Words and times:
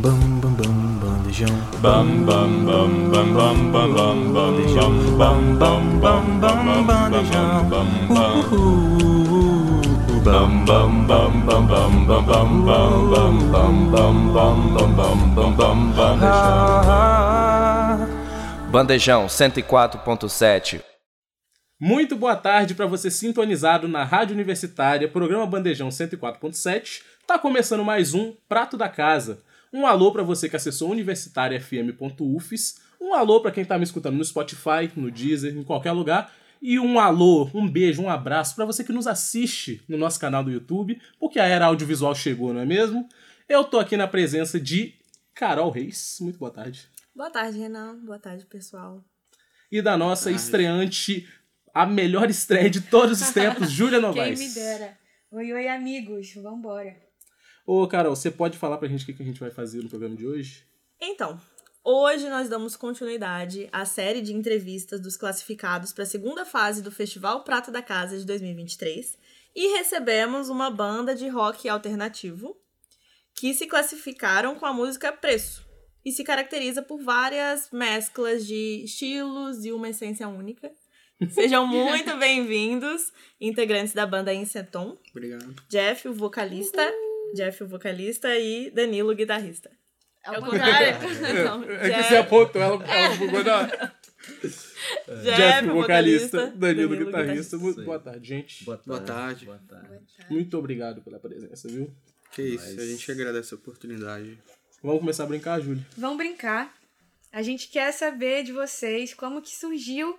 Bam 0.00 0.40
bam 0.40 0.54
bam 0.54 0.74
bandejão. 1.02 1.48
Bam 1.82 2.24
bam 2.24 2.64
bam 2.64 3.10
bam 3.10 3.34
bam 3.34 3.72
bam 3.72 3.92
bam 3.94 4.32
bandejão. 4.32 4.92
Bam 5.18 5.58
bam 5.58 5.98
bam 5.98 6.38
bam 6.38 6.86
bandejão. 6.86 7.68
Bam 7.68 7.88
bam 10.64 11.04
bam 11.04 11.06
bam 11.06 11.32
bam 11.46 11.66
bam 11.66 11.66
bam 11.66 11.90
bam 12.06 12.24
bam 12.24 13.02
bam 13.10 13.34
bam 13.50 13.74
bam 13.90 14.14
bam 14.32 14.56
bam 14.70 14.94
bam 14.94 15.18
bam 15.34 15.52
bam 15.56 15.78
bandejão. 15.96 16.28
Bandejão 18.70 19.26
104.7 19.26 20.80
Muito 21.80 22.14
boa 22.14 22.36
tarde 22.36 22.74
para 22.76 22.86
você 22.86 23.10
sintonizado 23.10 23.88
na 23.88 24.04
Rádio 24.04 24.34
Universitária, 24.34 25.08
programa 25.08 25.44
Bandejão 25.44 25.88
104.7. 25.88 27.02
Tá 27.26 27.36
começando 27.36 27.84
mais 27.84 28.14
um 28.14 28.32
Prato 28.48 28.76
da 28.76 28.88
Casa. 28.88 29.47
Um 29.72 29.86
alô 29.86 30.12
para 30.12 30.22
você 30.22 30.48
que 30.48 30.56
acessou 30.56 30.90
universitariafm.ufs. 30.90 32.80
Um 33.00 33.14
alô 33.14 33.40
para 33.40 33.50
quem 33.50 33.64
tá 33.64 33.78
me 33.78 33.84
escutando 33.84 34.16
no 34.16 34.24
Spotify, 34.24 34.90
no 34.96 35.10
Deezer, 35.10 35.56
em 35.56 35.62
qualquer 35.62 35.92
lugar. 35.92 36.32
E 36.60 36.78
um 36.78 36.98
alô, 36.98 37.48
um 37.54 37.68
beijo, 37.68 38.02
um 38.02 38.10
abraço 38.10 38.56
para 38.56 38.64
você 38.64 38.82
que 38.82 38.92
nos 38.92 39.06
assiste 39.06 39.80
no 39.88 39.96
nosso 39.96 40.18
canal 40.18 40.42
do 40.42 40.50
YouTube, 40.50 41.00
porque 41.18 41.38
a 41.38 41.44
era 41.46 41.66
audiovisual 41.66 42.14
chegou, 42.14 42.52
não 42.52 42.60
é 42.60 42.66
mesmo? 42.66 43.08
Eu 43.48 43.62
tô 43.62 43.78
aqui 43.78 43.96
na 43.96 44.08
presença 44.08 44.58
de 44.58 44.94
Carol 45.34 45.70
Reis. 45.70 46.18
Muito 46.20 46.38
boa 46.38 46.50
tarde. 46.50 46.88
Boa 47.14 47.30
tarde, 47.30 47.58
Renan. 47.58 47.96
Boa 48.04 48.18
tarde, 48.18 48.44
pessoal. 48.46 49.04
E 49.70 49.80
da 49.80 49.96
nossa 49.96 50.30
estreante, 50.32 51.28
a 51.72 51.86
melhor 51.86 52.28
estreia 52.28 52.68
de 52.68 52.80
todos 52.80 53.20
os 53.22 53.30
tempos, 53.32 53.70
Júlia 53.70 54.00
Quem 54.00 54.08
Novaes. 54.08 54.40
me 54.40 54.48
dera. 54.54 54.98
Oi, 55.30 55.52
oi, 55.52 55.68
amigos. 55.68 56.34
Vambora. 56.34 56.96
Ô, 57.70 57.86
Carol, 57.86 58.16
você 58.16 58.30
pode 58.30 58.56
falar 58.56 58.78
pra 58.78 58.88
gente 58.88 59.02
o 59.02 59.06
que 59.06 59.12
que 59.12 59.22
a 59.22 59.26
gente 59.26 59.40
vai 59.40 59.50
fazer 59.50 59.82
no 59.82 59.90
programa 59.90 60.16
de 60.16 60.26
hoje? 60.26 60.64
Então, 60.98 61.38
hoje 61.84 62.26
nós 62.30 62.48
damos 62.48 62.74
continuidade 62.76 63.68
à 63.70 63.84
série 63.84 64.22
de 64.22 64.32
entrevistas 64.32 64.98
dos 65.02 65.18
classificados 65.18 65.92
para 65.92 66.04
a 66.04 66.06
segunda 66.06 66.46
fase 66.46 66.80
do 66.80 66.90
Festival 66.90 67.44
Prata 67.44 67.70
da 67.70 67.82
Casa 67.82 68.16
de 68.16 68.24
2023 68.24 69.18
e 69.54 69.76
recebemos 69.76 70.48
uma 70.48 70.70
banda 70.70 71.14
de 71.14 71.28
rock 71.28 71.68
alternativo 71.68 72.56
que 73.34 73.52
se 73.52 73.66
classificaram 73.66 74.54
com 74.54 74.64
a 74.64 74.72
música 74.72 75.12
Preço 75.12 75.62
e 76.02 76.10
se 76.10 76.24
caracteriza 76.24 76.80
por 76.80 77.02
várias 77.02 77.70
mesclas 77.70 78.46
de 78.46 78.82
estilos 78.82 79.66
e 79.66 79.72
uma 79.72 79.90
essência 79.90 80.26
única. 80.26 80.72
Sejam 81.32 81.66
muito 81.68 82.16
bem-vindos, 82.16 83.12
integrantes 83.38 83.92
da 83.92 84.06
banda 84.06 84.32
Inseton, 84.32 84.96
Obrigado. 85.10 85.54
Jeff, 85.68 86.08
o 86.08 86.14
vocalista, 86.14 86.90
Jeff, 87.34 87.64
o 87.64 87.68
vocalista 87.68 88.36
e 88.36 88.70
Danilo, 88.70 89.12
o 89.12 89.14
guitarrista. 89.14 89.70
É 90.24 90.34
É 90.34 90.38
o 90.38 90.42
o 90.42 90.44
contrário? 90.44 90.98
Não, 91.44 91.64
É 91.64 91.78
que 91.78 91.96
Jeff, 91.96 92.08
você 92.08 92.16
apontou, 92.16 92.60
ela, 92.62 92.84
ela 92.84 93.14
bugou 93.16 93.44
na... 93.44 93.66
Jeff, 95.22 95.36
Jeff, 95.36 95.68
o 95.68 95.74
vocalista, 95.74 96.46
Danilo, 96.48 96.88
Danilo, 96.88 96.88
guitarrista. 97.06 97.12
guitarrista. 97.12 97.58
Muito 97.58 97.82
boa 97.84 97.98
tarde, 97.98 98.28
gente. 98.28 98.64
Boa 98.64 98.76
tarde. 98.76 99.44
Boa 99.46 99.60
tarde. 99.68 100.04
Muito 100.28 100.58
obrigado 100.58 101.02
pela 101.02 101.18
presença, 101.18 101.68
viu? 101.68 101.90
Que 102.32 102.42
isso, 102.42 102.78
a 102.78 102.84
gente 102.84 103.10
agradece 103.10 103.54
a 103.54 103.56
oportunidade. 103.56 104.38
Vamos 104.82 105.00
começar 105.00 105.24
a 105.24 105.26
brincar, 105.26 105.60
Júlia. 105.60 105.84
Vamos 105.96 106.18
brincar. 106.18 106.74
A 107.32 107.42
gente 107.42 107.68
quer 107.68 107.92
saber 107.92 108.42
de 108.44 108.52
vocês 108.52 109.14
como 109.14 109.42
que 109.42 109.54
surgiu 109.54 110.18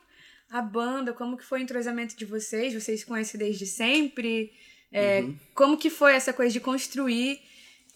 a 0.49 0.61
banda, 0.61 1.13
como 1.13 1.37
que 1.37 1.45
foi 1.45 1.59
o 1.59 1.63
entrosamento 1.63 2.15
de 2.17 2.25
vocês. 2.25 2.73
Vocês 2.73 3.01
se 3.01 3.05
conhecem 3.05 3.39
desde 3.39 3.65
sempre? 3.65 4.51
É, 4.91 5.25
Como 5.53 5.77
que 5.77 5.89
foi 5.89 6.13
essa 6.13 6.33
coisa 6.33 6.51
de 6.51 6.59
construir 6.59 7.39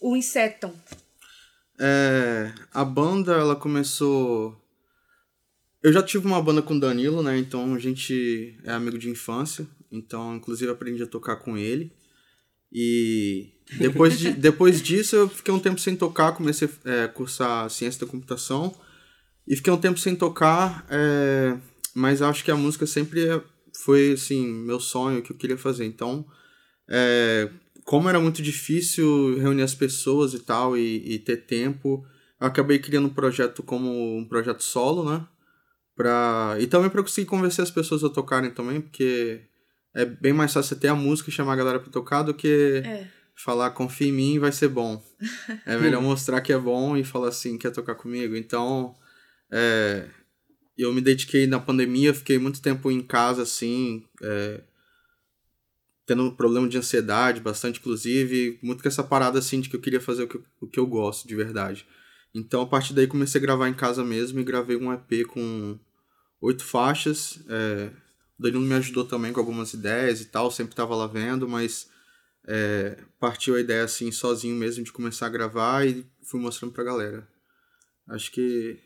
o 0.00 0.16
Inseton? 0.16 0.74
É, 1.78 2.52
a 2.72 2.84
banda, 2.84 3.32
ela 3.32 3.56
começou... 3.56 4.60
Eu 5.82 5.92
já 5.92 6.02
tive 6.02 6.26
uma 6.26 6.42
banda 6.42 6.62
com 6.62 6.74
o 6.74 6.80
Danilo, 6.80 7.22
né? 7.22 7.36
Então 7.38 7.74
a 7.74 7.78
gente 7.78 8.58
é 8.64 8.72
amigo 8.72 8.96
de 8.96 9.10
infância. 9.10 9.66
Então, 9.92 10.34
inclusive, 10.36 10.70
aprendi 10.72 11.02
a 11.02 11.06
tocar 11.06 11.36
com 11.36 11.58
ele. 11.58 11.92
E 12.72 13.52
depois, 13.78 14.18
de, 14.18 14.30
depois 14.34 14.80
disso, 14.80 15.14
eu 15.14 15.28
fiquei 15.28 15.52
um 15.52 15.60
tempo 15.60 15.78
sem 15.78 15.94
tocar. 15.94 16.32
Comecei 16.32 16.70
a 17.04 17.08
cursar 17.08 17.68
ciência 17.68 18.00
da 18.00 18.10
computação. 18.10 18.74
E 19.46 19.56
fiquei 19.56 19.72
um 19.72 19.80
tempo 19.80 19.98
sem 19.98 20.16
tocar. 20.16 20.86
é, 20.88 21.56
mas 21.94 22.22
acho 22.22 22.42
que 22.44 22.50
a 22.50 22.56
música 22.56 22.86
sempre 22.86 23.20
foi, 23.76 24.12
assim, 24.12 24.46
meu 24.46 24.80
sonho, 24.80 25.20
o 25.20 25.22
que 25.22 25.32
eu 25.32 25.36
queria 25.36 25.56
fazer. 25.56 25.84
Então, 25.84 26.26
é, 26.88 27.48
como 27.84 28.08
era 28.08 28.18
muito 28.20 28.42
difícil 28.42 29.38
reunir 29.38 29.62
as 29.62 29.74
pessoas 29.74 30.34
e 30.34 30.38
tal, 30.40 30.76
e, 30.76 31.14
e 31.14 31.18
ter 31.18 31.38
tempo, 31.38 32.06
eu 32.40 32.46
acabei 32.46 32.78
criando 32.78 33.06
um 33.06 33.14
projeto 33.14 33.62
como 33.62 34.16
um 34.16 34.24
projeto 34.24 34.62
solo, 34.62 35.08
né? 35.10 35.26
Pra, 35.96 36.56
e 36.58 36.66
também 36.66 36.90
para 36.90 37.02
conseguir 37.02 37.26
convencer 37.28 37.62
as 37.62 37.70
pessoas 37.70 38.02
a 38.02 38.08
tocarem 38.10 38.50
também, 38.50 38.80
porque 38.80 39.42
é 39.94 40.04
bem 40.04 40.32
mais 40.32 40.52
fácil 40.52 40.70
você 40.70 40.80
ter 40.80 40.88
a 40.88 40.94
música 40.94 41.30
e 41.30 41.32
chamar 41.32 41.52
a 41.52 41.56
galera 41.56 41.78
pra 41.78 41.90
tocar 41.90 42.22
do 42.22 42.34
que 42.34 42.82
É. 42.84 43.06
falar 43.36 43.70
confia 43.70 44.08
em 44.08 44.12
mim 44.12 44.38
vai 44.38 44.50
ser 44.50 44.68
bom. 44.68 45.02
É 45.66 45.76
melhor 45.78 46.02
mostrar 46.02 46.40
que 46.40 46.52
é 46.52 46.58
bom 46.58 46.96
e 46.96 47.04
falar 47.04 47.28
assim, 47.28 47.56
quer 47.56 47.70
tocar 47.70 47.94
comigo. 47.94 48.34
Então, 48.34 48.94
é, 49.50 50.08
eu 50.76 50.92
me 50.92 51.00
dediquei 51.00 51.46
na 51.46 51.60
pandemia, 51.60 52.12
fiquei 52.12 52.38
muito 52.38 52.60
tempo 52.60 52.90
em 52.90 53.00
casa, 53.00 53.42
assim, 53.42 54.04
é, 54.22 54.60
tendo 56.06 56.22
um 56.24 56.30
problema 56.30 56.68
de 56.68 56.76
ansiedade, 56.76 57.40
bastante 57.40 57.80
inclusive, 57.80 58.58
muito 58.62 58.82
com 58.82 58.88
essa 58.88 59.02
parada, 59.02 59.38
assim, 59.38 59.60
de 59.60 59.68
que 59.68 59.76
eu 59.76 59.80
queria 59.80 60.00
fazer 60.00 60.24
o 60.24 60.28
que, 60.28 60.40
o 60.60 60.66
que 60.66 60.78
eu 60.78 60.86
gosto, 60.86 61.26
de 61.26 61.34
verdade. 61.34 61.86
Então, 62.34 62.62
a 62.62 62.66
partir 62.66 62.92
daí, 62.92 63.06
comecei 63.06 63.40
a 63.40 63.42
gravar 63.42 63.68
em 63.68 63.74
casa 63.74 64.04
mesmo 64.04 64.40
e 64.40 64.44
gravei 64.44 64.76
um 64.76 64.92
EP 64.92 65.26
com 65.26 65.78
oito 66.40 66.64
faixas. 66.64 67.38
É, 67.48 67.90
o 68.38 68.42
Danilo 68.42 68.62
me 68.62 68.74
ajudou 68.74 69.04
também 69.04 69.32
com 69.32 69.40
algumas 69.40 69.72
ideias 69.72 70.20
e 70.20 70.26
tal, 70.26 70.50
sempre 70.50 70.74
tava 70.74 70.94
lá 70.94 71.06
vendo, 71.06 71.48
mas 71.48 71.88
é, 72.46 72.98
partiu 73.18 73.54
a 73.54 73.60
ideia, 73.60 73.84
assim, 73.84 74.10
sozinho 74.10 74.56
mesmo, 74.56 74.84
de 74.84 74.92
começar 74.92 75.26
a 75.26 75.30
gravar 75.30 75.86
e 75.86 76.04
fui 76.22 76.40
mostrando 76.40 76.72
pra 76.72 76.84
galera. 76.84 77.26
Acho 78.08 78.30
que 78.30 78.78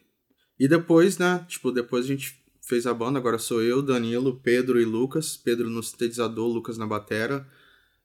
e 0.58 0.66
depois, 0.66 1.18
né? 1.18 1.44
Tipo, 1.48 1.70
depois 1.70 2.04
a 2.04 2.08
gente 2.08 2.42
fez 2.68 2.86
a 2.86 2.92
banda, 2.92 3.18
agora 3.18 3.38
sou 3.38 3.62
eu, 3.62 3.80
Danilo, 3.80 4.38
Pedro 4.40 4.78
e 4.78 4.84
Lucas. 4.84 5.38
Pedro 5.38 5.70
no 5.70 5.82
sintetizador, 5.82 6.46
Lucas 6.46 6.76
na 6.76 6.86
batera. 6.86 7.48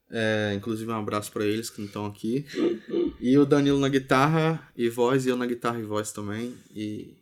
É, 0.09 0.53
inclusive 0.55 0.89
um 0.89 0.95
abraço 0.95 1.31
pra 1.33 1.45
eles 1.45 1.69
que 1.69 1.79
não 1.79 1.87
estão 1.87 2.05
aqui. 2.05 2.45
E 3.19 3.37
o 3.37 3.45
Danilo 3.45 3.79
na 3.79 3.89
guitarra 3.89 4.71
e 4.75 4.87
voz, 4.87 5.25
e 5.25 5.29
eu 5.29 5.35
na 5.35 5.45
guitarra 5.45 5.79
e 5.79 5.83
voz 5.83 6.13
também. 6.13 6.55
E, 6.73 7.17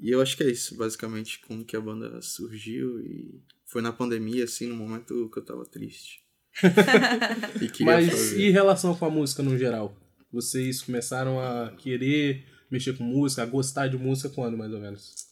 e 0.00 0.10
eu 0.10 0.22
acho 0.22 0.34
que 0.34 0.42
é 0.44 0.50
isso, 0.50 0.74
basicamente, 0.76 1.40
como 1.40 1.64
que 1.64 1.76
a 1.76 1.80
banda 1.80 2.22
surgiu. 2.22 2.98
E 3.00 3.42
foi 3.66 3.82
na 3.82 3.92
pandemia, 3.92 4.44
assim, 4.44 4.66
no 4.66 4.74
momento 4.74 5.28
que 5.30 5.38
eu 5.38 5.44
tava 5.44 5.66
triste. 5.66 6.22
e 7.60 7.84
Mas 7.84 8.08
fazer. 8.08 8.40
e 8.40 8.50
relação 8.50 8.94
com 8.94 9.04
a 9.04 9.10
música 9.10 9.42
no 9.42 9.58
geral? 9.58 9.94
Vocês 10.32 10.80
começaram 10.80 11.38
a 11.38 11.70
querer 11.72 12.46
mexer 12.70 12.96
com 12.96 13.04
música, 13.04 13.42
a 13.42 13.46
gostar 13.46 13.88
de 13.88 13.98
música 13.98 14.30
quando, 14.30 14.56
mais 14.56 14.72
ou 14.72 14.80
menos? 14.80 15.31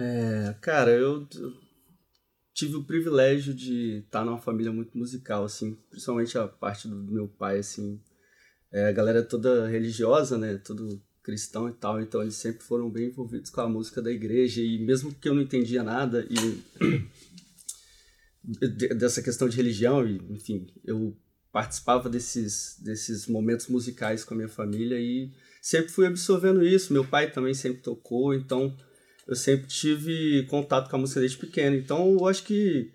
É, 0.00 0.54
cara, 0.60 0.92
eu 0.92 1.26
tive 2.54 2.76
o 2.76 2.84
privilégio 2.84 3.52
de 3.52 4.04
estar 4.04 4.24
numa 4.24 4.38
família 4.38 4.70
muito 4.70 4.96
musical, 4.96 5.44
assim, 5.44 5.76
principalmente 5.90 6.38
a 6.38 6.46
parte 6.46 6.86
do 6.86 6.94
meu 6.94 7.26
pai, 7.26 7.58
assim. 7.58 8.00
É, 8.70 8.86
a 8.88 8.92
galera 8.92 9.18
é 9.18 9.22
toda 9.22 9.66
religiosa, 9.66 10.38
né? 10.38 10.56
Todo 10.58 11.02
cristão 11.20 11.68
e 11.68 11.72
tal, 11.72 12.00
então 12.00 12.22
eles 12.22 12.36
sempre 12.36 12.62
foram 12.62 12.88
bem 12.88 13.08
envolvidos 13.08 13.50
com 13.50 13.60
a 13.60 13.68
música 13.68 14.00
da 14.00 14.10
igreja 14.10 14.62
e 14.62 14.78
mesmo 14.78 15.12
que 15.12 15.28
eu 15.28 15.34
não 15.34 15.42
entendia 15.42 15.82
nada 15.82 16.26
e 16.30 16.62
de- 18.76 18.94
dessa 18.94 19.20
questão 19.20 19.46
de 19.46 19.56
religião 19.56 20.08
e 20.08 20.16
enfim, 20.30 20.66
eu 20.84 21.14
participava 21.52 22.08
desses 22.08 22.78
desses 22.80 23.26
momentos 23.26 23.66
musicais 23.66 24.24
com 24.24 24.32
a 24.32 24.36
minha 24.38 24.48
família 24.48 24.98
e 24.98 25.30
sempre 25.60 25.92
fui 25.92 26.06
absorvendo 26.06 26.64
isso. 26.64 26.94
Meu 26.94 27.04
pai 27.04 27.30
também 27.30 27.52
sempre 27.52 27.82
tocou, 27.82 28.32
então 28.32 28.74
eu 29.28 29.36
sempre 29.36 29.66
tive 29.68 30.44
contato 30.46 30.88
com 30.88 30.96
a 30.96 30.98
música 30.98 31.20
desde 31.20 31.36
pequeno. 31.38 31.76
Então 31.76 32.12
eu 32.18 32.26
acho 32.26 32.42
que 32.44 32.90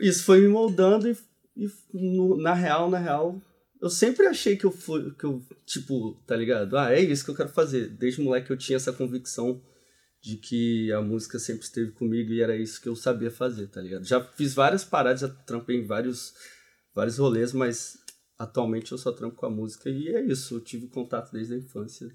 isso 0.00 0.24
foi 0.24 0.40
me 0.40 0.48
moldando 0.48 1.08
e, 1.08 1.16
e 1.56 1.68
no- 1.92 2.36
na 2.40 2.54
real, 2.54 2.90
na 2.90 2.98
real, 2.98 3.40
eu 3.80 3.90
sempre 3.90 4.26
achei 4.26 4.56
que 4.56 4.64
eu 4.64 4.70
fui, 4.72 5.14
que 5.14 5.24
eu, 5.24 5.42
tipo, 5.66 6.14
tá 6.26 6.34
ligado? 6.34 6.76
Ah, 6.76 6.92
é 6.92 7.00
isso 7.00 7.24
que 7.24 7.30
eu 7.30 7.34
quero 7.36 7.50
fazer. 7.50 7.88
Desde 7.88 8.20
moleque 8.22 8.50
eu 8.50 8.56
tinha 8.56 8.76
essa 8.76 8.92
convicção 8.92 9.62
de 10.22 10.36
que 10.36 10.92
a 10.92 11.00
música 11.00 11.38
sempre 11.38 11.64
esteve 11.64 11.92
comigo 11.92 12.32
e 12.32 12.42
era 12.42 12.56
isso 12.56 12.80
que 12.80 12.88
eu 12.88 12.96
sabia 12.96 13.30
fazer, 13.30 13.68
tá 13.68 13.80
ligado? 13.80 14.04
Já 14.04 14.22
fiz 14.22 14.52
várias 14.54 14.84
paradas, 14.84 15.20
já 15.20 15.28
trampei 15.28 15.76
em 15.76 15.86
vários, 15.86 16.34
vários 16.94 17.16
rolês, 17.18 17.52
mas 17.54 17.98
atualmente 18.38 18.92
eu 18.92 18.98
só 18.98 19.12
trampo 19.12 19.36
com 19.36 19.46
a 19.46 19.50
música 19.50 19.88
e 19.88 20.08
é 20.08 20.22
isso. 20.22 20.54
Eu 20.56 20.60
tive 20.60 20.88
contato 20.88 21.32
desde 21.32 21.54
a 21.54 21.58
infância. 21.58 22.10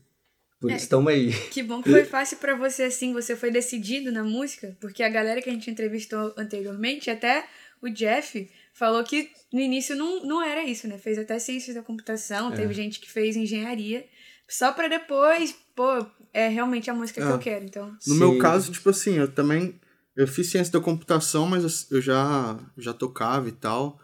Por 0.60 0.72
É. 0.72 0.76
isso 0.76 0.86
estamos 0.86 1.12
aí. 1.12 1.32
Que 1.50 1.62
bom 1.62 1.82
que 1.82 1.90
foi 1.90 2.06
fácil 2.06 2.38
pra 2.38 2.56
você 2.56 2.84
assim, 2.84 3.14
você 3.14 3.36
foi 3.36 3.52
decidido 3.52 4.12
na 4.12 4.24
música, 4.24 4.76
porque 4.80 5.04
a 5.04 5.10
galera 5.10 5.42
que 5.42 5.50
a 5.50 5.54
gente 5.54 5.70
entrevistou 5.70 6.34
anteriormente, 6.38 7.10
até 7.10 7.46
o 7.82 7.90
Jeff, 7.90 8.50
falou 8.74 9.04
que 9.04 9.30
no 9.54 9.60
início 9.60 9.96
não, 9.96 10.24
não 10.26 10.42
era 10.42 10.64
isso, 10.64 10.88
né? 10.88 10.98
Fez 10.98 11.18
até 11.20 11.38
ciências 11.40 11.76
da 11.76 11.84
computação, 11.84 12.52
É. 12.54 12.56
teve 12.56 12.74
gente 12.74 13.00
que 13.00 13.12
fez 13.12 13.36
engenharia, 13.36 14.06
só 14.50 14.72
pra 14.72 14.88
depois, 14.88 15.56
pô, 15.76 16.06
é 16.34 16.48
realmente 16.48 16.90
a 16.90 16.94
música 16.94 17.22
que 17.22 17.28
É. 17.28 17.32
eu 17.32 17.40
quero, 17.40 17.66
então. 17.66 17.92
No 17.92 18.14
Sim. 18.14 18.18
meu 18.20 18.38
caso, 18.40 18.72
tipo 18.72 18.90
assim, 18.90 19.16
eu 19.18 19.28
também. 19.32 19.80
Eu 20.16 20.28
fiz 20.28 20.50
ciência 20.50 20.72
da 20.72 20.80
computação, 20.80 21.46
mas 21.46 21.64
eu- 21.92 21.98
eu 21.98 22.02
já, 22.02 22.58
já 22.78 22.94
tocava 22.94 23.50
e 23.50 23.52
tal. 23.52 24.00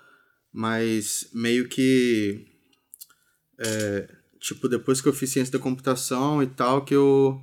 Mas 0.51 1.30
meio 1.33 1.69
que. 1.69 2.45
é, 3.59 4.07
tipo, 4.41 4.67
depois 4.67 4.99
que 4.99 5.07
eu 5.07 5.13
fiz 5.13 5.29
ciência 5.29 5.53
da 5.53 5.59
computação 5.59 6.43
e 6.43 6.47
tal, 6.47 6.83
que 6.83 6.93
eu. 6.93 7.39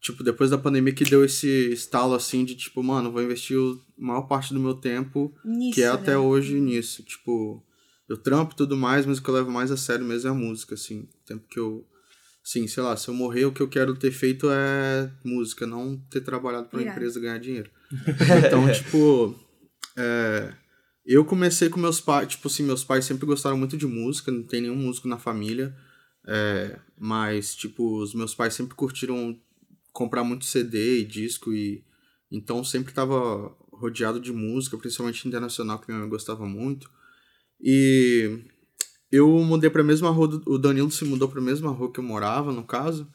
Tipo, 0.00 0.22
depois 0.22 0.50
da 0.50 0.58
pandemia 0.58 0.92
que 0.94 1.04
deu 1.04 1.24
esse 1.24 1.72
estalo 1.72 2.14
assim 2.14 2.44
de 2.44 2.54
tipo, 2.54 2.82
mano, 2.82 3.10
vou 3.10 3.22
investir 3.22 3.56
a 3.58 3.76
maior 3.96 4.22
parte 4.22 4.52
do 4.52 4.60
meu 4.60 4.74
tempo, 4.74 5.34
Nisso, 5.44 5.74
que 5.74 5.82
é 5.82 5.86
né? 5.86 5.92
até 5.92 6.16
hoje 6.16 6.60
nisso. 6.60 7.02
Tipo, 7.02 7.62
eu 8.08 8.16
trampo 8.16 8.52
e 8.52 8.56
tudo 8.56 8.76
mais, 8.76 9.06
mas 9.06 9.18
o 9.18 9.22
que 9.22 9.28
eu 9.30 9.34
levo 9.34 9.50
mais 9.50 9.70
a 9.70 9.76
sério 9.76 10.04
mesmo 10.04 10.28
é 10.28 10.30
a 10.30 10.34
música, 10.34 10.74
assim. 10.74 11.00
O 11.00 11.26
tempo 11.26 11.48
que 11.48 11.58
eu. 11.58 11.86
Sim, 12.42 12.68
sei 12.68 12.82
lá, 12.82 12.94
se 12.94 13.08
eu 13.08 13.14
morrer, 13.14 13.46
o 13.46 13.52
que 13.52 13.62
eu 13.62 13.68
quero 13.68 13.96
ter 13.96 14.10
feito 14.10 14.48
é 14.50 15.10
música, 15.24 15.66
não 15.66 15.96
ter 16.10 16.20
trabalhado 16.20 16.66
pra 16.68 16.78
uma 16.78 16.82
Irado. 16.82 16.98
empresa 16.98 17.18
ganhar 17.18 17.38
dinheiro. 17.38 17.70
Então, 18.46 18.68
tipo, 18.70 19.34
é, 19.96 20.52
eu 21.06 21.24
comecei 21.24 21.70
com 21.70 21.80
meus 21.80 22.02
pais, 22.02 22.28
tipo 22.28 22.48
assim, 22.48 22.62
meus 22.62 22.84
pais 22.84 23.06
sempre 23.06 23.24
gostaram 23.24 23.56
muito 23.56 23.78
de 23.78 23.86
música, 23.86 24.30
não 24.30 24.42
tem 24.42 24.60
nenhum 24.60 24.76
músico 24.76 25.08
na 25.08 25.18
família, 25.18 25.74
é, 26.26 26.78
mas, 26.98 27.54
tipo, 27.54 28.00
os 28.02 28.14
meus 28.14 28.34
pais 28.34 28.54
sempre 28.54 28.74
curtiram 28.74 29.38
comprar 29.92 30.24
muito 30.24 30.44
CD 30.44 31.00
e 31.00 31.04
disco, 31.04 31.52
e 31.52 31.84
então 32.30 32.64
sempre 32.64 32.92
tava 32.92 33.54
rodeado 33.72 34.18
de 34.20 34.32
música, 34.32 34.76
principalmente 34.78 35.26
internacional, 35.28 35.78
que 35.78 35.88
minha 35.88 36.00
mãe 36.00 36.08
gostava 36.08 36.46
muito. 36.46 36.90
E 37.60 38.40
eu 39.10 39.28
mudei 39.40 39.70
pra 39.70 39.84
mesma 39.84 40.10
rua, 40.10 40.28
do- 40.28 40.42
o 40.52 40.58
Danilo 40.58 40.90
se 40.90 41.04
mudou 41.04 41.28
pra 41.28 41.40
mesma 41.40 41.70
rua 41.70 41.92
que 41.92 42.00
eu 42.00 42.04
morava, 42.04 42.52
no 42.52 42.64
caso. 42.64 43.08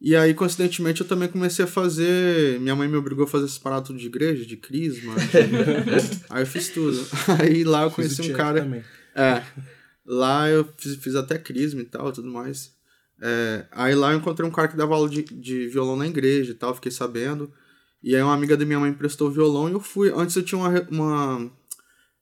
E 0.00 0.14
aí, 0.14 0.32
coincidentemente, 0.32 1.00
eu 1.00 1.08
também 1.08 1.28
comecei 1.28 1.64
a 1.64 1.68
fazer. 1.68 2.60
Minha 2.60 2.76
mãe 2.76 2.86
me 2.88 2.96
obrigou 2.96 3.24
a 3.24 3.28
fazer 3.28 3.46
esse 3.46 3.58
parado 3.58 3.92
de 3.92 4.06
igreja, 4.06 4.44
de 4.46 4.56
crisma. 4.56 5.14
de- 5.16 6.20
aí 6.30 6.42
eu 6.42 6.46
fiz 6.46 6.68
tudo. 6.68 6.98
Aí 7.40 7.64
lá 7.64 7.82
eu 7.82 7.90
conheci 7.90 8.22
um 8.22 8.32
cara. 8.32 8.62
também. 8.62 8.84
É. 9.14 9.42
Lá 10.08 10.48
eu 10.48 10.66
fiz, 10.78 10.96
fiz 10.96 11.14
até 11.14 11.36
crisma 11.38 11.82
e 11.82 11.84
tal, 11.84 12.10
tudo 12.10 12.30
mais. 12.30 12.72
É, 13.20 13.66
aí 13.72 13.94
lá 13.94 14.12
eu 14.12 14.18
encontrei 14.18 14.48
um 14.48 14.52
cara 14.52 14.68
que 14.68 14.76
dava 14.76 14.94
aula 14.94 15.08
de, 15.08 15.22
de 15.22 15.66
violão 15.68 15.96
na 15.96 16.06
igreja 16.06 16.52
e 16.52 16.54
tal, 16.54 16.74
fiquei 16.74 16.90
sabendo. 16.90 17.52
E 18.02 18.16
aí 18.16 18.22
uma 18.22 18.32
amiga 18.32 18.56
da 18.56 18.64
minha 18.64 18.80
mãe 18.80 18.90
emprestou 18.90 19.28
o 19.28 19.30
violão 19.30 19.68
e 19.68 19.72
eu 19.72 19.80
fui. 19.80 20.10
Antes 20.14 20.34
eu 20.36 20.42
tinha 20.42 20.58
uma. 20.58 20.86
uma 20.90 21.52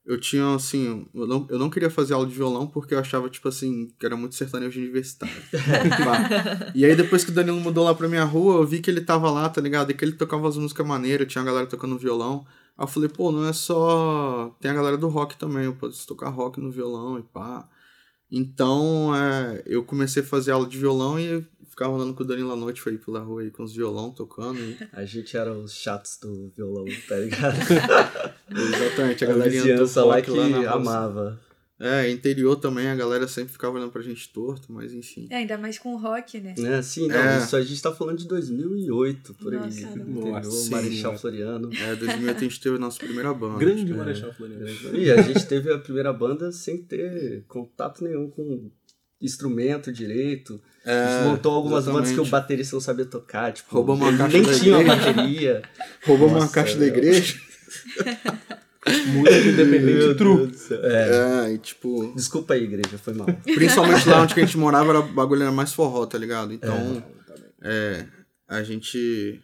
eu 0.04 0.20
tinha, 0.20 0.54
assim, 0.54 1.06
eu 1.14 1.26
não, 1.26 1.46
eu 1.50 1.58
não 1.58 1.68
queria 1.68 1.90
fazer 1.90 2.14
aula 2.14 2.26
de 2.26 2.34
violão 2.34 2.66
porque 2.66 2.94
eu 2.94 2.98
achava, 2.98 3.28
tipo 3.28 3.48
assim, 3.48 3.88
que 3.98 4.06
era 4.06 4.16
muito 4.16 4.36
sertanejo 4.36 4.80
universitário. 4.80 5.34
E 6.74 6.84
aí 6.84 6.94
depois 6.94 7.24
que 7.24 7.30
o 7.30 7.34
Danilo 7.34 7.60
mudou 7.60 7.84
lá 7.84 7.94
pra 7.94 8.08
minha 8.08 8.24
rua, 8.24 8.56
eu 8.56 8.66
vi 8.66 8.80
que 8.80 8.90
ele 8.90 9.00
tava 9.00 9.30
lá, 9.30 9.48
tá 9.48 9.60
ligado? 9.60 9.90
E 9.90 9.94
que 9.94 10.04
ele 10.04 10.12
tocava 10.12 10.48
as 10.48 10.56
músicas 10.56 10.86
maneiras, 10.86 11.26
tinha 11.26 11.42
a 11.42 11.44
galera 11.44 11.66
tocando 11.66 11.98
violão. 11.98 12.46
Aí 12.78 12.84
eu 12.84 12.88
falei, 12.88 13.08
pô, 13.08 13.32
não 13.32 13.48
é 13.48 13.52
só. 13.52 14.56
Tem 14.60 14.70
a 14.70 14.74
galera 14.74 14.96
do 14.96 15.08
rock 15.08 15.36
também, 15.36 15.64
eu 15.64 15.74
posso 15.74 16.06
tocar 16.06 16.28
rock 16.30 16.60
no 16.60 16.70
violão 16.70 17.18
e 17.18 17.22
pá. 17.22 17.68
Então, 18.30 19.14
é, 19.14 19.62
eu 19.66 19.84
comecei 19.84 20.22
a 20.22 20.26
fazer 20.26 20.52
aula 20.52 20.66
de 20.66 20.76
violão 20.76 21.18
e 21.18 21.44
ficava 21.68 21.94
andando 21.94 22.14
com 22.14 22.22
o 22.22 22.26
Danilo 22.26 22.52
à 22.52 22.56
noite, 22.56 22.80
foi 22.80 22.96
pela 22.96 23.20
rua 23.20 23.42
aí 23.42 23.50
com 23.50 23.62
os 23.62 23.74
violão 23.74 24.10
tocando. 24.10 24.58
E... 24.58 24.76
A 24.92 25.04
gente 25.04 25.36
era 25.36 25.52
os 25.52 25.74
chatos 25.74 26.18
do 26.20 26.50
violão, 26.56 26.86
tá 27.06 27.16
ligado? 27.16 27.56
Exatamente, 28.50 29.24
a 29.24 29.28
A 29.28 29.32
galerinha 29.32 29.62
do 29.62 29.68
vizinhança 29.68 30.04
lá 30.04 30.22
que 30.22 30.30
lá 30.30 30.72
amava. 30.72 31.40
É, 31.78 32.10
interior 32.10 32.56
também, 32.56 32.88
a 32.88 32.94
galera 32.96 33.28
sempre 33.28 33.52
ficava 33.52 33.76
olhando 33.76 33.90
pra 33.92 34.00
gente 34.00 34.30
torto, 34.30 34.72
mas 34.72 34.94
enfim. 34.94 35.26
É, 35.28 35.36
ainda 35.36 35.58
mais 35.58 35.78
com 35.78 35.94
rock, 35.98 36.40
né? 36.40 36.54
É, 36.58 36.80
sim, 36.80 37.06
não, 37.06 37.14
É. 37.16 37.36
isso 37.38 37.54
a 37.54 37.60
gente 37.62 37.82
tá 37.82 37.92
falando 37.92 38.16
de 38.16 38.26
2008, 38.26 39.34
por 39.34 39.52
aí. 39.52 39.60
Nossa, 39.60 39.80
caramba. 39.82 40.10
Interior, 40.10 40.32
Nossa, 40.42 40.70
Marechal 40.70 41.12
sim. 41.12 41.18
Floriano. 41.18 41.70
É, 41.74 41.94
2008 41.96 42.36
a 42.36 42.40
gente 42.40 42.60
teve 42.60 42.76
a 42.76 42.78
nossa 42.78 42.98
primeira 42.98 43.34
banda. 43.34 43.58
Grande 43.60 43.84
tipo, 43.84 43.98
Marechal 43.98 44.32
Floriano. 44.32 44.66
E 44.96 45.10
a 45.10 45.20
gente 45.20 45.44
teve 45.46 45.70
a 45.70 45.78
primeira 45.78 46.12
banda 46.14 46.50
sem 46.50 46.78
ter 46.82 47.44
contato 47.46 48.02
nenhum 48.02 48.30
com 48.30 48.70
instrumento 49.20 49.92
direito. 49.92 50.58
a 50.84 50.90
É, 50.90 51.18
gente 51.18 51.28
montou 51.28 51.52
algumas 51.52 51.84
bandas 51.84 52.10
que 52.10 52.18
o 52.18 52.22
exatamente. 52.22 52.30
baterista 52.30 52.76
não 52.76 52.80
sabia 52.80 53.04
tocar, 53.04 53.52
tipo, 53.52 53.74
Roubamos 53.74 54.08
uma 54.08 54.16
caixa 54.16 54.32
nem 54.38 54.42
da 54.46 54.58
tinha 54.58 54.76
uma 54.78 54.82
igreja. 54.94 55.12
bateria. 55.12 55.62
Roubamos 56.06 56.42
uma 56.42 56.48
caixa 56.48 56.72
da 56.74 56.80
meu. 56.80 56.88
igreja. 56.88 57.38
Música 59.12 59.48
independente 59.48 60.14
true. 60.16 60.52
É. 60.70 61.46
É, 61.48 61.52
e 61.52 61.58
tipo. 61.58 62.12
Desculpa 62.14 62.54
aí, 62.54 62.64
igreja, 62.64 62.98
foi 62.98 63.14
mal. 63.14 63.26
Principalmente 63.42 64.06
lá 64.08 64.22
onde 64.22 64.34
que 64.34 64.40
a 64.40 64.44
gente 64.44 64.58
morava, 64.58 64.90
era, 64.90 65.00
o 65.00 65.12
bagulho 65.12 65.42
era 65.42 65.52
mais 65.52 65.72
forró, 65.72 66.06
tá 66.06 66.16
ligado? 66.18 66.52
Então, 66.52 67.02
é, 67.62 68.06
a 68.48 68.62
gente. 68.62 69.40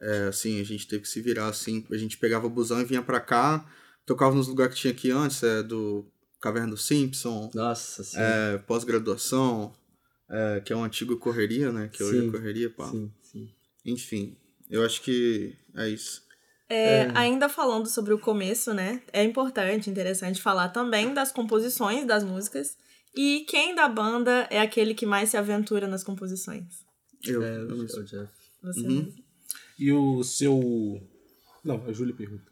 É, 0.00 0.26
assim, 0.28 0.60
a 0.60 0.64
gente 0.64 0.86
teve 0.86 1.02
que 1.02 1.08
se 1.08 1.20
virar 1.22 1.46
assim. 1.48 1.84
A 1.90 1.96
gente 1.96 2.18
pegava 2.18 2.46
o 2.46 2.50
busão 2.50 2.80
e 2.80 2.84
vinha 2.84 3.00
pra 3.02 3.20
cá, 3.20 3.64
tocava 4.04 4.34
nos 4.34 4.48
lugares 4.48 4.74
que 4.74 4.80
tinha 4.80 4.92
aqui 4.92 5.10
antes, 5.10 5.42
é, 5.42 5.62
do 5.62 6.04
Caverna 6.40 6.70
do 6.70 6.76
Simpson, 6.76 7.50
Nossa, 7.54 8.04
sim. 8.04 8.18
é, 8.18 8.58
pós-graduação, 8.66 9.72
é, 10.28 10.60
que 10.60 10.74
é 10.74 10.76
um 10.76 10.84
antigo 10.84 11.16
correria, 11.16 11.72
né? 11.72 11.88
Que 11.90 12.02
hoje 12.02 12.20
Sim, 12.20 12.28
é 12.28 12.30
correria, 12.30 12.70
pá. 12.70 12.90
sim, 12.90 13.10
sim. 13.22 13.48
Enfim, 13.86 14.36
eu 14.68 14.84
acho 14.84 15.00
que 15.00 15.54
é 15.74 15.88
isso. 15.88 16.23
É, 16.68 17.08
Ainda 17.14 17.48
falando 17.48 17.88
sobre 17.88 18.14
o 18.14 18.18
começo, 18.18 18.72
né? 18.72 19.02
É 19.12 19.22
importante, 19.22 19.90
interessante 19.90 20.40
falar 20.40 20.70
também 20.70 21.12
das 21.12 21.30
composições 21.30 22.06
das 22.06 22.24
músicas. 22.24 22.76
E 23.14 23.44
quem 23.48 23.74
da 23.74 23.88
banda 23.88 24.46
é 24.50 24.60
aquele 24.60 24.94
que 24.94 25.06
mais 25.06 25.30
se 25.30 25.36
aventura 25.36 25.86
nas 25.86 26.02
composições? 26.02 26.64
Eu, 27.22 27.42
É, 27.42 27.56
eu 27.56 27.68
o 27.68 27.86
Jeff. 28.04 28.28
Você 28.62 28.80
Uhum. 28.80 28.86
mesmo. 29.04 29.24
E 29.78 29.92
o 29.92 30.22
seu. 30.22 30.60
Não, 31.62 31.84
a 31.86 31.92
Júlia 31.92 32.14
pergunta. 32.14 32.50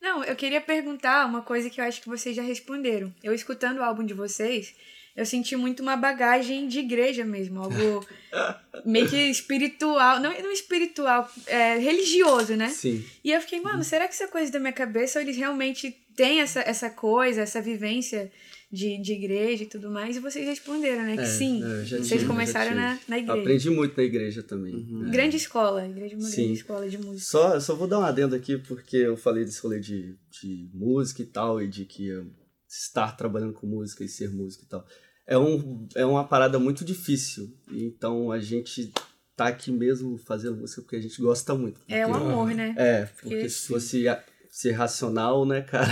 Não, 0.00 0.24
eu 0.24 0.34
queria 0.34 0.60
perguntar 0.60 1.26
uma 1.26 1.42
coisa 1.42 1.70
que 1.70 1.80
eu 1.80 1.84
acho 1.84 2.00
que 2.00 2.08
vocês 2.08 2.34
já 2.34 2.42
responderam. 2.42 3.14
Eu 3.22 3.32
escutando 3.32 3.78
o 3.78 3.82
álbum 3.82 4.04
de 4.04 4.14
vocês, 4.14 4.74
eu 5.16 5.26
senti 5.26 5.54
muito 5.56 5.82
uma 5.82 5.96
bagagem 5.96 6.66
de 6.68 6.78
igreja 6.78 7.24
mesmo, 7.24 7.60
algo 7.60 8.06
meio 8.84 9.08
que 9.08 9.16
espiritual, 9.30 10.20
não, 10.20 10.32
não 10.42 10.50
espiritual, 10.52 11.30
é, 11.46 11.76
religioso, 11.78 12.56
né? 12.56 12.68
Sim. 12.68 13.04
E 13.22 13.30
eu 13.30 13.40
fiquei, 13.40 13.60
mano, 13.60 13.84
será 13.84 14.08
que 14.08 14.14
isso 14.14 14.22
é 14.22 14.26
coisa 14.26 14.50
da 14.50 14.58
minha 14.58 14.72
cabeça 14.72 15.18
ou 15.18 15.22
eles 15.24 15.36
realmente 15.36 15.94
têm 16.16 16.40
essa, 16.40 16.60
essa 16.60 16.88
coisa, 16.90 17.42
essa 17.42 17.60
vivência 17.60 18.30
de, 18.70 18.96
de 19.02 19.12
igreja 19.12 19.64
e 19.64 19.66
tudo 19.66 19.90
mais? 19.90 20.16
E 20.16 20.20
vocês 20.20 20.46
responderam, 20.46 21.02
né? 21.02 21.14
Que 21.16 21.22
É, 21.22 21.26
sim. 21.26 21.62
é, 21.62 21.84
vocês 21.98 22.24
começaram 22.24 22.74
na, 22.74 22.98
na 23.06 23.18
igreja. 23.18 23.40
Aprendi 23.40 23.68
muito 23.70 23.94
na 23.96 24.02
igreja 24.02 24.42
também. 24.42 24.74
É. 25.06 25.10
Grande 25.10 25.36
escola, 25.36 25.86
igreja 25.86 26.16
uma 26.16 26.26
Sim. 26.28 26.36
grande 26.44 26.58
escola 26.58 26.88
de 26.88 26.96
música. 26.96 27.20
Só, 27.30 27.60
só 27.60 27.74
vou 27.74 27.86
dar 27.86 27.98
um 27.98 28.04
adendo 28.04 28.34
aqui, 28.34 28.56
porque 28.56 28.96
eu 28.96 29.16
falei 29.16 29.44
desse 29.44 29.60
rolê 29.60 29.78
de, 29.78 30.14
de 30.30 30.70
música 30.72 31.20
e 31.20 31.26
tal, 31.26 31.60
e 31.60 31.68
de 31.68 31.84
que 31.84 32.08
estar 32.74 33.16
trabalhando 33.16 33.52
com 33.52 33.66
música 33.66 34.02
e 34.02 34.08
ser 34.08 34.30
músico 34.30 34.64
e 34.64 34.68
tal. 34.68 34.86
É, 35.26 35.36
um, 35.38 35.86
é 35.94 36.04
uma 36.04 36.26
parada 36.26 36.58
muito 36.58 36.84
difícil. 36.84 37.54
Então 37.70 38.32
a 38.32 38.38
gente 38.38 38.92
tá 39.36 39.48
aqui 39.48 39.70
mesmo 39.70 40.16
fazendo 40.18 40.56
música 40.56 40.80
porque 40.82 40.96
a 40.96 41.00
gente 41.00 41.20
gosta 41.20 41.54
muito. 41.54 41.80
É 41.88 42.06
um 42.06 42.12
Porque- 42.12 42.24
amor, 42.26 42.48
né? 42.54 42.74
É, 42.78 43.04
porque 43.06 43.28
Porque- 43.28 43.48
se 43.48 43.66
fosse 43.68 44.04
ser 44.50 44.72
racional, 44.72 45.44
né, 45.46 45.62
cara, 45.62 45.90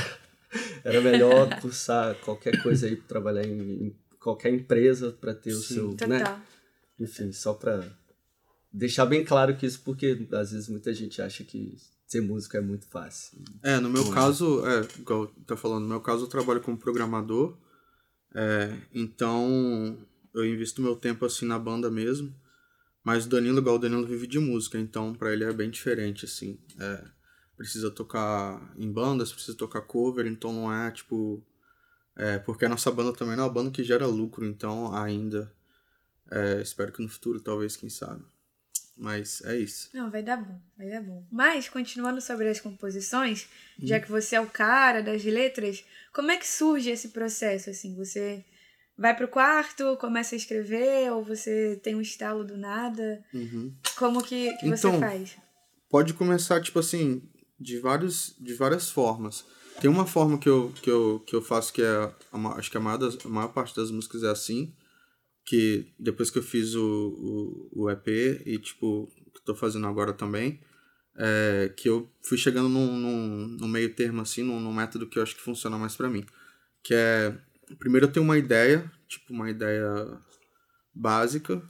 era 0.85 1.01
melhor 1.01 1.61
cursar 1.61 2.15
qualquer 2.17 2.63
coisa 2.63 2.87
aí, 2.87 2.97
trabalhar 2.97 3.47
em, 3.47 3.87
em 3.87 3.97
qualquer 4.19 4.53
empresa 4.53 5.13
pra 5.13 5.35
ter 5.35 5.53
o 5.53 5.61
seu, 5.61 5.91
né? 6.07 6.19
Total. 6.19 6.41
Enfim, 6.99 7.33
só 7.33 7.55
pra 7.55 7.83
deixar 8.73 9.07
bem 9.07 9.25
claro 9.25 9.57
que 9.57 9.65
isso, 9.67 9.81
porque 9.85 10.27
às 10.33 10.53
vezes 10.53 10.69
muita 10.69 10.93
gente 10.93 11.21
acha 11.23 11.45
que 11.45 11.77
ser 12.11 12.21
músico 12.21 12.57
é 12.57 12.61
muito 12.61 12.87
fácil. 12.89 13.39
É, 13.63 13.79
no 13.79 13.89
meu 13.89 14.11
caso, 14.11 14.67
é, 14.67 14.81
igual 14.99 15.29
tá 15.47 15.57
falando, 15.57 15.83
no 15.83 15.89
meu 15.89 16.01
caso 16.01 16.25
eu 16.25 16.29
trabalho 16.29 16.61
como 16.61 16.77
programador, 16.77 17.57
é, 18.35 18.77
então 18.93 19.97
eu 20.35 20.45
invisto 20.45 20.83
meu 20.83 20.97
tempo 20.97 21.25
assim 21.25 21.47
na 21.47 21.59
banda 21.59 21.89
mesmo, 21.89 22.35
mas 23.05 23.27
o 23.27 23.29
Danilo, 23.29 23.59
igual 23.59 23.77
o 23.77 23.79
Danilo 23.79 24.05
vive 24.05 24.27
de 24.27 24.41
música, 24.41 24.77
então 24.77 25.15
pra 25.15 25.33
ele 25.33 25.45
é 25.45 25.53
bem 25.53 25.71
diferente, 25.71 26.25
assim, 26.25 26.59
é, 26.81 27.05
precisa 27.57 27.93
tocar 27.93 28.75
em 28.77 28.91
bandas, 28.91 29.33
precisa 29.33 29.57
tocar 29.57 29.83
cover, 29.83 30.27
então 30.27 30.53
não 30.53 30.73
é 30.73 30.91
tipo, 30.91 31.41
é, 32.17 32.41
porque 32.41 32.65
a 32.65 32.69
nossa 32.69 32.91
banda 32.91 33.13
também 33.13 33.37
não 33.37 33.45
é 33.45 33.47
uma 33.47 33.53
banda 33.53 33.71
que 33.71 33.85
gera 33.85 34.07
lucro, 34.07 34.45
então 34.45 34.93
ainda, 34.93 35.53
é, 36.29 36.61
espero 36.61 36.91
que 36.91 37.03
no 37.03 37.09
futuro 37.09 37.41
talvez, 37.41 37.77
quem 37.77 37.89
sabe, 37.89 38.25
mas 39.01 39.43
é 39.45 39.57
isso. 39.57 39.89
Não, 39.95 40.11
vai 40.11 40.23
dar 40.23 40.37
bom, 40.37 40.61
vai 40.77 40.89
dar 40.91 41.01
bom. 41.03 41.25
Mas, 41.31 41.69
continuando 41.69 42.21
sobre 42.21 42.49
as 42.49 42.61
composições, 42.61 43.49
Hum. 43.81 43.87
já 43.87 43.99
que 43.99 44.11
você 44.11 44.37
é 44.37 44.41
o 44.41 44.47
cara 44.51 45.03
das 45.03 45.25
letras, 45.25 45.83
como 46.13 46.31
é 46.31 46.37
que 46.37 46.47
surge 46.47 46.91
esse 46.91 47.09
processo, 47.09 47.71
assim? 47.71 47.95
Você 47.97 48.45
vai 48.99 49.17
pro 49.17 49.27
quarto, 49.29 49.97
começa 49.97 50.35
a 50.35 50.39
escrever, 50.39 51.11
ou 51.13 51.25
você 51.25 51.81
tem 51.83 51.95
um 51.95 52.01
estalo 52.03 52.45
do 52.45 52.57
nada? 52.59 53.25
Uhum. 53.33 53.75
Como 53.97 54.23
que, 54.23 54.53
que 54.59 54.69
você 54.69 54.89
Então, 54.89 55.01
faz? 55.01 55.37
pode 55.89 56.13
começar, 56.15 56.61
tipo 56.61 56.79
assim, 56.79 57.23
de, 57.59 57.79
vários, 57.79 58.37
de 58.39 58.53
várias 58.55 58.91
formas. 58.91 59.45
tem 59.81 59.91
uma 59.91 60.05
forma 60.07 60.37
que 60.39 60.49
eu, 60.49 60.71
que 60.83 60.91
eu, 60.91 61.23
que 61.27 61.35
eu 61.35 61.41
faço 61.41 61.73
que 61.73 61.81
é. 61.81 61.89
a 62.33 62.39
acho 62.59 62.71
que 62.71 62.77
a 62.77 62.81
maior, 62.81 62.99
das- 62.99 63.17
a 63.25 63.29
maior 63.29 63.49
parte 63.49 63.75
das 63.75 63.91
músicas 63.91 64.23
é 64.23 64.29
assim. 64.29 64.75
Que 65.51 65.93
depois 65.99 66.31
que 66.31 66.39
eu 66.39 66.45
fiz 66.45 66.77
o, 66.77 67.69
o, 67.75 67.83
o 67.83 67.91
EP 67.91 68.07
e, 68.47 68.57
tipo, 68.57 69.13
que 69.35 69.43
tô 69.45 69.53
fazendo 69.53 69.85
agora 69.89 70.13
também, 70.13 70.61
é, 71.17 71.75
que 71.77 71.89
eu 71.89 72.09
fui 72.23 72.39
chegando 72.39 72.69
num, 72.69 72.97
num, 72.97 73.49
num 73.59 73.67
meio 73.67 73.93
termo, 73.93 74.21
assim, 74.23 74.45
num, 74.45 74.61
num 74.61 74.73
método 74.73 75.09
que 75.09 75.19
eu 75.19 75.25
acho 75.25 75.35
que 75.35 75.43
funciona 75.43 75.77
mais 75.77 75.97
pra 75.97 76.09
mim. 76.09 76.25
Que 76.85 76.95
é. 76.95 77.37
Primeiro 77.81 78.07
eu 78.07 78.13
tenho 78.13 78.23
uma 78.23 78.39
ideia, 78.39 78.89
tipo, 79.09 79.33
uma 79.33 79.51
ideia 79.51 79.93
básica, 80.95 81.61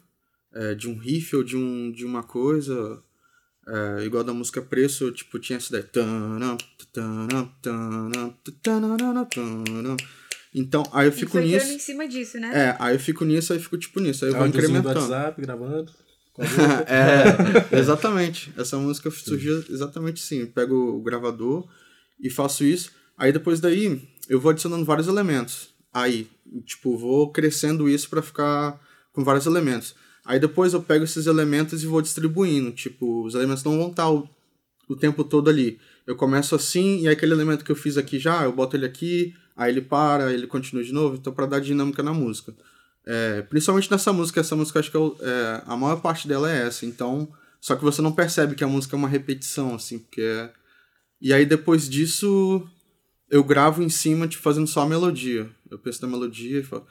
é, 0.53 0.75
de 0.75 0.87
um 0.87 0.99
riff 0.99 1.35
ou 1.35 1.43
de, 1.43 1.57
um, 1.57 1.91
de 1.91 2.05
uma 2.05 2.23
coisa. 2.23 3.03
É, 3.67 4.05
igual 4.05 4.23
da 4.23 4.35
música 4.35 4.61
Preço, 4.61 5.11
tipo, 5.11 5.39
tinha 5.39 5.57
essa 5.57 5.71
ideia. 5.71 5.85
Então, 10.55 10.83
aí 10.93 11.07
eu 11.07 11.13
E 11.13 11.15
fico 11.15 11.33
foi 11.33 11.45
nisso. 11.45 11.73
em 11.73 11.79
cima 11.79 12.09
disso, 12.09 12.39
né? 12.39 12.51
É, 12.71 12.77
aí 12.79 12.95
eu 12.97 13.01
fico 13.01 13.25
nisso, 13.25 13.53
aí 13.53 13.59
eu 13.59 13.63
fico 13.63 13.79
tipo 13.79 14.01
nisso, 14.01 14.25
aí 14.25 14.31
eu 14.33 14.37
vou 14.37 14.45
Áudiozinho 14.47 14.73
do 14.73 14.79
incrementando. 14.81 15.13
WhatsApp, 15.13 15.41
gravando. 15.43 15.93
boca. 16.37 16.47
é, 16.89 17.79
exatamente. 17.79 18.53
Essa 18.57 18.77
música 18.79 19.11
surgiu 19.11 19.63
exatamente 19.69 20.23
assim. 20.23 20.41
Eu 20.41 20.47
pego 20.49 20.75
o 20.75 21.03
gravador 21.03 21.69
e 22.21 22.31
faço 22.31 22.65
isso. 22.65 22.91
Aí 23.17 23.33
depois 23.33 23.61
daí 23.61 24.03
eu 24.29 24.41
vou 24.41 24.51
adicionando 24.51 24.85
vários 24.85 25.07
elementos. 25.09 25.71
Aí, 25.93 26.29
tipo, 26.65 26.97
vou 26.97 27.31
crescendo 27.31 27.89
isso 27.89 28.09
pra 28.09 28.23
ficar 28.23 28.81
com 29.13 29.23
vários 29.25 29.47
elementos. 29.47 29.95
Aí 30.25 30.39
depois 30.39 30.73
eu 30.73 30.83
pego 30.83 31.05
esses 31.05 31.27
elementos 31.27 31.83
e 31.83 31.87
vou 31.87 32.01
distribuindo. 32.01 32.71
Tipo, 32.73 33.25
os 33.25 33.35
elementos 33.35 33.65
não 33.65 33.77
vão 33.77 33.91
estar 33.91 34.09
o, 34.11 34.29
o 34.89 34.97
tempo 34.97 35.25
todo 35.25 35.51
ali. 35.51 35.79
Eu 36.07 36.17
começo 36.17 36.55
assim, 36.55 37.01
e 37.03 37.09
aquele 37.09 37.33
elemento 37.33 37.65
que 37.65 37.71
eu 37.71 37.77
fiz 37.77 37.97
aqui 37.97 38.19
já, 38.19 38.45
eu 38.45 38.53
boto 38.53 38.77
ele 38.77 38.87
aqui, 38.87 39.35
aí 39.57 39.71
ele 39.71 39.81
para, 39.81 40.33
ele 40.33 40.47
continua 40.47 40.83
de 40.83 40.93
novo, 40.93 41.17
então 41.17 41.33
pra 41.33 41.47
dar 41.47 41.61
dinâmica 41.61 42.03
na 42.03 42.13
música. 42.13 42.55
É, 43.07 43.43
principalmente 43.43 43.91
nessa 43.91 44.13
música, 44.13 44.41
essa 44.41 44.57
música 44.57 44.81
acho 44.81 44.91
que 44.91 44.97
eu, 44.97 45.17
é, 45.21 45.63
a 45.67 45.77
maior 45.77 46.01
parte 46.01 46.29
dela 46.29 46.51
é 46.51 46.67
essa, 46.67 46.87
então. 46.87 47.29
Só 47.61 47.77
que 47.77 47.85
você 47.85 48.01
não 48.01 48.13
percebe 48.13 48.55
que 48.55 48.65
a 48.65 48.69
música 48.69 48.97
é 48.97 48.99
uma 48.99 49.09
repetição, 49.09 49.75
assim, 49.75 49.99
porque 49.99 50.23
é. 50.23 50.51
E 51.21 51.33
aí 51.33 51.45
depois 51.45 51.89
disso 51.89 52.67
eu 53.31 53.45
gravo 53.45 53.83
em 53.83 53.89
cima, 53.89 54.27
tipo, 54.27 54.43
fazendo 54.43 54.67
só 54.67 54.83
a 54.83 54.87
melodia. 54.87 55.49
Eu 55.71 55.79
penso 55.79 56.03
na 56.03 56.09
melodia 56.09 56.59
e 56.61 56.63
falo. 56.65 56.87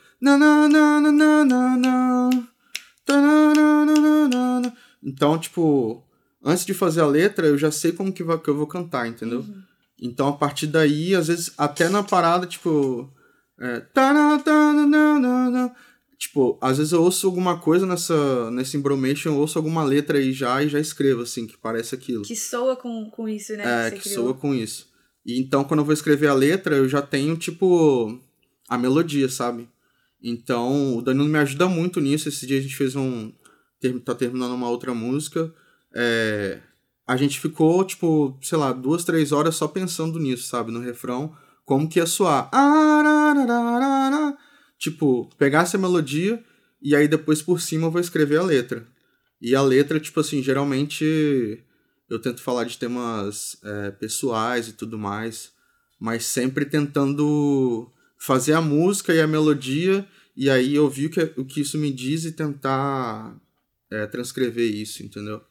Então, 5.03 5.37
tipo, 5.37 6.03
antes 6.43 6.65
de 6.65 6.73
fazer 6.73 7.01
a 7.01 7.07
letra, 7.07 7.47
eu 7.47 7.57
já 7.57 7.71
sei 7.71 7.91
como 7.91 8.13
que, 8.13 8.23
vai, 8.23 8.39
que 8.39 8.49
eu 8.49 8.55
vou 8.55 8.67
cantar, 8.67 9.07
entendeu? 9.07 9.45
Então, 10.01 10.27
a 10.27 10.33
partir 10.33 10.67
daí, 10.67 11.13
às 11.13 11.27
vezes, 11.27 11.51
até 11.57 11.89
na 11.89 12.03
parada, 12.03 12.47
tipo. 12.47 13.11
É. 13.59 13.85
Tipo, 16.17 16.57
às 16.61 16.77
vezes 16.77 16.91
eu 16.91 17.01
ouço 17.01 17.27
alguma 17.27 17.59
coisa 17.59 17.85
nessa, 17.85 18.51
nesse 18.51 18.75
embromation, 18.75 19.29
eu 19.29 19.37
ouço 19.37 19.57
alguma 19.57 19.83
letra 19.83 20.17
aí 20.17 20.33
já 20.33 20.61
e 20.61 20.67
já 20.67 20.79
escrevo, 20.79 21.21
assim, 21.21 21.47
que 21.47 21.57
parece 21.57 21.95
aquilo. 21.95 22.23
Que 22.23 22.35
soa 22.35 22.75
com, 22.75 23.09
com 23.09 23.27
isso, 23.27 23.53
né? 23.55 23.87
É, 23.87 23.91
que 23.91 24.01
criou. 24.01 24.25
soa 24.25 24.33
com 24.33 24.53
isso. 24.53 24.89
E 25.25 25.39
então, 25.39 25.63
quando 25.63 25.79
eu 25.79 25.85
vou 25.85 25.93
escrever 25.93 26.27
a 26.27 26.33
letra, 26.33 26.75
eu 26.75 26.89
já 26.89 27.01
tenho, 27.01 27.37
tipo, 27.37 28.19
a 28.67 28.77
melodia, 28.77 29.29
sabe? 29.29 29.69
Então, 30.21 30.97
o 30.97 31.01
Danilo 31.01 31.27
me 31.27 31.37
ajuda 31.37 31.67
muito 31.67 32.01
nisso. 32.01 32.27
Esse 32.27 32.45
dia 32.45 32.59
a 32.59 32.61
gente 32.61 32.75
fez 32.75 32.95
um. 32.95 33.31
Tá 34.03 34.13
terminando 34.13 34.53
uma 34.53 34.69
outra 34.69 34.93
música. 34.93 35.53
É, 35.93 36.59
a 37.07 37.17
gente 37.17 37.39
ficou, 37.39 37.83
tipo, 37.83 38.37
sei 38.41 38.57
lá, 38.57 38.71
duas, 38.71 39.03
três 39.03 39.31
horas 39.31 39.55
só 39.55 39.67
pensando 39.67 40.19
nisso, 40.19 40.47
sabe? 40.47 40.71
No 40.71 40.79
refrão. 40.79 41.35
Como 41.65 41.87
que 41.87 41.99
ia 41.99 42.05
soar. 42.05 42.49
Tipo, 44.77 45.29
pegar 45.37 45.63
essa 45.63 45.77
melodia 45.77 46.43
e 46.81 46.95
aí 46.95 47.07
depois 47.07 47.41
por 47.41 47.59
cima 47.59 47.87
eu 47.87 47.91
vou 47.91 48.01
escrever 48.01 48.37
a 48.37 48.43
letra. 48.43 48.87
E 49.41 49.55
a 49.55 49.61
letra, 49.61 49.99
tipo 49.99 50.19
assim, 50.19 50.41
geralmente 50.41 51.63
eu 52.09 52.19
tento 52.19 52.41
falar 52.41 52.63
de 52.63 52.77
temas 52.77 53.57
é, 53.63 53.91
pessoais 53.91 54.67
e 54.67 54.73
tudo 54.73 54.97
mais, 54.97 55.51
mas 55.99 56.25
sempre 56.25 56.65
tentando 56.65 57.91
fazer 58.17 58.53
a 58.53 58.61
música 58.61 59.13
e 59.13 59.21
a 59.21 59.27
melodia 59.27 60.07
e 60.35 60.49
aí 60.49 60.77
ouvir 60.77 61.07
o 61.07 61.09
que, 61.09 61.21
o 61.37 61.45
que 61.45 61.61
isso 61.61 61.77
me 61.77 61.91
diz 61.91 62.25
e 62.25 62.31
tentar 62.31 63.39
é, 63.91 64.07
transcrever 64.07 64.69
isso, 64.69 65.03
entendeu? 65.03 65.41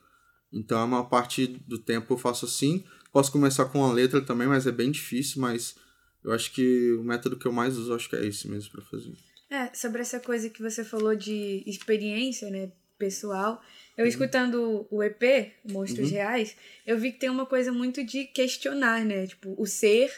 Então 0.52 0.78
a 0.78 0.86
maior 0.86 1.04
parte 1.04 1.46
do 1.46 1.78
tempo 1.78 2.14
eu 2.14 2.18
faço 2.18 2.46
assim. 2.46 2.84
Posso 3.12 3.32
começar 3.32 3.66
com 3.66 3.84
a 3.84 3.92
letra 3.92 4.20
também, 4.20 4.46
mas 4.46 4.66
é 4.66 4.72
bem 4.72 4.90
difícil, 4.90 5.40
mas 5.40 5.76
eu 6.24 6.32
acho 6.32 6.52
que 6.52 6.92
o 6.92 7.04
método 7.04 7.38
que 7.38 7.46
eu 7.46 7.52
mais 7.52 7.76
uso 7.76 7.94
acho 7.94 8.08
que 8.08 8.16
é 8.16 8.24
esse 8.26 8.48
mesmo 8.48 8.70
pra 8.70 8.82
fazer. 8.82 9.12
É, 9.50 9.74
sobre 9.74 10.02
essa 10.02 10.20
coisa 10.20 10.50
que 10.50 10.62
você 10.62 10.84
falou 10.84 11.14
de 11.14 11.62
experiência, 11.66 12.50
né, 12.50 12.70
pessoal. 12.98 13.62
Eu 13.96 14.06
escutando 14.06 14.86
o 14.90 15.02
EP, 15.02 15.52
Monstros 15.70 16.10
Reais, 16.10 16.54
eu 16.86 16.98
vi 16.98 17.12
que 17.12 17.18
tem 17.18 17.30
uma 17.30 17.46
coisa 17.46 17.72
muito 17.72 18.04
de 18.04 18.24
questionar, 18.26 19.04
né? 19.04 19.26
Tipo, 19.26 19.54
o 19.60 19.66
ser 19.66 20.12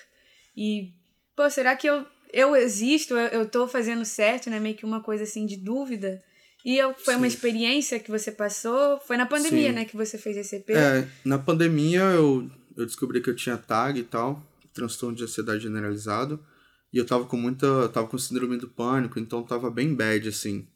e, 0.56 0.92
pô, 1.34 1.48
será 1.48 1.74
que 1.76 1.86
eu, 1.86 2.04
eu 2.32 2.54
existo? 2.56 3.14
Eu, 3.14 3.40
eu 3.40 3.48
tô 3.48 3.66
fazendo 3.66 4.04
certo, 4.04 4.50
né? 4.50 4.60
Meio 4.60 4.76
que 4.76 4.84
uma 4.84 5.02
coisa 5.02 5.22
assim 5.22 5.46
de 5.46 5.56
dúvida. 5.56 6.22
E 6.64 6.78
foi 6.98 7.16
uma 7.16 7.28
Sim. 7.28 7.34
experiência 7.34 7.98
que 7.98 8.10
você 8.10 8.30
passou, 8.30 8.98
foi 9.00 9.16
na 9.16 9.26
pandemia, 9.26 9.68
Sim. 9.68 9.74
né, 9.74 9.84
que 9.84 9.96
você 9.96 10.18
fez 10.18 10.36
esse 10.36 10.56
EP. 10.56 10.70
É, 10.70 11.08
na 11.24 11.38
pandemia 11.38 12.00
eu, 12.00 12.50
eu 12.76 12.84
descobri 12.86 13.20
que 13.20 13.30
eu 13.30 13.36
tinha 13.36 13.56
TAG 13.56 13.98
e 13.98 14.02
tal, 14.02 14.44
transtorno 14.72 15.16
de 15.16 15.24
ansiedade 15.24 15.62
generalizado, 15.62 16.44
e 16.92 16.98
eu 16.98 17.06
tava 17.06 17.24
com 17.24 17.36
muita, 17.36 17.66
eu 17.66 17.88
tava 17.88 18.08
com 18.08 18.18
síndrome 18.18 18.56
do 18.56 18.68
pânico, 18.68 19.18
então 19.18 19.42
tava 19.42 19.70
bem 19.70 19.94
bad, 19.94 20.28
assim. 20.28 20.66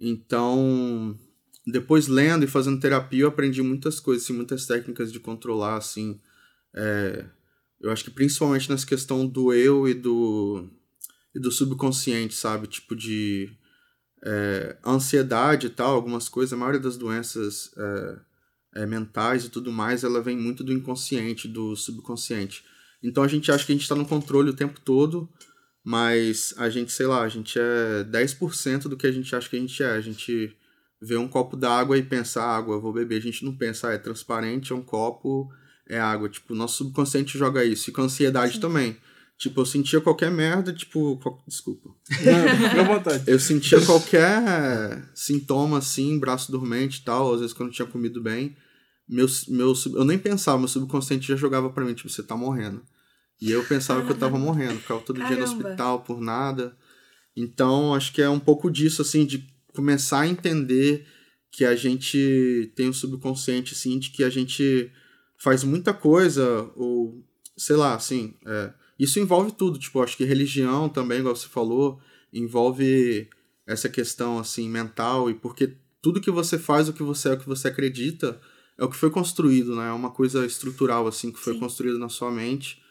Então, 0.00 1.16
depois 1.66 2.08
lendo 2.08 2.44
e 2.44 2.48
fazendo 2.48 2.80
terapia, 2.80 3.22
eu 3.22 3.28
aprendi 3.28 3.62
muitas 3.62 4.00
coisas, 4.00 4.24
assim, 4.24 4.32
muitas 4.32 4.66
técnicas 4.66 5.12
de 5.12 5.20
controlar, 5.20 5.76
assim, 5.76 6.18
é, 6.74 7.24
eu 7.80 7.90
acho 7.90 8.04
que 8.04 8.10
principalmente 8.10 8.70
nessa 8.70 8.86
questão 8.86 9.26
do 9.26 9.52
eu 9.52 9.88
e 9.88 9.94
do, 9.94 10.68
e 11.34 11.38
do 11.38 11.50
subconsciente, 11.50 12.34
sabe? 12.34 12.66
Tipo 12.66 12.96
de 12.96 13.52
é, 14.24 14.76
ansiedade 14.84 15.66
e 15.66 15.70
tal, 15.70 15.94
algumas 15.94 16.28
coisas, 16.28 16.52
a 16.52 16.56
maioria 16.56 16.80
das 16.80 16.96
doenças 16.96 17.72
é, 17.76 18.82
é, 18.82 18.86
mentais 18.86 19.44
e 19.44 19.48
tudo 19.48 19.72
mais, 19.72 20.04
ela 20.04 20.22
vem 20.22 20.36
muito 20.36 20.62
do 20.62 20.72
inconsciente, 20.72 21.48
do 21.48 21.74
subconsciente. 21.76 22.64
Então 23.02 23.22
a 23.22 23.28
gente 23.28 23.50
acha 23.50 23.66
que 23.66 23.72
a 23.72 23.74
gente 23.74 23.82
está 23.82 23.96
no 23.96 24.06
controle 24.06 24.50
o 24.50 24.54
tempo 24.54 24.80
todo, 24.80 25.28
mas 25.84 26.54
a 26.56 26.70
gente, 26.70 26.92
sei 26.92 27.06
lá, 27.06 27.22
a 27.22 27.28
gente 27.28 27.58
é 27.58 28.04
10% 28.04 28.82
do 28.82 28.96
que 28.96 29.06
a 29.06 29.12
gente 29.12 29.34
acha 29.34 29.48
que 29.48 29.56
a 29.56 29.60
gente 29.60 29.82
é. 29.82 29.90
A 29.90 30.00
gente 30.00 30.56
vê 31.00 31.16
um 31.16 31.26
copo 31.26 31.56
d'água 31.56 31.98
e 31.98 32.02
pensa, 32.02 32.40
ah, 32.40 32.56
água, 32.56 32.78
vou 32.78 32.92
beber. 32.92 33.16
A 33.16 33.22
gente 33.22 33.44
não 33.44 33.56
pensa, 33.56 33.88
ah, 33.88 33.92
é 33.92 33.98
transparente, 33.98 34.72
é 34.72 34.76
um 34.76 34.82
copo, 34.82 35.52
é 35.88 35.98
água. 35.98 36.28
Tipo, 36.28 36.54
o 36.54 36.56
nosso 36.56 36.76
subconsciente 36.76 37.36
joga 37.36 37.64
isso. 37.64 37.90
E 37.90 37.92
com 37.92 38.02
a 38.02 38.04
ansiedade 38.04 38.60
também. 38.60 38.96
Tipo, 39.38 39.60
eu 39.62 39.66
sentia 39.66 40.00
qualquer 40.00 40.30
merda, 40.30 40.72
tipo. 40.72 41.16
qual- 41.18 41.42
Desculpa. 41.48 41.90
Não, 42.76 42.84
vontade. 42.84 43.24
Eu 43.26 43.40
sentia 43.40 43.80
qualquer 43.84 45.08
sintoma 45.14 45.78
assim, 45.78 46.18
braço 46.18 46.52
dormente 46.52 46.98
e 46.98 47.04
tal, 47.04 47.34
às 47.34 47.40
vezes 47.40 47.52
quando 47.54 47.70
eu 47.70 47.74
tinha 47.74 47.88
comido 47.88 48.20
bem. 48.22 48.56
Meu, 49.08 49.26
meu, 49.48 49.74
eu 49.94 50.04
nem 50.04 50.16
pensava, 50.18 50.58
meu 50.58 50.68
subconsciente 50.68 51.26
já 51.26 51.34
jogava 51.36 51.68
pra 51.70 51.84
mim, 51.84 51.92
tipo, 51.92 52.08
você 52.08 52.22
tá 52.22 52.36
morrendo. 52.36 52.82
E 53.40 53.50
eu 53.50 53.64
pensava 53.64 54.04
que 54.04 54.12
eu 54.12 54.16
tava 54.16 54.38
morrendo, 54.38 54.78
ficava 54.78 55.00
todo 55.00 55.16
dia 55.16 55.24
no 55.30 55.36
Caramba. 55.44 55.52
hospital 55.52 56.00
por 56.02 56.20
nada. 56.20 56.76
Então, 57.36 57.94
acho 57.94 58.12
que 58.12 58.22
é 58.22 58.28
um 58.28 58.38
pouco 58.38 58.70
disso, 58.70 59.02
assim, 59.02 59.26
de 59.26 59.44
começar 59.74 60.20
a 60.20 60.28
entender 60.28 61.04
que 61.50 61.64
a 61.64 61.74
gente 61.74 62.72
tem 62.76 62.88
um 62.88 62.92
subconsciente, 62.92 63.74
assim, 63.74 63.98
de 63.98 64.10
que 64.10 64.22
a 64.22 64.30
gente 64.30 64.90
faz 65.38 65.64
muita 65.64 65.92
coisa, 65.92 66.70
ou 66.76 67.22
sei 67.56 67.74
lá, 67.76 67.94
assim, 67.94 68.34
é, 68.46 68.72
isso 68.98 69.18
envolve 69.18 69.52
tudo, 69.52 69.78
tipo, 69.78 70.02
acho 70.02 70.16
que 70.16 70.24
religião 70.24 70.88
também, 70.88 71.20
igual 71.20 71.34
você 71.34 71.48
falou, 71.48 72.00
envolve 72.32 73.28
essa 73.66 73.88
questão, 73.88 74.38
assim, 74.38 74.68
mental, 74.68 75.30
e 75.30 75.34
porque 75.34 75.76
tudo 76.00 76.20
que 76.20 76.30
você 76.30 76.58
faz, 76.58 76.88
o 76.88 76.92
que 76.92 77.02
você 77.02 77.30
é, 77.30 77.32
o 77.32 77.38
que 77.38 77.48
você 77.48 77.68
acredita, 77.68 78.40
é 78.78 78.84
o 78.84 78.88
que 78.88 78.96
foi 78.96 79.10
construído, 79.10 79.76
né? 79.76 79.88
É 79.88 79.92
uma 79.92 80.10
coisa 80.10 80.44
estrutural, 80.44 81.06
assim, 81.06 81.30
que 81.30 81.38
foi 81.38 81.54
Sim. 81.54 81.60
construído 81.60 81.98
na 81.98 82.08
sua 82.08 82.30
mente. 82.30 82.82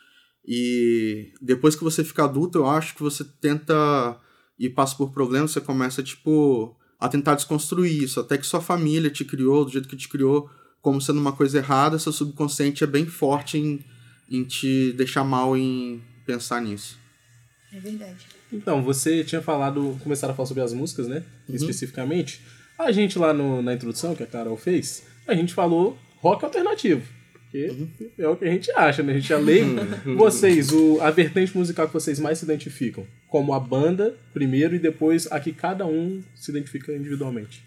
E 0.45 1.33
depois 1.41 1.75
que 1.75 1.83
você 1.83 2.03
fica 2.03 2.23
adulto, 2.23 2.59
eu 2.59 2.67
acho 2.67 2.95
que 2.95 3.03
você 3.03 3.23
tenta 3.23 4.19
e 4.57 4.69
passa 4.69 4.95
por 4.95 5.11
problemas, 5.11 5.51
você 5.51 5.61
começa, 5.61 6.01
tipo, 6.01 6.77
a 6.99 7.09
tentar 7.09 7.35
desconstruir 7.35 8.03
isso, 8.03 8.19
até 8.19 8.37
que 8.37 8.45
sua 8.45 8.61
família 8.61 9.09
te 9.09 9.25
criou 9.25 9.65
do 9.65 9.71
jeito 9.71 9.87
que 9.87 9.97
te 9.97 10.07
criou, 10.07 10.49
como 10.81 11.01
sendo 11.01 11.19
uma 11.19 11.33
coisa 11.33 11.57
errada, 11.57 11.99
seu 11.99 12.11
subconsciente 12.11 12.83
é 12.83 12.87
bem 12.87 13.05
forte 13.05 13.57
em, 13.57 13.83
em 14.31 14.43
te 14.45 14.93
deixar 14.93 15.23
mal 15.23 15.55
em 15.57 16.01
pensar 16.25 16.61
nisso. 16.61 16.97
É 17.73 17.79
verdade. 17.79 18.25
Então, 18.51 18.81
você 18.83 19.23
tinha 19.23 19.41
falado, 19.41 19.97
começaram 20.03 20.33
a 20.33 20.35
falar 20.35 20.47
sobre 20.47 20.63
as 20.63 20.73
músicas, 20.73 21.07
né? 21.07 21.23
Uhum. 21.47 21.55
Especificamente. 21.55 22.41
A 22.79 22.91
gente 22.91 23.19
lá 23.19 23.33
no- 23.33 23.61
na 23.61 23.73
introdução 23.73 24.15
que 24.15 24.23
a 24.23 24.27
Carol 24.27 24.57
fez, 24.57 25.03
a 25.27 25.35
gente 25.35 25.53
falou 25.53 25.97
rock 26.17 26.43
alternativo. 26.43 27.01
Porque 27.51 27.69
é 28.17 28.27
o 28.29 28.35
que 28.37 28.45
a 28.45 28.51
gente 28.51 28.71
acha, 28.71 29.03
né? 29.03 29.11
A 29.13 29.19
gente 29.19 29.31
é 29.33 29.37
leigo. 29.37 29.75
vocês, 30.17 30.71
o, 30.71 30.99
a 31.01 31.11
vertente 31.11 31.55
musical 31.57 31.85
que 31.87 31.93
vocês 31.93 32.17
mais 32.19 32.37
se 32.37 32.45
identificam, 32.45 33.05
como 33.27 33.53
a 33.53 33.59
banda, 33.59 34.15
primeiro, 34.33 34.73
e 34.75 34.79
depois 34.79 35.29
a 35.31 35.37
que 35.39 35.51
cada 35.51 35.85
um 35.85 36.23
se 36.35 36.49
identifica 36.51 36.93
individualmente. 36.95 37.61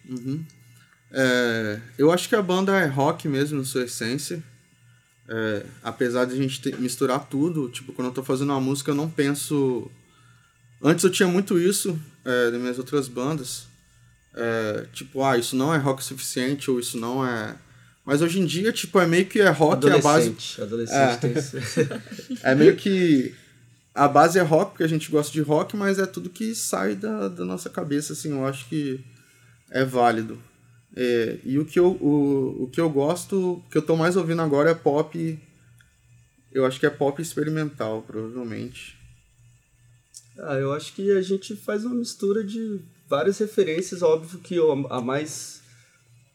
É, 1.13 1.79
eu 1.99 2.11
acho 2.11 2.29
que 2.29 2.35
a 2.35 2.43
banda 2.43 2.77
é 2.81 2.87
rock 2.87 3.29
mesmo, 3.29 3.59
na 3.59 3.65
sua 3.65 3.85
essência. 3.85 4.43
É, 5.29 5.65
apesar 5.83 6.27
de 6.27 6.35
a 6.35 6.37
gente 6.37 6.61
ter- 6.61 6.79
misturar 6.79 7.27
tudo, 7.29 7.69
tipo, 7.71 7.93
quando 7.93 8.09
eu 8.09 8.15
tô 8.15 8.23
fazendo 8.23 8.51
uma 8.51 8.61
música, 8.61 8.91
eu 8.91 8.95
não 8.95 9.09
penso. 9.09 9.91
Antes 10.83 11.03
eu 11.05 11.11
tinha 11.11 11.29
muito 11.29 11.59
isso 11.59 11.99
é, 12.25 12.51
das 12.51 12.61
minhas 12.61 12.79
outras 12.79 13.09
bandas. 13.09 13.67
É, 14.35 14.87
tipo, 14.93 15.23
ah, 15.23 15.39
isso 15.39 15.57
não 15.57 15.73
é 15.73 15.79
rock 15.79 16.03
suficiente, 16.05 16.71
ou 16.71 16.79
isso 16.79 16.99
não 16.99 17.27
é. 17.27 17.55
Mas 18.05 18.21
hoje 18.21 18.39
em 18.39 18.45
dia, 18.45 18.71
tipo, 18.73 18.99
é 19.01 19.07
meio 19.07 19.25
que 19.25 19.41
é 19.41 19.49
rock 19.49 19.89
a 19.89 19.99
base. 19.99 20.29
Adolescente. 20.29 20.61
Adolescente 20.61 20.99
É. 20.99 21.17
tem 21.17 21.33
isso. 21.33 21.57
É 22.43 22.55
meio 22.55 22.77
que. 22.77 23.35
A 23.95 24.09
base 24.09 24.39
é 24.39 24.43
rock, 24.43 24.73
porque 24.73 24.83
a 24.83 24.89
gente 24.89 25.11
gosta 25.11 25.33
de 25.33 25.41
rock, 25.41 25.77
mas 25.77 25.99
é 26.01 26.05
tudo 26.05 26.29
que 26.29 26.53
sai 26.55 26.97
da, 26.97 27.29
da 27.29 27.45
nossa 27.45 27.71
cabeça, 27.71 28.13
assim, 28.13 28.33
eu 28.33 28.45
acho 28.45 28.67
que 28.69 29.01
é 29.71 29.85
válido. 29.85 30.37
É, 30.97 31.39
e 31.45 31.59
o 31.59 31.65
que, 31.65 31.79
eu, 31.79 31.93
o, 31.93 32.65
o 32.65 32.71
que 32.71 32.81
eu 32.81 32.89
gosto, 32.89 33.55
o 33.55 33.63
que 33.71 33.77
eu 33.77 33.83
tô 33.83 33.97
mais 33.97 34.17
ouvindo 34.17 34.43
agora 34.43 34.71
é 34.71 34.75
pop. 34.75 35.39
Eu 36.53 36.65
acho 36.65 36.79
que 36.79 36.87
é 36.87 36.91
pop 36.91 37.21
experimental, 37.21 38.03
provavelmente. 38.03 38.97
Ah, 40.39 40.55
eu 40.55 40.73
acho 40.73 40.95
que 40.95 41.11
a 41.11 41.23
gente 41.23 41.57
faz 41.57 41.85
uma 41.85 41.95
mistura 41.95 42.45
de 42.45 42.81
várias 43.09 43.39
referências. 43.39 44.03
Óbvio 44.03 44.39
que 44.39 44.57
a 44.91 45.01
mais 45.01 45.61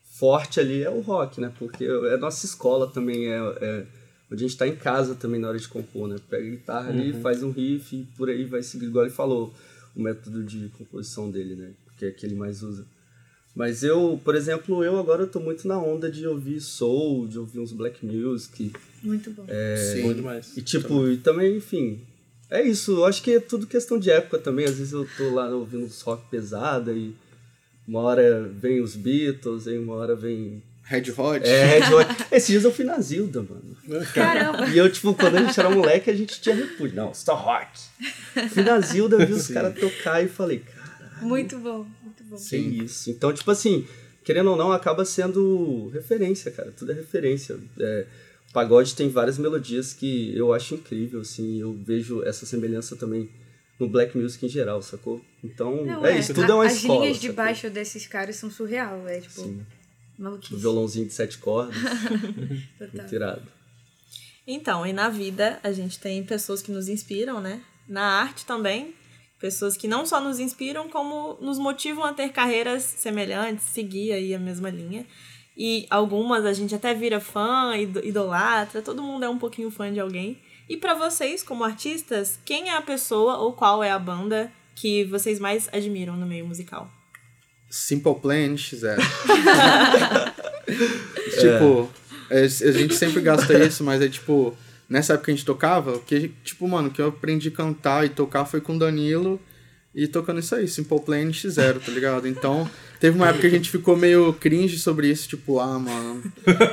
forte 0.04 0.60
ali 0.60 0.84
é 0.84 0.90
o 0.90 1.00
rock, 1.00 1.40
né? 1.40 1.54
Porque 1.58 1.86
é 1.86 2.18
nossa 2.18 2.46
escola 2.46 2.92
também, 2.92 3.28
é, 3.28 3.38
é 3.38 3.86
onde 4.30 4.44
a 4.44 4.48
gente 4.48 4.58
tá 4.58 4.68
em 4.68 4.76
casa 4.76 5.16
também 5.16 5.40
na 5.40 5.48
hora 5.48 5.58
de 5.58 5.68
compor, 5.68 6.10
né? 6.10 6.18
Pega 6.30 6.46
a 6.46 6.50
guitarra 6.50 6.90
ali, 6.90 7.14
faz 7.22 7.42
um 7.42 7.52
riff 7.52 7.96
e 7.96 8.04
por 8.18 8.30
aí 8.30 8.44
vai 8.44 8.62
seguir. 8.62 8.88
Igual 8.88 9.06
ele 9.06 9.14
falou, 9.14 9.54
o 9.96 10.02
método 10.02 10.44
de 10.44 10.68
composição 10.78 11.32
dele, 11.32 11.56
né? 11.56 11.72
Que 11.98 12.06
é 12.06 12.12
que 12.12 12.26
ele 12.26 12.36
mais 12.36 12.62
usa. 12.62 12.86
Mas 13.60 13.84
eu, 13.84 14.18
por 14.24 14.36
exemplo, 14.36 14.86
eu 14.86 14.98
agora 14.98 15.28
tô 15.28 15.38
muito 15.38 15.68
na 15.68 15.78
onda 15.78 16.10
de 16.10 16.26
ouvir 16.26 16.62
soul, 16.62 17.28
de 17.28 17.38
ouvir 17.38 17.60
uns 17.60 17.74
black 17.74 18.06
music. 18.06 18.72
Muito 19.04 19.32
bom. 19.32 19.46
Sim. 19.92 20.02
Bom 20.04 20.14
demais. 20.14 20.56
E 20.56 20.62
tipo, 20.62 21.10
e 21.10 21.18
também, 21.18 21.58
enfim. 21.58 22.00
É 22.50 22.62
isso, 22.62 22.94
eu 22.94 23.06
acho 23.06 23.22
que 23.22 23.32
é 23.32 23.40
tudo 23.42 23.68
questão 23.68 24.00
de 24.00 24.10
época 24.10 24.38
também. 24.38 24.64
Às 24.64 24.78
vezes 24.78 24.94
eu 24.94 25.06
tô 25.18 25.32
lá 25.32 25.50
ouvindo 25.50 25.84
uns 25.84 26.00
rock 26.00 26.24
pesada 26.32 26.94
e 26.94 27.14
uma 27.86 28.00
hora 28.00 28.50
vem 28.50 28.80
os 28.80 28.96
Beatles, 28.96 29.68
aí 29.68 29.78
uma 29.78 29.96
hora 29.96 30.16
vem. 30.16 30.64
Red 30.84 31.12
Hot. 31.18 31.46
É, 31.46 31.80
Red 31.80 31.94
Hot. 31.94 32.08
Esses 32.32 32.48
dias 32.48 32.64
eu 32.64 32.72
fui 32.72 32.86
na 32.86 32.98
Zilda, 33.02 33.44
mano. 33.44 34.06
Caramba. 34.14 34.68
E 34.70 34.78
eu, 34.78 34.90
tipo, 34.90 35.14
quando 35.14 35.36
a 35.36 35.44
gente 35.44 35.60
era 35.60 35.70
moleque, 35.70 36.10
a 36.10 36.16
gente 36.16 36.40
tinha 36.40 36.56
repúdio. 36.56 36.96
Não, 36.96 37.14
só 37.14 37.36
rock. 37.36 37.78
Fui 38.52 38.64
na 38.64 38.80
Zilda, 38.80 39.26
vi 39.26 39.34
os 39.34 39.50
caras 39.50 39.78
tocar 39.78 40.24
e 40.24 40.30
falei, 40.30 40.60
cara, 40.60 41.22
Muito 41.22 41.60
bom, 41.60 41.86
que 42.38 42.58
isso. 42.58 43.10
Então, 43.10 43.32
tipo 43.34 43.50
assim, 43.52 43.88
querendo 44.24 44.52
ou 44.52 44.58
não, 44.58 44.72
acaba 44.72 45.04
sendo 45.06 45.90
referência, 45.90 46.52
cara. 46.52 46.72
Tudo 46.72 46.92
é 46.92 46.96
referência. 46.96 47.58
É, 47.80 48.06
o 48.50 48.54
pagode 48.54 48.96
tem 48.96 49.10
várias 49.10 49.38
melodias 49.38 49.94
que 49.94 50.36
eu 50.36 50.54
acho 50.54 50.76
incrível, 50.76 51.22
assim. 51.22 51.60
Eu 51.60 51.74
vejo 51.74 52.24
essa 52.24 52.46
semelhança 52.46 52.96
também 52.96 53.30
no 53.80 53.88
black 53.88 54.18
music 54.18 54.46
em 54.46 54.50
geral, 54.50 54.82
sacou? 54.82 55.24
Então, 55.44 55.86
Não, 55.86 56.06
é, 56.06 56.20
isso. 56.20 56.34
Tudo 56.34 56.52
é 56.52 56.56
uma 56.56 56.66
As 56.66 56.76
escola. 56.76 57.02
linhas 57.02 57.18
de 57.18 57.28
sacou? 57.28 57.36
baixo 57.46 57.70
desses 57.70 58.06
caras 58.08 58.36
são 58.36 58.52
surreal, 58.52 59.08
é 59.08 59.22
tipo, 59.22 59.42
Sim. 59.42 59.66
O 60.18 60.22
maluquice. 60.24 60.56
violãozinho 60.56 61.06
de 61.08 61.14
sete 61.14 61.38
cordas, 61.38 61.76
Total. 62.78 62.90
muito 62.94 63.16
irado. 63.16 63.44
Então, 64.46 64.86
e 64.86 64.92
na 64.92 65.10
vida 65.10 65.60
a 65.64 65.72
gente 65.72 65.98
tem 66.00 66.24
pessoas 66.26 66.62
que 66.62 66.72
nos 66.72 66.90
inspiram, 66.90 67.40
né? 67.40 67.62
Na 67.88 68.02
arte 68.04 68.46
também, 68.46 68.94
pessoas 69.40 69.78
que 69.78 69.88
não 69.88 70.06
só 70.06 70.20
nos 70.20 70.40
inspiram, 70.40 70.90
como 70.90 71.38
nos 71.42 71.58
motivam 71.58 72.04
a 72.04 72.14
ter 72.14 72.30
carreiras 72.30 72.84
semelhantes, 72.84 73.66
seguir 73.66 74.12
aí 74.12 74.36
a 74.36 74.40
mesma 74.40 74.70
linha. 74.70 75.06
E 75.58 75.86
algumas 75.90 76.46
a 76.46 76.54
gente 76.54 76.74
até 76.76 76.94
vira 76.94 77.20
fã, 77.20 77.76
ido- 77.78 78.06
idolatra, 78.06 78.82
todo 78.82 79.02
mundo 79.04 79.26
é 79.26 79.30
um 79.30 79.38
pouquinho 79.38 79.70
fã 79.72 79.92
de 79.92 80.00
alguém. 80.00 80.38
E 80.70 80.78
pra 80.78 80.94
vocês, 80.94 81.42
como 81.44 81.64
artistas, 81.64 82.40
quem 82.46 82.70
é 82.70 82.78
a 82.78 82.82
pessoa 82.82 83.38
ou 83.38 83.54
qual 83.54 83.84
é 83.84 83.92
a 83.92 84.00
banda 84.00 84.52
que 84.76 85.04
vocês 85.06 85.40
mais 85.40 85.68
admiram 85.74 86.16
no 86.16 86.26
meio 86.26 86.46
musical? 86.46 86.90
Simple 87.70 88.16
Plan 88.16 88.56
NX0. 88.56 88.98
tipo, 91.40 91.90
é, 92.30 92.44
a 92.44 92.48
gente 92.72 92.96
sempre 92.96 93.22
gasta 93.22 93.54
isso, 93.66 93.84
mas 93.84 94.02
é 94.02 94.10
tipo, 94.10 94.56
nessa 94.90 95.14
época 95.14 95.26
que 95.26 95.32
a 95.32 95.36
gente 95.36 95.46
tocava, 95.46 95.94
o 95.94 96.00
que, 96.00 96.32
tipo, 96.44 96.68
mano, 96.68 96.90
que 96.90 97.02
eu 97.02 97.08
aprendi 97.10 97.50
a 97.50 97.52
cantar 97.52 98.06
e 98.06 98.10
tocar 98.10 98.46
foi 98.46 98.60
com 98.60 98.76
o 98.76 98.80
Danilo 98.80 99.40
e 99.94 100.08
tocando 100.08 100.40
isso 100.40 100.54
aí, 100.56 100.68
Simple 100.68 101.00
Plan 101.02 101.26
NX0, 101.26 101.80
tá 101.86 101.92
ligado? 101.92 102.28
Então, 102.28 102.70
teve 103.00 103.16
uma 103.18 103.28
época 103.30 103.42
que 103.50 103.56
a 103.56 103.58
gente 103.58 103.70
ficou 103.72 103.96
meio 103.98 104.32
cringe 104.34 104.78
sobre 104.78 105.10
isso, 105.10 105.28
tipo, 105.28 105.60
ah, 105.60 105.80
mano, 105.80 106.24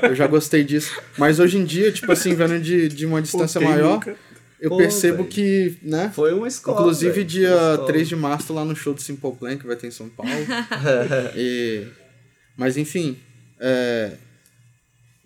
eu 0.03 0.15
já 0.15 0.27
gostei 0.27 0.63
disso. 0.65 0.93
Mas 1.19 1.39
hoje 1.41 1.59
em 1.59 1.65
dia, 1.65 1.91
tipo 1.93 2.11
assim, 2.13 2.35
vendo 2.35 2.59
de, 2.61 2.89
de 2.89 3.07
uma 3.07 3.21
distância 3.23 3.59
quem 3.59 3.69
maior, 3.69 3.95
nunca? 3.95 4.17
eu 4.61 4.69
Pô, 4.71 4.77
percebo 4.77 5.19
velho. 5.19 5.29
que, 5.29 5.77
né? 5.83 6.11
Foi 6.15 6.33
uma 6.35 6.47
escola. 6.47 6.79
Inclusive, 6.81 7.13
velho. 7.13 7.27
dia 7.27 7.49
escola. 7.49 7.87
3 7.87 8.09
de 8.09 8.17
março, 8.17 8.53
lá 8.53 8.65
no 8.65 8.77
show 8.77 8.93
do 8.95 9.01
Simple 9.01 9.33
Plan, 9.33 9.57
que 9.57 9.67
vai 9.67 9.77
ter 9.77 9.87
em 9.89 9.91
São 9.91 10.09
Paulo. 10.11 10.31
E- 11.35 11.87
Mas, 12.57 12.77
enfim, 12.77 13.19
é, 13.59 14.13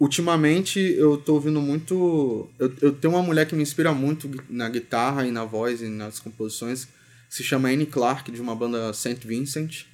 ultimamente 0.00 0.80
eu 0.80 1.16
tô 1.16 1.34
ouvindo 1.34 1.60
muito... 1.60 2.48
Eu, 2.58 2.74
eu 2.80 2.92
tenho 2.92 3.14
uma 3.14 3.22
mulher 3.22 3.46
que 3.46 3.54
me 3.54 3.62
inspira 3.62 3.92
muito 3.92 4.28
na 4.48 4.68
guitarra 4.68 5.26
e 5.26 5.30
na 5.30 5.44
voz 5.44 5.82
e 5.82 5.88
nas 5.88 6.18
composições, 6.18 6.86
que 7.28 7.36
se 7.36 7.44
chama 7.44 7.68
Annie 7.68 7.86
Clark, 7.86 8.32
de 8.32 8.40
uma 8.40 8.56
banda 8.56 8.92
St. 8.92 9.20
Vincent. 9.24 9.84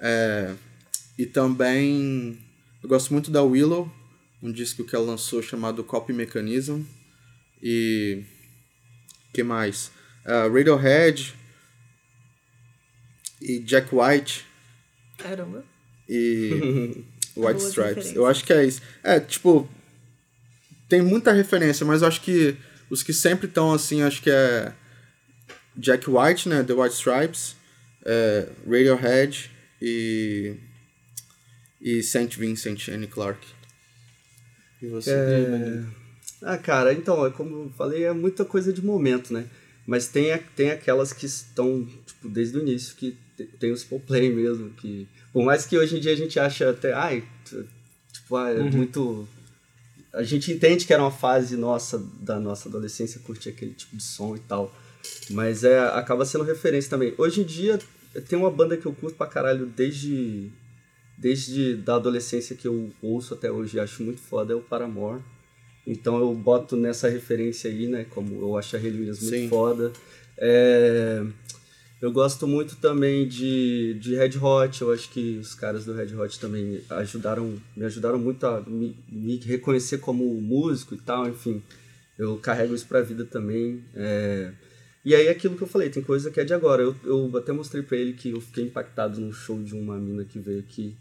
É, 0.00 0.54
e 1.18 1.26
também 1.26 2.38
eu 2.82 2.88
gosto 2.88 3.12
muito 3.12 3.30
da 3.30 3.42
Willow, 3.42 3.90
um 4.42 4.50
disco 4.50 4.84
que 4.84 4.94
ela 4.94 5.06
lançou 5.06 5.42
chamado 5.42 5.84
Copy 5.84 6.12
Mechanism. 6.12 6.82
E 7.62 8.22
que 9.32 9.42
mais? 9.42 9.90
Ah, 10.24 10.48
Radiohead 10.48 11.34
e 13.40 13.58
Jack 13.58 13.88
White 13.94 14.44
Caramba. 15.16 15.64
e 16.08 17.04
White 17.36 17.52
Boas 17.54 17.62
Stripes. 17.68 17.88
referências. 17.96 18.16
Eu 18.16 18.26
acho 18.26 18.44
que 18.44 18.52
é 18.52 18.64
isso. 18.64 18.80
É, 19.02 19.20
tipo, 19.20 19.68
tem 20.88 21.02
muita 21.02 21.32
referência, 21.32 21.84
mas 21.86 22.02
eu 22.02 22.08
acho 22.08 22.20
que 22.20 22.56
os 22.90 23.02
que 23.02 23.12
sempre 23.12 23.46
estão 23.46 23.72
assim, 23.72 24.02
acho 24.02 24.22
que 24.22 24.30
é 24.30 24.72
Jack 25.76 26.08
White, 26.08 26.48
né, 26.48 26.62
The 26.62 26.72
White 26.74 26.94
Stripes, 26.94 27.56
é, 28.04 28.48
Radiohead 28.66 29.50
e 29.80 30.56
e 31.80 32.02
Saint 32.02 32.34
Vincent, 32.36 32.88
Annie 32.88 33.06
Clark. 33.08 33.46
E 34.80 34.86
você? 34.86 35.10
É... 35.10 35.82
Ah, 36.42 36.56
cara, 36.58 36.92
então, 36.92 37.26
é 37.26 37.30
como 37.30 37.64
eu 37.64 37.70
falei, 37.76 38.04
é 38.04 38.12
muita 38.12 38.44
coisa 38.44 38.72
de 38.72 38.82
momento, 38.84 39.32
né? 39.32 39.46
Mas 39.86 40.08
tem, 40.08 40.36
tem 40.56 40.70
aquelas 40.70 41.12
que 41.12 41.26
estão, 41.26 41.86
tipo, 42.06 42.28
desde 42.28 42.56
o 42.56 42.62
início, 42.62 42.94
que 42.96 43.16
te- 43.36 43.44
tem 43.58 43.70
o 43.72 43.76
Simple 43.76 43.98
Play 44.00 44.32
mesmo, 44.32 44.70
que... 44.70 45.06
Por 45.34 45.44
mais 45.44 45.66
que 45.66 45.76
hoje 45.76 45.96
em 45.96 46.00
dia 46.00 46.12
a 46.12 46.16
gente 46.16 46.38
acha 46.38 46.70
até, 46.70 46.92
ai, 46.92 47.24
tipo, 48.12 48.36
ah, 48.36 48.50
é 48.50 48.62
muito... 48.62 49.28
A 50.12 50.22
gente 50.22 50.52
entende 50.52 50.86
que 50.86 50.92
era 50.92 51.02
uma 51.02 51.10
fase 51.10 51.56
nossa, 51.56 51.98
da 52.20 52.38
nossa 52.38 52.68
adolescência, 52.68 53.20
curtir 53.20 53.48
aquele 53.48 53.72
tipo 53.72 53.96
de 53.96 54.02
som 54.04 54.36
e 54.36 54.38
tal. 54.38 54.72
Mas 55.30 55.64
é, 55.64 55.80
acaba 55.88 56.24
sendo 56.24 56.44
referência 56.44 56.88
também. 56.88 57.12
Hoje 57.18 57.40
em 57.40 57.44
dia, 57.44 57.80
tem 58.28 58.38
uma 58.38 58.48
banda 58.48 58.76
que 58.76 58.86
eu 58.86 58.92
curto 58.92 59.16
pra 59.16 59.26
caralho 59.26 59.66
desde 59.66 60.52
desde 61.18 61.74
da 61.74 61.96
adolescência 61.96 62.54
que 62.54 62.66
eu 62.66 62.90
ouço 63.02 63.34
até 63.34 63.50
hoje 63.50 63.76
e 63.76 63.80
acho 63.80 64.02
muito 64.02 64.20
foda 64.20 64.52
é 64.52 64.56
o 64.56 64.60
Paramore. 64.60 65.20
Então 65.84 66.18
eu 66.18 66.32
boto 66.32 66.76
nessa 66.76 67.08
referência 67.08 67.68
aí, 67.68 67.88
né? 67.88 68.06
Como 68.08 68.40
eu 68.40 68.56
acho 68.56 68.76
a 68.76 68.78
Williams 68.78 69.20
muito 69.20 69.34
Sim. 69.36 69.48
foda. 69.48 69.92
É, 70.38 71.24
eu 72.04 72.12
gosto 72.12 72.46
muito 72.46 72.76
também 72.76 73.26
de, 73.26 73.94
de 74.00 74.14
Red 74.14 74.38
Hot. 74.40 74.82
Eu 74.82 74.92
acho 74.92 75.08
que 75.10 75.38
os 75.38 75.54
caras 75.54 75.84
do 75.84 75.94
Red 75.94 76.14
Hot 76.14 76.38
também 76.38 76.80
ajudaram, 76.90 77.54
me 77.76 77.84
ajudaram 77.84 78.18
muito 78.18 78.44
a 78.46 78.60
me, 78.60 78.96
me 79.08 79.36
reconhecer 79.38 79.98
como 79.98 80.24
músico 80.40 80.94
e 80.94 80.98
tal. 80.98 81.28
Enfim, 81.28 81.62
eu 82.18 82.36
carrego 82.38 82.74
isso 82.74 82.86
pra 82.86 83.00
vida 83.00 83.24
também. 83.24 83.82
É, 83.94 84.52
e 85.04 85.14
aí 85.14 85.28
aquilo 85.28 85.56
que 85.56 85.62
eu 85.62 85.66
falei, 85.68 85.88
tem 85.90 86.02
coisa 86.02 86.30
que 86.30 86.40
é 86.40 86.44
de 86.44 86.52
agora. 86.54 86.82
Eu, 86.82 86.94
eu 87.04 87.30
até 87.36 87.52
mostrei 87.52 87.82
pra 87.82 87.96
ele 87.96 88.12
que 88.12 88.30
eu 88.30 88.40
fiquei 88.40 88.64
impactado 88.64 89.20
num 89.20 89.32
show 89.32 89.62
de 89.62 89.74
uma 89.74 89.96
mina 89.98 90.24
que 90.24 90.38
veio 90.38 90.60
aqui. 90.60 90.94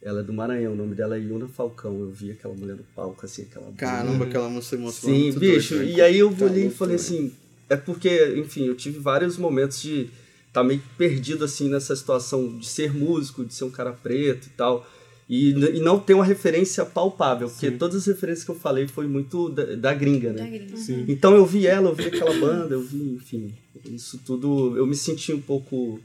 Ela 0.00 0.20
é 0.20 0.22
do 0.22 0.32
Maranhão, 0.32 0.74
o 0.74 0.76
nome 0.76 0.94
dela 0.94 1.16
é 1.16 1.20
Yuna 1.20 1.48
Falcão. 1.48 1.98
Eu 2.00 2.10
vi 2.12 2.30
aquela 2.30 2.54
mulher 2.54 2.76
no 2.76 2.84
palco, 2.94 3.24
assim, 3.26 3.42
aquela 3.42 3.72
Caramba, 3.72 4.26
aquela 4.26 4.48
música 4.48 4.76
emocionou 4.76 5.18
Sim, 5.32 5.38
bicho. 5.38 5.74
né? 5.74 5.84
e 5.86 6.00
aí 6.00 6.18
eu 6.18 6.32
Tá 6.32 6.44
olhei 6.44 6.66
e 6.66 6.70
falei 6.70 6.96
velho. 6.96 7.06
assim, 7.08 7.32
é 7.68 7.76
porque, 7.76 8.34
enfim, 8.36 8.66
eu 8.66 8.74
tive 8.74 8.98
vários 8.98 9.36
momentos 9.36 9.80
de 9.80 10.02
estar 10.48 10.62
tá 10.62 10.64
meio 10.64 10.82
perdido 10.96 11.44
assim 11.44 11.68
nessa 11.68 11.94
situação 11.94 12.58
de 12.58 12.66
ser 12.66 12.92
músico, 12.92 13.44
de 13.44 13.54
ser 13.54 13.64
um 13.64 13.70
cara 13.70 13.92
preto 13.92 14.46
e 14.46 14.50
tal. 14.50 14.86
E, 15.28 15.50
e 15.50 15.80
não 15.80 16.00
ter 16.00 16.14
uma 16.14 16.24
referência 16.24 16.86
palpável, 16.86 17.50
porque 17.50 17.70
todas 17.70 17.96
as 17.96 18.06
referências 18.06 18.44
que 18.44 18.50
eu 18.50 18.54
falei 18.54 18.88
foi 18.88 19.06
muito 19.06 19.50
da, 19.50 19.74
da 19.74 19.92
gringa, 19.92 20.32
né? 20.32 20.38
Da 20.38 20.46
gringa. 20.46 20.76
Sim. 20.78 21.04
Então 21.06 21.34
eu 21.34 21.44
vi 21.44 21.66
ela, 21.66 21.90
eu 21.90 21.94
vi 21.94 22.04
aquela 22.06 22.32
banda, 22.40 22.74
eu 22.74 22.80
vi, 22.80 23.12
enfim, 23.12 23.54
isso 23.84 24.18
tudo, 24.24 24.74
eu 24.78 24.86
me 24.86 24.94
senti 24.94 25.32
um 25.34 25.40
pouco. 25.40 26.00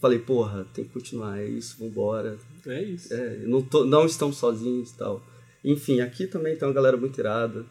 Falei, 0.00 0.20
porra, 0.20 0.64
tem 0.72 0.84
que 0.84 0.92
continuar, 0.92 1.40
é 1.40 1.48
isso, 1.48 1.76
vambora. 1.80 2.38
É 2.66 2.82
isso. 2.84 3.12
É, 3.12 3.38
não, 3.46 3.62
tô, 3.62 3.84
não 3.84 4.06
estamos 4.06 4.36
sozinhos 4.36 4.90
e 4.90 4.96
tal. 4.96 5.26
Enfim, 5.64 6.00
aqui 6.00 6.28
também 6.28 6.54
tem 6.56 6.68
uma 6.68 6.74
galera 6.74 6.96
muito 6.96 7.18
irada. 7.18 7.66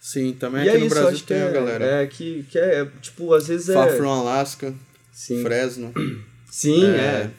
Sim, 0.00 0.32
também 0.32 0.64
e 0.64 0.68
aqui 0.68 0.76
é 0.76 0.80
no 0.80 0.86
isso, 0.86 0.94
Brasil 0.94 1.20
tem 1.26 1.36
é, 1.38 1.42
a 1.42 1.50
galera. 1.50 1.84
É, 1.84 2.06
que, 2.06 2.44
que 2.50 2.58
é, 2.58 2.86
tipo, 3.00 3.32
às 3.34 3.48
vezes 3.48 3.68
é. 3.68 3.74
Far 3.74 3.90
From 3.92 4.10
Alaska, 4.10 4.74
Sim, 5.12 5.42
Fresno. 5.42 5.92
sim 6.50 6.84
é. 6.84 6.96
É, 6.96 7.30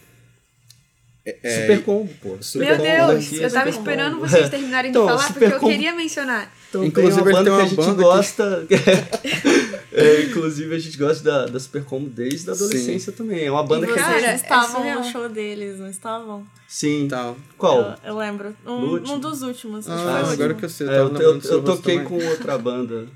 Super 1.62 1.84
combo, 1.84 2.10
pô. 2.22 2.38
Super 2.42 2.66
Meu 2.68 2.78
combo 2.78 2.90
Deus, 3.14 3.26
aqui, 3.26 3.42
eu 3.42 3.52
tava 3.52 3.70
esperando 3.70 4.16
combo. 4.16 4.28
vocês 4.28 4.50
terminarem 4.50 4.92
de 4.92 4.98
Então, 4.98 5.08
falar, 5.08 5.34
porque 5.34 5.46
eu 5.46 5.60
queria 5.60 5.94
mencionar. 5.94 6.52
Então, 6.70 6.84
Inclusive, 6.84 7.24
tem 7.24 7.34
uma 7.34 7.44
banda 7.44 7.44
tem 7.44 7.54
que 7.54 7.60
a 7.60 7.64
uma 7.64 7.68
gente 7.68 7.76
banda 7.78 8.02
gosta. 8.04 8.68
É, 9.92 10.22
inclusive, 10.22 10.74
a 10.76 10.80
gente 10.80 10.98
gosta 10.98 11.24
da, 11.24 11.46
da 11.48 11.60
Super 11.60 11.84
Combo 11.84 12.10
desde 12.10 12.50
a 12.50 12.54
adolescência 12.54 13.12
também. 13.12 13.46
É 13.46 13.52
uma 13.52 13.64
banda 13.64 13.86
e 13.86 13.90
que 13.90 13.94
vocês 13.96 14.06
a 14.06 14.12
gente. 14.12 14.22
Cara, 14.22 14.32
é 14.32 14.36
estavam 14.36 14.76
surreal. 14.78 15.00
no 15.00 15.04
show 15.12 15.28
deles, 15.30 15.80
não 15.80 15.90
estavam? 15.90 16.48
Sim. 16.68 17.08
Tal. 17.10 17.36
Qual? 17.58 17.82
Eu, 17.82 17.96
eu 18.12 18.18
lembro. 18.18 18.56
Um, 18.66 18.96
um 19.14 19.20
dos 19.20 19.42
últimos. 19.42 19.86
que 19.86 19.92
Ah, 19.92 20.20
agora 20.20 20.30
último. 20.30 20.56
que 20.56 20.66
eu 20.66 20.70
sei, 20.70 20.88
eu 20.88 20.92
É, 20.92 21.00
eu, 21.00 21.10
tava 21.10 21.24
eu, 21.24 21.30
lembrando 21.32 21.42
do 21.42 21.48
seu 21.48 21.58
eu 21.58 21.62
rosto 21.62 21.76
toquei 21.78 21.98
também. 22.04 22.20
com 22.20 22.28
outra 22.30 22.58
banda 22.58 23.08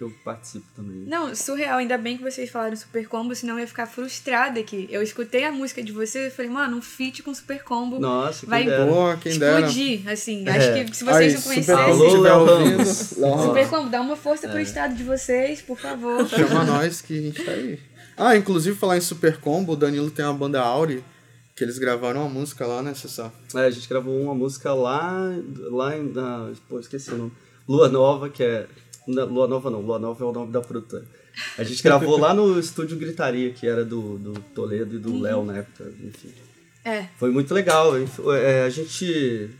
que 0.00 0.04
eu 0.04 0.10
participo 0.24 0.64
também. 0.74 1.04
Não, 1.06 1.34
surreal. 1.36 1.76
Ainda 1.76 1.98
bem 1.98 2.16
que 2.16 2.22
vocês 2.22 2.48
falaram 2.48 2.74
Super 2.74 3.06
Combo, 3.06 3.34
senão 3.34 3.56
eu 3.56 3.60
ia 3.60 3.66
ficar 3.66 3.84
frustrada 3.84 4.58
aqui. 4.58 4.88
Eu 4.90 5.02
escutei 5.02 5.44
a 5.44 5.52
música 5.52 5.82
de 5.82 5.92
vocês 5.92 6.32
e 6.32 6.34
falei, 6.34 6.50
mano, 6.50 6.78
um 6.78 6.80
feat 6.80 7.22
com 7.22 7.34
Super 7.34 7.62
Combo 7.62 7.98
Nossa, 7.98 8.40
que 8.40 8.46
vai 8.46 8.64
dera. 8.64 8.86
Pô, 8.86 9.14
quem 9.18 9.38
dera. 9.38 9.60
explodir, 9.60 10.08
assim. 10.08 10.48
É. 10.48 10.52
Acho 10.52 10.72
que 10.90 10.96
se 10.96 11.04
vocês 11.04 11.68
Aí, 11.68 11.76
não 11.76 11.78
Alô, 11.78 12.20
Léo 12.22 12.44
Ramos. 12.46 13.12
Ramos. 13.18 13.44
Super 13.44 13.68
Combo, 13.68 13.90
dá 13.90 14.00
uma 14.00 14.16
força 14.16 14.46
É. 14.46 14.50
pro 14.50 14.58
estado 14.60 14.94
de 14.94 15.04
vocês, 15.04 15.60
por 15.60 15.78
favor. 15.78 16.24
Chama 16.30 16.64
nós 16.64 17.02
que 17.02 17.18
a 17.18 17.22
gente 17.22 17.44
tá 17.44 17.50
aí. 17.52 17.78
Ah, 18.16 18.34
inclusive 18.34 18.74
falar 18.78 18.96
em 18.96 19.02
Super 19.02 19.36
Combo, 19.36 19.74
o 19.74 19.76
Danilo 19.76 20.10
tem 20.10 20.24
uma 20.24 20.32
banda 20.32 20.62
Auri, 20.62 21.04
que 21.54 21.62
eles 21.62 21.76
gravaram 21.78 22.22
uma 22.22 22.30
música 22.30 22.66
lá, 22.66 22.82
né, 22.82 22.94
Cessar? 22.94 23.30
É, 23.54 23.66
a 23.66 23.70
gente 23.70 23.86
gravou 23.86 24.18
uma 24.18 24.34
música 24.34 24.72
lá, 24.72 25.30
lá 25.70 25.94
em. 25.94 26.10
Na, 26.10 26.50
pô, 26.70 26.80
esqueci 26.80 27.10
o 27.12 27.16
nome. 27.18 27.32
Lua 27.68 27.88
Nova, 27.90 28.30
que 28.30 28.42
é. 28.42 28.66
Não, 29.10 29.26
Lua 29.26 29.48
Nova 29.48 29.70
não, 29.70 29.80
Lua 29.80 29.98
Nova 29.98 30.24
é 30.24 30.28
o 30.28 30.32
nome 30.32 30.52
da 30.52 30.60
produtora. 30.60 31.04
A 31.56 31.64
gente 31.64 31.82
gravou 31.82 32.18
lá 32.18 32.34
no 32.34 32.58
estúdio 32.58 32.98
Gritaria, 32.98 33.50
que 33.52 33.66
era 33.66 33.84
do, 33.84 34.18
do 34.18 34.40
Toledo 34.54 34.96
e 34.96 34.98
do 34.98 35.20
Léo 35.20 35.44
na 35.44 35.58
época, 35.58 35.92
enfim. 36.02 36.30
É, 36.84 37.04
Foi 37.16 37.30
muito 37.30 37.52
legal. 37.52 37.92
é, 38.34 38.62
a 38.62 38.70
gente. 38.70 39.50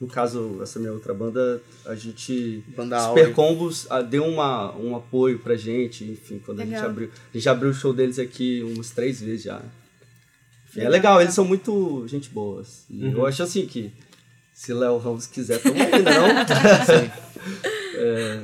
No 0.00 0.08
caso, 0.08 0.58
essa 0.60 0.80
minha 0.80 0.92
outra 0.92 1.14
banda, 1.14 1.62
a 1.86 1.94
gente. 1.94 2.64
Banda 2.76 2.98
Super. 3.00 3.32
Combos 3.32 3.86
ah, 3.88 4.02
deu 4.02 4.24
uma, 4.24 4.74
um 4.76 4.96
apoio 4.96 5.38
pra 5.38 5.54
gente, 5.54 6.04
enfim, 6.04 6.40
quando 6.44 6.60
a 6.60 6.64
gente 6.64 6.74
Legal. 6.74 6.90
abriu. 6.90 7.10
A 7.32 7.36
gente 7.36 7.48
abriu 7.48 7.70
o 7.70 7.74
show 7.74 7.92
deles 7.92 8.18
aqui 8.18 8.62
umas 8.64 8.90
três 8.90 9.20
vezes 9.20 9.44
já. 9.44 9.62
Enfim, 10.68 10.80
é 10.80 10.88
legal, 10.88 11.20
eles 11.20 11.34
são 11.34 11.44
muito 11.44 12.04
gente 12.08 12.30
boas. 12.30 12.84
E 12.90 13.04
Eu 13.04 13.26
acho 13.26 13.42
assim 13.42 13.66
que 13.66 13.92
se 14.54 14.72
Léo 14.72 14.98
Ramos 14.98 15.26
quiser, 15.26 15.60
tamo 15.60 15.76
aí, 15.76 16.02
não? 16.02 16.28
é, 17.94 18.42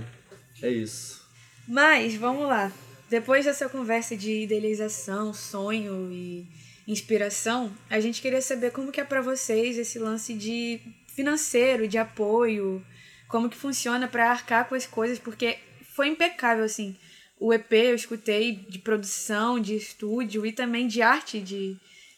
é 0.63 0.71
isso. 0.71 1.23
Mas, 1.67 2.15
vamos 2.15 2.47
lá. 2.47 2.73
Depois 3.11 3.45
dessa 3.45 3.69
conversa 3.69 4.17
de 4.17 4.43
idealização, 4.43 5.33
sonho 5.33 6.11
e 6.13 6.47
inspiração, 6.87 7.73
a 7.89 8.01
gente 8.01 8.21
queria 8.21 8.41
saber 8.41 8.71
como 8.73 8.93
que 8.93 9.01
é 9.01 9.05
pra 9.05 9.21
vocês 9.21 9.79
esse 9.79 9.99
lance 9.99 10.35
de 10.35 10.81
financeiro, 11.15 11.89
de 11.89 11.99
apoio, 11.99 12.85
como 13.29 13.49
que 13.49 13.57
funciona 13.57 14.09
pra 14.09 14.31
arcar 14.31 14.69
com 14.69 14.75
as 14.75 14.87
coisas, 14.87 15.19
porque 15.19 15.59
foi 15.95 16.09
impecável, 16.09 16.65
assim. 16.65 16.97
O 17.41 17.53
EP 17.53 17.73
eu 17.73 17.95
escutei 17.95 18.55
de 18.55 18.79
produção, 18.79 19.61
de 19.61 19.77
estúdio 19.77 20.45
e 20.45 20.53
também 20.53 20.87
de 20.87 21.03
arte 21.03 21.41
de, 21.41 21.77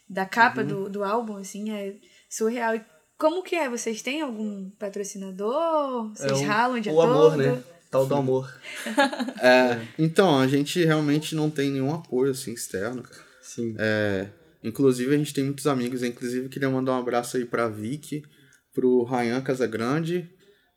da 0.09 0.25
capa 0.25 0.63
do, 0.63 0.89
do 0.89 1.03
álbum, 1.03 1.37
assim, 1.37 1.71
é 1.71 1.95
surreal. 2.29 2.75
E 2.75 2.81
como 3.17 3.43
que 3.43 3.55
é? 3.55 3.69
Vocês 3.69 4.01
têm 4.01 4.21
algum 4.21 4.69
patrocinador? 4.71 6.09
Vocês 6.15 6.41
É 6.41 6.45
ralam 6.45 6.77
o 6.77 6.81
dia 6.81 6.91
O 6.91 7.01
amor, 7.01 7.37
né? 7.37 7.63
Tal 7.91 8.07
do 8.07 8.15
amor. 8.15 8.51
É, 9.43 9.85
então, 9.97 10.39
a 10.39 10.47
gente 10.47 10.83
realmente 10.83 11.35
não 11.35 11.49
tem 11.49 11.71
nenhum 11.71 11.93
apoio, 11.93 12.31
assim, 12.31 12.53
externo. 12.53 13.03
Sim. 13.41 13.75
É, 13.77 14.27
inclusive, 14.63 15.13
a 15.13 15.17
gente 15.17 15.33
tem 15.33 15.43
muitos 15.43 15.65
amigos, 15.65 16.03
inclusive, 16.03 16.47
queria 16.47 16.69
mandar 16.69 16.93
um 16.93 16.99
abraço 16.99 17.37
aí 17.37 17.45
pra 17.45 17.67
Vicky, 17.67 18.23
pro 18.71 19.03
Ryan 19.03 19.41
Casagrande. 19.41 20.29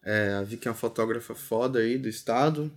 É, 0.03 0.33
a 0.33 0.43
Vicky 0.43 0.67
é 0.67 0.71
uma 0.71 0.77
fotógrafa 0.77 1.35
foda 1.35 1.79
aí 1.79 1.99
do 1.99 2.09
estado. 2.09 2.73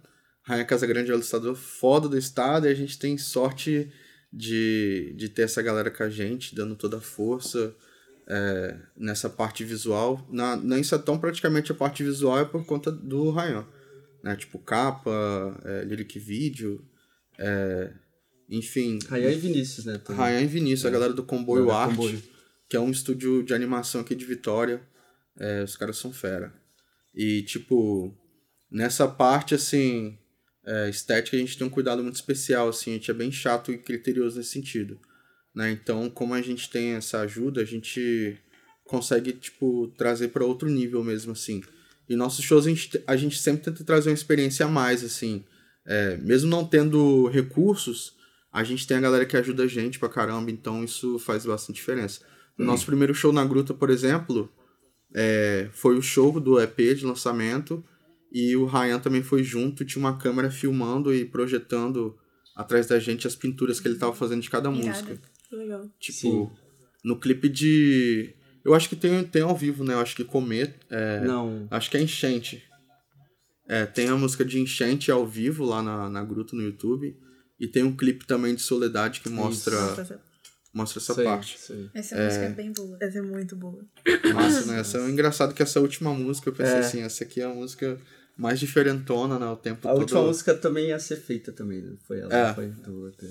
Ryan 0.45 0.65
Casagrande 0.65 1.09
é 1.09 1.13
o 1.13 1.17
ilustrador 1.17 1.55
foda 1.55 2.07
do 2.07 2.17
estado 2.17 2.67
e 2.67 2.69
a 2.69 2.75
gente 2.75 2.99
tem 2.99 3.17
sorte 3.17 3.91
de, 4.31 5.13
de 5.17 5.29
ter 5.29 5.43
essa 5.43 5.61
galera 5.61 5.89
com 5.89 6.03
a 6.03 6.09
gente, 6.09 6.53
dando 6.53 6.75
toda 6.75 6.97
a 6.97 7.01
força 7.01 7.73
é, 8.27 8.77
nessa 8.95 9.29
parte 9.29 9.63
visual. 9.63 10.25
Na, 10.29 10.55
na 10.55 10.77
Insatão, 10.77 11.17
praticamente 11.17 11.71
a 11.71 11.75
parte 11.75 12.03
visual 12.03 12.39
é 12.39 12.45
por 12.45 12.65
conta 12.65 12.91
do 12.91 13.31
Ryan. 13.31 13.65
Né? 14.27 14.35
Tipo, 14.35 14.59
capa, 14.59 15.57
é, 15.63 15.85
lyric 15.85 16.19
video, 16.19 16.85
é, 17.39 17.93
enfim. 18.49 18.99
Rayan 19.07 19.31
e 19.31 19.37
Vinícius, 19.37 19.85
né? 19.85 19.97
também. 19.99 20.21
Ryan 20.21 20.41
e 20.41 20.47
Vinícius, 20.47 20.85
a 20.85 20.89
galera 20.89 21.13
do 21.13 21.23
Comboio 21.23 21.67
Galera 21.67 21.85
Art, 21.85 21.95
Comboio. 21.95 22.21
que 22.69 22.75
é 22.75 22.79
um 22.79 22.91
estúdio 22.91 23.41
de 23.41 23.53
animação 23.53 24.01
aqui 24.01 24.13
de 24.13 24.25
Vitória. 24.25 24.81
É, 25.39 25.63
os 25.63 25.77
caras 25.77 25.95
são 25.95 26.11
fera. 26.11 26.53
E, 27.15 27.43
tipo, 27.43 28.13
nessa 28.69 29.07
parte, 29.07 29.55
assim, 29.55 30.17
é, 30.65 30.89
estética, 30.89 31.37
a 31.37 31.39
gente 31.39 31.57
tem 31.57 31.65
um 31.65 31.69
cuidado 31.69 32.03
muito 32.03 32.15
especial, 32.15 32.67
assim, 32.67 32.91
a 32.91 32.93
gente 32.95 33.09
é 33.09 33.13
bem 33.13 33.31
chato 33.31 33.71
e 33.71 33.77
criterioso 33.77 34.37
nesse 34.37 34.51
sentido. 34.51 34.99
Né? 35.55 35.71
Então, 35.71 36.09
como 36.09 36.33
a 36.33 36.41
gente 36.41 36.69
tem 36.69 36.95
essa 36.95 37.21
ajuda, 37.21 37.61
a 37.61 37.65
gente 37.65 38.37
consegue, 38.83 39.31
tipo, 39.31 39.87
trazer 39.97 40.29
para 40.29 40.43
outro 40.43 40.67
nível 40.67 41.01
mesmo, 41.01 41.31
assim. 41.31 41.63
E 42.09 42.15
nossos 42.15 42.43
shows, 42.43 42.65
a 42.65 42.69
gente, 42.69 43.03
a 43.05 43.15
gente 43.15 43.37
sempre 43.39 43.63
tenta 43.63 43.83
trazer 43.83 44.09
uma 44.09 44.15
experiência 44.15 44.65
a 44.65 44.69
mais, 44.69 45.03
assim. 45.03 45.43
É, 45.85 46.17
mesmo 46.17 46.49
não 46.49 46.65
tendo 46.65 47.27
recursos, 47.27 48.13
a 48.51 48.63
gente 48.63 48.87
tem 48.87 48.97
a 48.97 49.01
galera 49.01 49.25
que 49.25 49.37
ajuda 49.37 49.63
a 49.63 49.67
gente 49.67 49.99
pra 49.99 50.09
caramba, 50.09 50.49
então 50.51 50.83
isso 50.83 51.19
faz 51.19 51.45
bastante 51.45 51.75
diferença. 51.77 52.21
No 52.57 52.65
nosso 52.65 52.85
primeiro 52.85 53.13
show 53.13 53.31
na 53.31 53.45
Gruta, 53.45 53.73
por 53.73 53.89
exemplo, 53.89 54.51
é, 55.13 55.69
foi 55.71 55.97
o 55.97 56.01
show 56.01 56.39
do 56.39 56.59
EP 56.59 56.77
de 56.95 57.05
lançamento 57.05 57.83
e 58.31 58.55
o 58.55 58.65
Ryan 58.65 58.99
também 58.99 59.21
foi 59.21 59.43
junto, 59.43 59.85
tinha 59.85 59.99
uma 60.03 60.17
câmera 60.17 60.49
filmando 60.49 61.13
e 61.13 61.23
projetando 61.23 62.17
atrás 62.55 62.87
da 62.87 62.99
gente 62.99 63.27
as 63.27 63.35
pinturas 63.35 63.79
que 63.79 63.87
ele 63.87 63.97
tava 63.97 64.13
fazendo 64.13 64.41
de 64.41 64.49
cada 64.49 64.69
Irado. 64.69 64.87
música. 64.87 65.21
Que 65.47 65.55
legal. 65.55 65.87
Tipo, 65.99 66.17
Sim. 66.17 66.49
no 67.03 67.19
clipe 67.19 67.47
de. 67.47 68.33
Eu 68.67 68.73
acho 68.75 68.89
que 68.89 68.95
tem, 68.95 69.23
tem 69.23 69.41
ao 69.41 69.55
vivo, 69.55 69.83
né? 69.83 69.93
Eu 69.93 69.99
acho 69.99 70.15
que 70.15 70.23
Comer. 70.23 70.75
É, 70.89 71.21
Não. 71.21 71.67
Acho 71.71 71.89
que 71.89 71.97
é 71.97 72.01
Enchente. 72.01 72.63
É, 73.67 73.85
tem 73.85 74.07
a 74.09 74.15
música 74.15 74.43
de 74.45 74.59
Enchente 74.59 75.09
ao 75.09 75.25
vivo 75.25 75.65
lá 75.65 75.81
na, 75.81 76.09
na 76.09 76.23
gruta 76.23 76.55
no 76.55 76.61
YouTube. 76.61 77.17
E 77.59 77.67
tem 77.67 77.83
um 77.83 77.95
clipe 77.95 78.25
também 78.27 78.53
de 78.53 78.61
Soledade 78.61 79.21
que 79.21 79.29
mostra, 79.29 79.79
Nossa, 79.79 80.21
mostra 80.73 80.99
essa 81.01 81.13
Sei, 81.15 81.23
parte. 81.23 81.57
sei. 81.59 81.89
Essa 81.93 82.15
música 82.23 82.45
é 82.45 82.49
bem 82.49 82.71
boa. 82.71 82.97
Essa 83.01 83.17
é 83.17 83.21
muito 83.21 83.55
boa. 83.55 83.83
Massa, 84.33 84.65
né? 84.65 84.79
Essa, 84.81 84.97
é 84.99 85.09
engraçado 85.09 85.53
que 85.55 85.63
essa 85.63 85.79
última 85.79 86.13
música, 86.13 86.49
eu 86.49 86.53
pensei 86.53 86.75
É. 86.75 86.79
assim, 86.79 87.01
essa 87.01 87.23
aqui 87.23 87.41
é 87.41 87.45
a 87.45 87.49
música 87.53 87.99
mais 88.37 88.59
diferentona, 88.59 89.39
né? 89.39 89.47
O 89.47 89.55
tempo 89.55 89.87
A 89.87 89.91
todo. 89.91 90.01
última 90.01 90.21
música 90.21 90.53
também 90.53 90.89
ia 90.89 90.99
ser 90.99 91.15
feita 91.15 91.51
também, 91.51 91.81
né? 91.81 91.95
Foi 92.07 92.19
ela, 92.19 92.31
É. 92.49 92.53
foi 92.53 92.67
do 92.67 93.07
EP. 93.07 93.23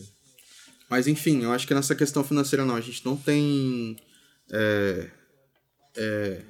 Mas 0.90 1.07
enfim, 1.07 1.44
eu 1.44 1.53
acho 1.53 1.66
que 1.66 1.75
nessa 1.75 1.94
questão 1.94 2.25
financeira 2.25 2.64
não, 2.64 2.75
a 2.75 2.81
gente 2.81 3.05
não 3.07 3.16
tem. 3.16 3.96
é, 4.51 5.09
é, 5.97 6.43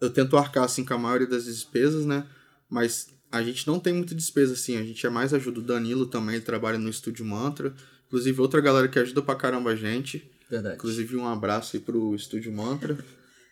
eu 0.00 0.10
tento 0.10 0.36
arcar 0.36 0.64
assim 0.64 0.84
com 0.84 0.94
a 0.94 0.98
maioria 0.98 1.26
das 1.26 1.44
despesas, 1.44 2.04
né? 2.04 2.26
Mas 2.68 3.08
a 3.30 3.42
gente 3.42 3.66
não 3.66 3.80
tem 3.80 3.92
muita 3.92 4.14
despesa 4.14 4.52
assim, 4.52 4.76
a 4.76 4.84
gente 4.84 5.04
é 5.06 5.10
mais 5.10 5.34
ajuda 5.34 5.60
o 5.60 5.62
Danilo 5.62 6.06
também, 6.06 6.36
ele 6.36 6.44
trabalha 6.44 6.78
no 6.78 6.88
estúdio 6.88 7.24
Mantra. 7.24 7.74
Inclusive 8.06 8.40
outra 8.40 8.60
galera 8.60 8.86
que 8.86 8.98
ajuda 8.98 9.22
pra 9.22 9.34
caramba 9.34 9.70
a 9.70 9.76
gente. 9.76 10.30
Verdade. 10.48 10.76
Inclusive 10.76 11.16
um 11.16 11.26
abraço 11.26 11.76
aí 11.76 11.82
pro 11.82 12.14
estúdio 12.14 12.52
Mantra. 12.52 12.96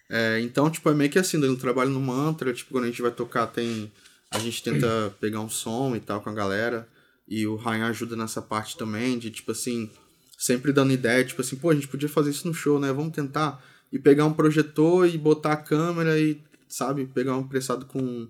É, 0.09 0.41
então, 0.41 0.71
tipo, 0.71 0.89
é 0.91 0.95
meio 0.95 1.11
que 1.11 1.19
assim, 1.19 1.41
Danilo 1.41 1.59
trabalha 1.59 1.91
no 1.91 2.01
Mantra, 2.01 2.53
tipo, 2.53 2.71
quando 2.71 2.85
a 2.85 2.87
gente 2.87 3.03
vai 3.03 3.11
tocar 3.11 3.47
tem. 3.47 3.91
A 4.31 4.39
gente 4.39 4.63
tenta 4.63 5.13
pegar 5.21 5.41
um 5.41 5.49
som 5.49 5.97
e 5.97 6.01
tal 6.01 6.21
com 6.21 6.31
a 6.31 6.35
galera. 6.35 6.87
E 7.27 7.47
o 7.47 7.57
Ryan 7.57 7.87
ajuda 7.87 8.15
nessa 8.15 8.43
parte 8.43 8.77
também, 8.77 9.19
de 9.19 9.31
tipo 9.31 9.53
assim, 9.53 9.91
sempre 10.39 10.73
dando 10.73 10.93
ideia, 10.93 11.25
tipo 11.25 11.41
assim, 11.41 11.57
pô, 11.57 11.71
a 11.71 11.75
gente 11.75 11.89
podia 11.89 12.09
fazer 12.09 12.31
isso 12.31 12.47
no 12.47 12.53
show, 12.55 12.79
né? 12.79 12.93
Vamos 12.93 13.15
tentar. 13.15 13.63
E 13.93 13.99
pegar 13.99 14.25
um 14.25 14.33
projetor 14.33 15.07
e 15.07 15.19
botar 15.19 15.53
a 15.53 15.57
câmera 15.57 16.19
e, 16.19 16.41
sabe, 16.69 17.05
pegar 17.07 17.37
um 17.37 17.43
emprestado 17.43 17.85
com. 17.87 18.27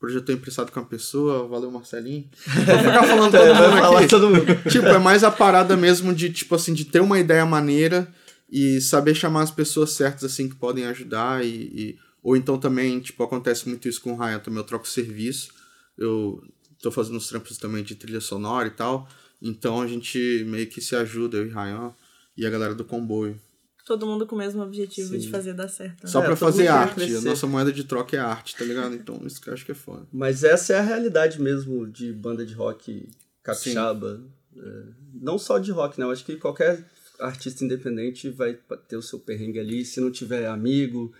Projetor 0.00 0.34
emprestado 0.34 0.70
com 0.70 0.80
a 0.80 0.84
pessoa, 0.84 1.46
valeu 1.48 1.70
Marcelinho. 1.70 2.28
Vou 2.46 2.78
ficar 2.78 3.04
falando 3.06 3.30
todo 3.30 3.42
É, 3.42 3.54
mundo 3.54 3.78
falar 3.80 3.98
aqui. 4.00 4.08
todo 4.08 4.28
mundo. 4.28 4.70
Tipo, 4.70 4.86
é 4.88 4.98
mais 4.98 5.24
a 5.24 5.30
parada 5.30 5.76
mesmo 5.76 6.12
de, 6.14 6.30
tipo 6.30 6.54
assim, 6.54 6.74
de 6.74 6.84
ter 6.84 7.00
uma 7.00 7.18
ideia 7.18 7.46
maneira 7.46 8.06
e 8.50 8.80
saber 8.82 9.14
chamar 9.14 9.42
as 9.42 9.50
pessoas 9.50 9.92
certas, 9.92 10.24
assim, 10.24 10.48
que 10.48 10.56
podem 10.56 10.84
ajudar 10.86 11.44
e... 11.44 11.48
e- 11.48 11.98
ou 12.22 12.34
então 12.36 12.56
também, 12.58 13.00
tipo, 13.00 13.22
acontece 13.22 13.68
muito 13.68 13.86
isso 13.86 14.00
com 14.00 14.14
o 14.14 14.16
Ryan, 14.18 14.38
também 14.38 14.58
eu 14.58 14.64
troco 14.64 14.88
serviço, 14.88 15.48
eu 15.98 16.42
tô 16.82 16.90
fazendo 16.90 17.16
uns 17.18 17.28
trampos 17.28 17.58
também 17.58 17.84
de 17.84 17.94
trilha 17.94 18.20
sonora 18.20 18.66
e 18.66 18.70
tal, 18.70 19.06
então 19.42 19.82
a 19.82 19.86
gente 19.86 20.42
meio 20.48 20.66
que 20.66 20.80
se 20.80 20.96
ajuda, 20.96 21.36
eu 21.36 21.46
e 21.46 21.50
Ryan 21.50 21.92
e 22.34 22.46
a 22.46 22.50
galera 22.50 22.74
do 22.74 22.82
comboio. 22.82 23.38
Todo 23.84 24.06
mundo 24.06 24.26
com 24.26 24.34
o 24.34 24.38
mesmo 24.38 24.62
objetivo 24.62 25.10
Sim. 25.10 25.18
de 25.18 25.30
fazer 25.30 25.52
dar 25.52 25.68
certo. 25.68 26.04
né? 26.04 26.10
Só 26.10 26.20
É, 26.20 26.22
pra 26.22 26.30
todo 26.30 26.38
fazer 26.38 26.68
arte, 26.68 27.16
a 27.16 27.20
nossa 27.20 27.46
moeda 27.46 27.70
de 27.70 27.84
troca 27.84 28.16
é 28.16 28.20
arte, 28.20 28.56
tá 28.56 28.64
ligado? 28.64 28.94
Então 28.94 29.20
isso 29.26 29.40
que 29.40 29.48
eu 29.48 29.54
acho 29.54 29.64
que 29.64 29.72
é 29.72 29.74
foda. 29.74 30.06
Mas 30.10 30.42
essa 30.42 30.72
é 30.72 30.78
a 30.78 30.82
realidade 30.82 31.40
mesmo 31.40 31.86
de 31.86 32.12
banda 32.12 32.46
de 32.46 32.54
rock 32.54 33.08
capixaba. 33.42 34.22
É, 34.56 34.82
não 35.20 35.38
só 35.38 35.58
de 35.58 35.70
rock, 35.70 35.98
né? 35.98 36.06
Eu 36.06 36.10
acho 36.10 36.24
que 36.24 36.36
qualquer 36.36 36.84
artista 37.20 37.64
independente 37.64 38.30
vai 38.30 38.58
ter 38.88 38.96
o 38.96 39.02
seu 39.02 39.18
perrengue 39.18 39.60
ali. 39.60 39.84
Se 39.84 40.00
não 40.00 40.10
tiver 40.10 40.46
amigo, 40.46 41.12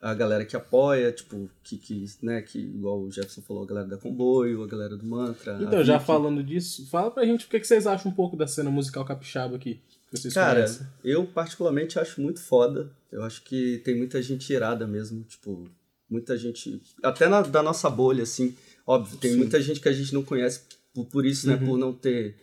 a 0.00 0.14
galera 0.14 0.44
que 0.44 0.56
apoia, 0.56 1.12
tipo, 1.12 1.50
que, 1.62 1.76
que, 1.76 2.04
né, 2.22 2.40
que 2.40 2.58
igual 2.58 3.00
o 3.00 3.10
Jefferson 3.10 3.42
falou, 3.42 3.64
a 3.64 3.66
galera 3.66 3.86
da 3.86 3.98
Comboio, 3.98 4.62
a 4.62 4.66
galera 4.66 4.96
do 4.96 5.06
Mantra. 5.06 5.58
Então, 5.60 5.84
já 5.84 5.94
Vicky. 5.94 6.06
falando 6.06 6.42
disso, 6.42 6.86
fala 6.88 7.10
pra 7.10 7.24
gente 7.24 7.46
o 7.46 7.48
que 7.48 7.60
que 7.60 7.66
vocês 7.66 7.86
acham 7.86 8.10
um 8.10 8.14
pouco 8.14 8.36
da 8.36 8.46
cena 8.46 8.70
musical 8.70 9.04
capixaba 9.04 9.56
aqui. 9.56 9.80
Que 10.10 10.18
vocês 10.18 10.34
Cara, 10.34 10.56
conhecem. 10.64 10.86
eu 11.04 11.26
particularmente 11.26 11.98
acho 11.98 12.20
muito 12.20 12.40
foda. 12.40 12.90
Eu 13.12 13.22
acho 13.22 13.42
que 13.44 13.78
tem 13.84 13.96
muita 13.96 14.20
gente 14.20 14.52
irada 14.52 14.86
mesmo, 14.86 15.22
tipo, 15.24 15.70
muita 16.08 16.36
gente. 16.36 16.80
Até 17.02 17.28
na, 17.28 17.42
da 17.42 17.62
nossa 17.62 17.88
bolha, 17.88 18.24
assim. 18.24 18.56
Óbvio, 18.86 19.16
tem 19.18 19.32
Sim. 19.32 19.38
muita 19.38 19.60
gente 19.62 19.80
que 19.80 19.88
a 19.88 19.92
gente 19.92 20.12
não 20.12 20.24
conhece 20.24 20.62
por, 20.92 21.06
por 21.06 21.24
isso, 21.24 21.46
né? 21.46 21.56
Por 21.56 21.78
não 21.78 21.92
ter 21.92 22.36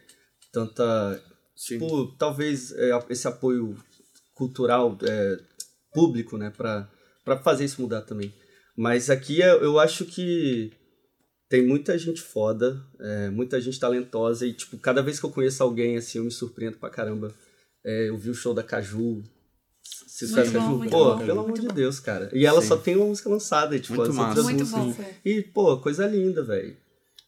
tanta. 0.51 1.21
Sim. 1.55 1.79
Por 1.79 2.15
talvez 2.17 2.71
é, 2.71 2.91
esse 3.09 3.27
apoio 3.27 3.75
cultural 4.33 4.97
é, 5.03 5.39
público, 5.93 6.37
né? 6.37 6.49
Pra, 6.55 6.89
pra 7.25 7.37
fazer 7.37 7.65
isso 7.65 7.81
mudar 7.81 8.01
também. 8.03 8.33
Mas 8.77 9.09
aqui 9.09 9.41
é- 9.41 9.51
eu 9.55 9.79
acho 9.79 10.05
que 10.05 10.71
tem 11.49 11.65
muita 11.65 11.97
gente 11.97 12.21
foda, 12.21 12.81
é, 12.99 13.29
muita 13.29 13.59
gente 13.59 13.79
talentosa 13.79 14.45
e, 14.45 14.53
tipo, 14.53 14.77
cada 14.77 15.01
vez 15.01 15.19
que 15.19 15.25
eu 15.25 15.31
conheço 15.31 15.63
alguém, 15.63 15.97
assim, 15.97 16.17
eu 16.19 16.23
me 16.23 16.31
surpreendo 16.31 16.77
pra 16.77 16.89
caramba. 16.89 17.33
É, 17.89 18.09
eu 18.09 18.17
vi 18.17 18.29
o 18.29 18.33
show 18.33 18.53
da 18.53 18.61
Caju. 18.63 19.23
Vocês 20.05 20.31
sabem 20.31 20.51
bom, 20.51 20.59
Caju? 20.59 20.77
muito 20.77 20.91
Pô, 20.91 21.05
bom, 21.05 21.17
pelo 21.25 21.35
muito 21.43 21.49
amor 21.51 21.59
de 21.61 21.67
bom. 21.69 21.73
Deus, 21.73 21.99
cara. 22.01 22.29
E 22.33 22.45
ela 22.45 22.61
Sim. 22.61 22.67
só 22.67 22.75
tem 22.77 22.95
uma 22.97 23.05
música 23.05 23.29
lançada, 23.29 23.75
e, 23.75 23.79
tipo, 23.79 23.95
Muito 23.95 24.09
as 24.09 24.15
massa. 24.15 24.27
outras 24.41 24.45
Muito 24.45 24.59
músicas- 24.59 24.83
bom, 24.83 24.93
Fê. 24.93 25.15
E, 25.29 25.41
pô, 25.41 25.77
coisa 25.77 26.05
linda, 26.05 26.43
velho. 26.43 26.75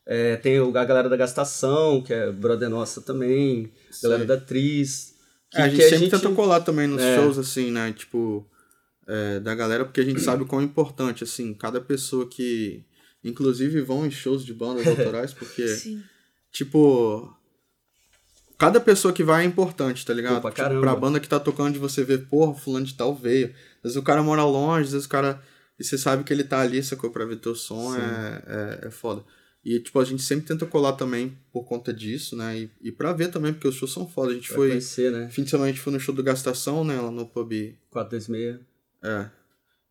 É, 0.05 0.35
tem 0.37 0.57
a 0.57 0.85
galera 0.85 1.07
da 1.07 1.15
Gastação, 1.15 2.01
que 2.01 2.11
é 2.13 2.29
brother 2.31 2.69
nossa 2.69 2.99
também. 2.99 3.71
Galera 4.03 4.21
Sim. 4.23 4.27
da 4.27 4.33
Atriz. 4.33 5.13
Que, 5.51 5.57
É, 5.59 5.61
a 5.61 5.69
gente 5.69 5.77
que 5.81 5.89
sempre 5.89 6.09
tenta 6.09 6.29
colar 6.31 6.59
também 6.61 6.87
nos 6.87 7.01
É. 7.01 7.15
shows, 7.15 7.37
assim, 7.37 7.71
né? 7.71 7.93
Tipo, 7.93 8.45
é, 9.07 9.39
da 9.39 9.55
galera, 9.55 9.85
porque 9.85 10.01
a 10.01 10.03
gente 10.03 10.19
sabe 10.19 10.43
o 10.43 10.45
quão 10.45 10.61
importante, 10.61 11.23
assim, 11.23 11.53
cada 11.53 11.79
pessoa 11.79 12.27
que. 12.27 12.83
Inclusive 13.23 13.81
vão 13.81 14.05
em 14.05 14.11
shows 14.11 14.43
de 14.45 14.53
bandas 14.53 14.85
autorais, 14.87 15.33
porque, 15.33 15.67
Sim. 15.69 16.03
tipo. 16.51 17.33
Cada 18.59 18.79
pessoa 18.79 19.13
que 19.13 19.23
vai 19.23 19.43
é 19.43 19.47
importante, 19.47 20.05
tá 20.05 20.13
ligado? 20.13 20.41
Pra 20.41 20.51
Tipo, 20.51 20.81
pra 20.81 20.95
banda 20.95 21.19
que 21.19 21.29
tá 21.29 21.39
tocando 21.39 21.73
de 21.73 21.79
você 21.79 22.03
ver, 22.03 22.27
porra, 22.27 22.53
fulano 22.53 22.85
de 22.85 22.93
tal 22.93 23.15
veio. 23.15 23.47
Às 23.77 23.83
vezes 23.83 23.95
o 23.97 24.03
cara 24.03 24.21
mora 24.21 24.43
longe, 24.43 24.83
às 24.87 24.91
vezes 24.91 25.07
o 25.07 25.09
cara. 25.09 25.41
E 25.79 25.83
você 25.83 25.97
sabe 25.97 26.25
que 26.25 26.33
ele 26.33 26.43
tá 26.43 26.59
ali, 26.59 26.83
sacou? 26.83 27.09
Pra 27.09 27.23
ver 27.23 27.37
teu 27.37 27.55
som, 27.55 27.95
é, 27.95 28.43
é, 28.83 28.87
é 28.87 28.91
foda. 28.91 29.23
E, 29.63 29.79
tipo, 29.79 29.97
a 29.97 30.03
gente 30.03 30.21
sempre 30.21 30.45
tenta 30.45 30.65
colar 30.65 30.93
também 30.93 31.37
por 31.53 31.63
conta 31.63 31.93
disso, 31.93 32.35
né? 32.35 32.59
E, 32.59 32.71
e 32.81 32.91
pra 32.91 33.13
ver 33.13 33.29
também, 33.29 33.53
porque 33.53 33.67
os 33.69 33.75
shows 33.75 33.93
são 33.93 34.05
foda. 34.07 34.31
A 34.31 34.35
gente 34.35 34.49
Vai 34.49 34.57
foi. 34.57 34.67
conhecer, 34.69 35.09
né? 35.11 35.29
Fim 35.31 35.43
de 35.43 35.49
semana 35.49 35.69
a 35.69 35.71
gente 35.71 35.81
foi 35.81 35.93
no 35.93 35.99
show 35.99 36.13
do 36.13 36.21
Gastação, 36.21 36.83
né? 36.83 36.99
Lá 36.99 37.09
no 37.11 37.25
pub. 37.25 37.51
426. 37.91 38.59
É. 39.03 39.29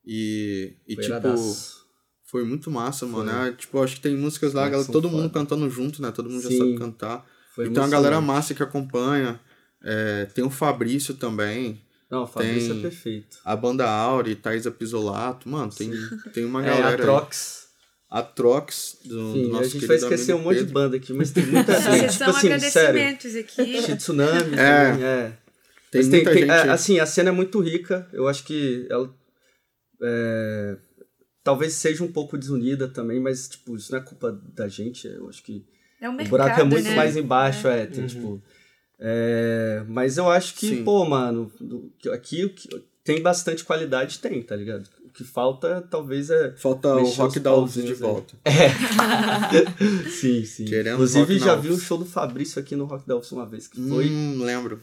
E, 0.05 0.75
e 0.87 0.95
Foi 0.95 1.05
tipo, 1.05 1.17
iradaço. 1.17 1.87
foi 2.25 2.45
muito 2.45 2.71
massa, 2.71 3.07
mano. 3.07 3.31
Foi. 3.31 3.49
É, 3.49 3.53
tipo, 3.53 3.83
acho 3.83 3.97
que 3.97 4.01
tem 4.03 4.17
músicas 4.17 4.53
lá, 4.53 4.63
Nossa, 4.63 4.73
galera, 4.73 4.93
todo 4.93 5.09
mundo 5.09 5.23
foda. 5.23 5.35
cantando 5.35 5.69
junto, 5.71 6.01
né? 6.03 6.11
Todo 6.13 6.29
mundo 6.31 6.43
já 6.43 6.49
Sim. 6.51 6.59
sabe 6.59 6.79
cantar. 6.79 7.27
Foi 7.59 7.67
e 7.67 7.71
tem 7.73 7.83
uma 7.83 7.89
galera 7.89 8.21
massa 8.21 8.55
que 8.55 8.63
acompanha. 8.63 9.41
É, 9.83 10.27
tem 10.27 10.45
o 10.45 10.51
Fabrício 10.51 11.15
também. 11.15 11.81
Não, 12.11 12.23
o 12.23 12.27
Fabrício 12.27 12.71
tem- 12.71 12.79
é 12.79 12.83
perfeito. 12.83 13.39
A 13.45 13.57
banda 13.57 13.85
Auri, 13.89 14.37
Thaisa 14.37 14.71
Pisolato. 14.71 15.49
Mano, 15.49 15.71
tem, 15.73 15.91
tem 16.33 16.45
uma 16.45 16.63
É, 16.63 16.67
galera. 16.67 16.87
a 16.87 16.91
aí. 16.91 16.97
Trox. 16.97 17.67
A 18.11 18.23
Trox, 18.23 18.99
do, 19.05 19.31
Enfim, 19.31 19.43
do 19.43 19.49
nosso 19.51 19.65
a 19.65 19.69
gente 19.69 19.87
vai 19.87 19.97
esquecer 19.97 20.35
um 20.35 20.39
monte 20.43 20.65
de 20.65 20.73
banda 20.73 20.97
aqui, 20.97 21.13
mas 21.13 21.31
tem 21.31 21.45
muita 21.47 21.73
Vocês 21.79 22.01
gente. 22.01 22.13
são 22.15 22.33
Tipo 22.33 22.49
assim, 22.55 22.71
sério. 22.71 22.89
agradecimentos 23.01 23.37
aqui. 23.37 23.97
Tsunami 23.97 24.55
É. 24.57 24.91
também, 24.91 25.05
é. 25.05 25.39
Tem 25.91 26.01
Mas 26.03 26.09
muita 26.09 26.33
gente. 26.35 26.51
é, 26.51 26.71
assim, 26.71 26.99
a 27.01 27.07
cena 27.07 27.29
é 27.29 27.33
muito 27.33 27.61
rica. 27.61 28.09
Eu 28.13 28.27
acho 28.29 28.45
que 28.45 28.87
ela 28.91 29.13
é, 30.03 30.77
talvez 31.45 31.75
seja 31.75 32.03
um 32.05 32.11
pouco 32.13 32.39
desunida 32.39 32.89
também, 32.89 33.21
mas 33.21 33.49
tipo, 33.49 33.77
isso 33.77 33.93
não 33.93 33.99
é 33.99 34.03
culpa 34.03 34.33
da 34.55 34.69
gente. 34.69 35.07
Eu 35.07 35.29
acho 35.29 35.43
que 35.43 35.67
É 36.01 36.09
um 36.09 36.13
o 36.13 36.17
mercado, 36.17 36.31
buraco 36.31 36.61
é 36.61 36.65
muito 36.65 36.89
né? 36.89 36.95
mais 36.95 37.17
embaixo, 37.17 37.67
é, 37.67 37.87
tem, 37.87 38.07
tipo. 38.07 38.41
é, 38.99 39.83
mas 39.89 40.17
eu 40.17 40.31
acho 40.31 40.55
que, 40.55 40.69
Sim. 40.69 40.85
pô, 40.85 41.05
mano, 41.05 41.53
aqui 42.13 42.45
o 42.45 42.51
tem 43.09 43.23
bastante 43.23 43.65
qualidade, 43.65 44.19
tem, 44.19 44.43
tá 44.43 44.55
ligado? 44.55 44.87
O 45.03 45.09
que 45.11 45.25
falta 45.25 45.81
talvez 45.91 46.29
é. 46.29 46.55
Falta 46.59 46.95
o 46.95 47.09
rock 47.09 47.41
da 47.41 47.55
Luz 47.55 47.73
de 47.73 47.95
volta. 47.95 48.37
Sim, 50.11 50.45
sim. 50.45 50.67
Querendo 50.67 50.93
Inclusive, 50.93 51.39
já 51.39 51.55
vi 51.55 51.71
o 51.71 51.79
show 51.79 51.97
do 51.97 52.05
Fabrício 52.05 52.61
aqui 52.61 52.77
no 52.77 52.85
Rock 52.85 53.09
da 53.09 53.17
uma 53.17 53.47
vez, 53.47 53.67
que 53.67 53.81
foi. 53.89 54.11
Hum, 54.11 54.43
lembro. 54.43 54.83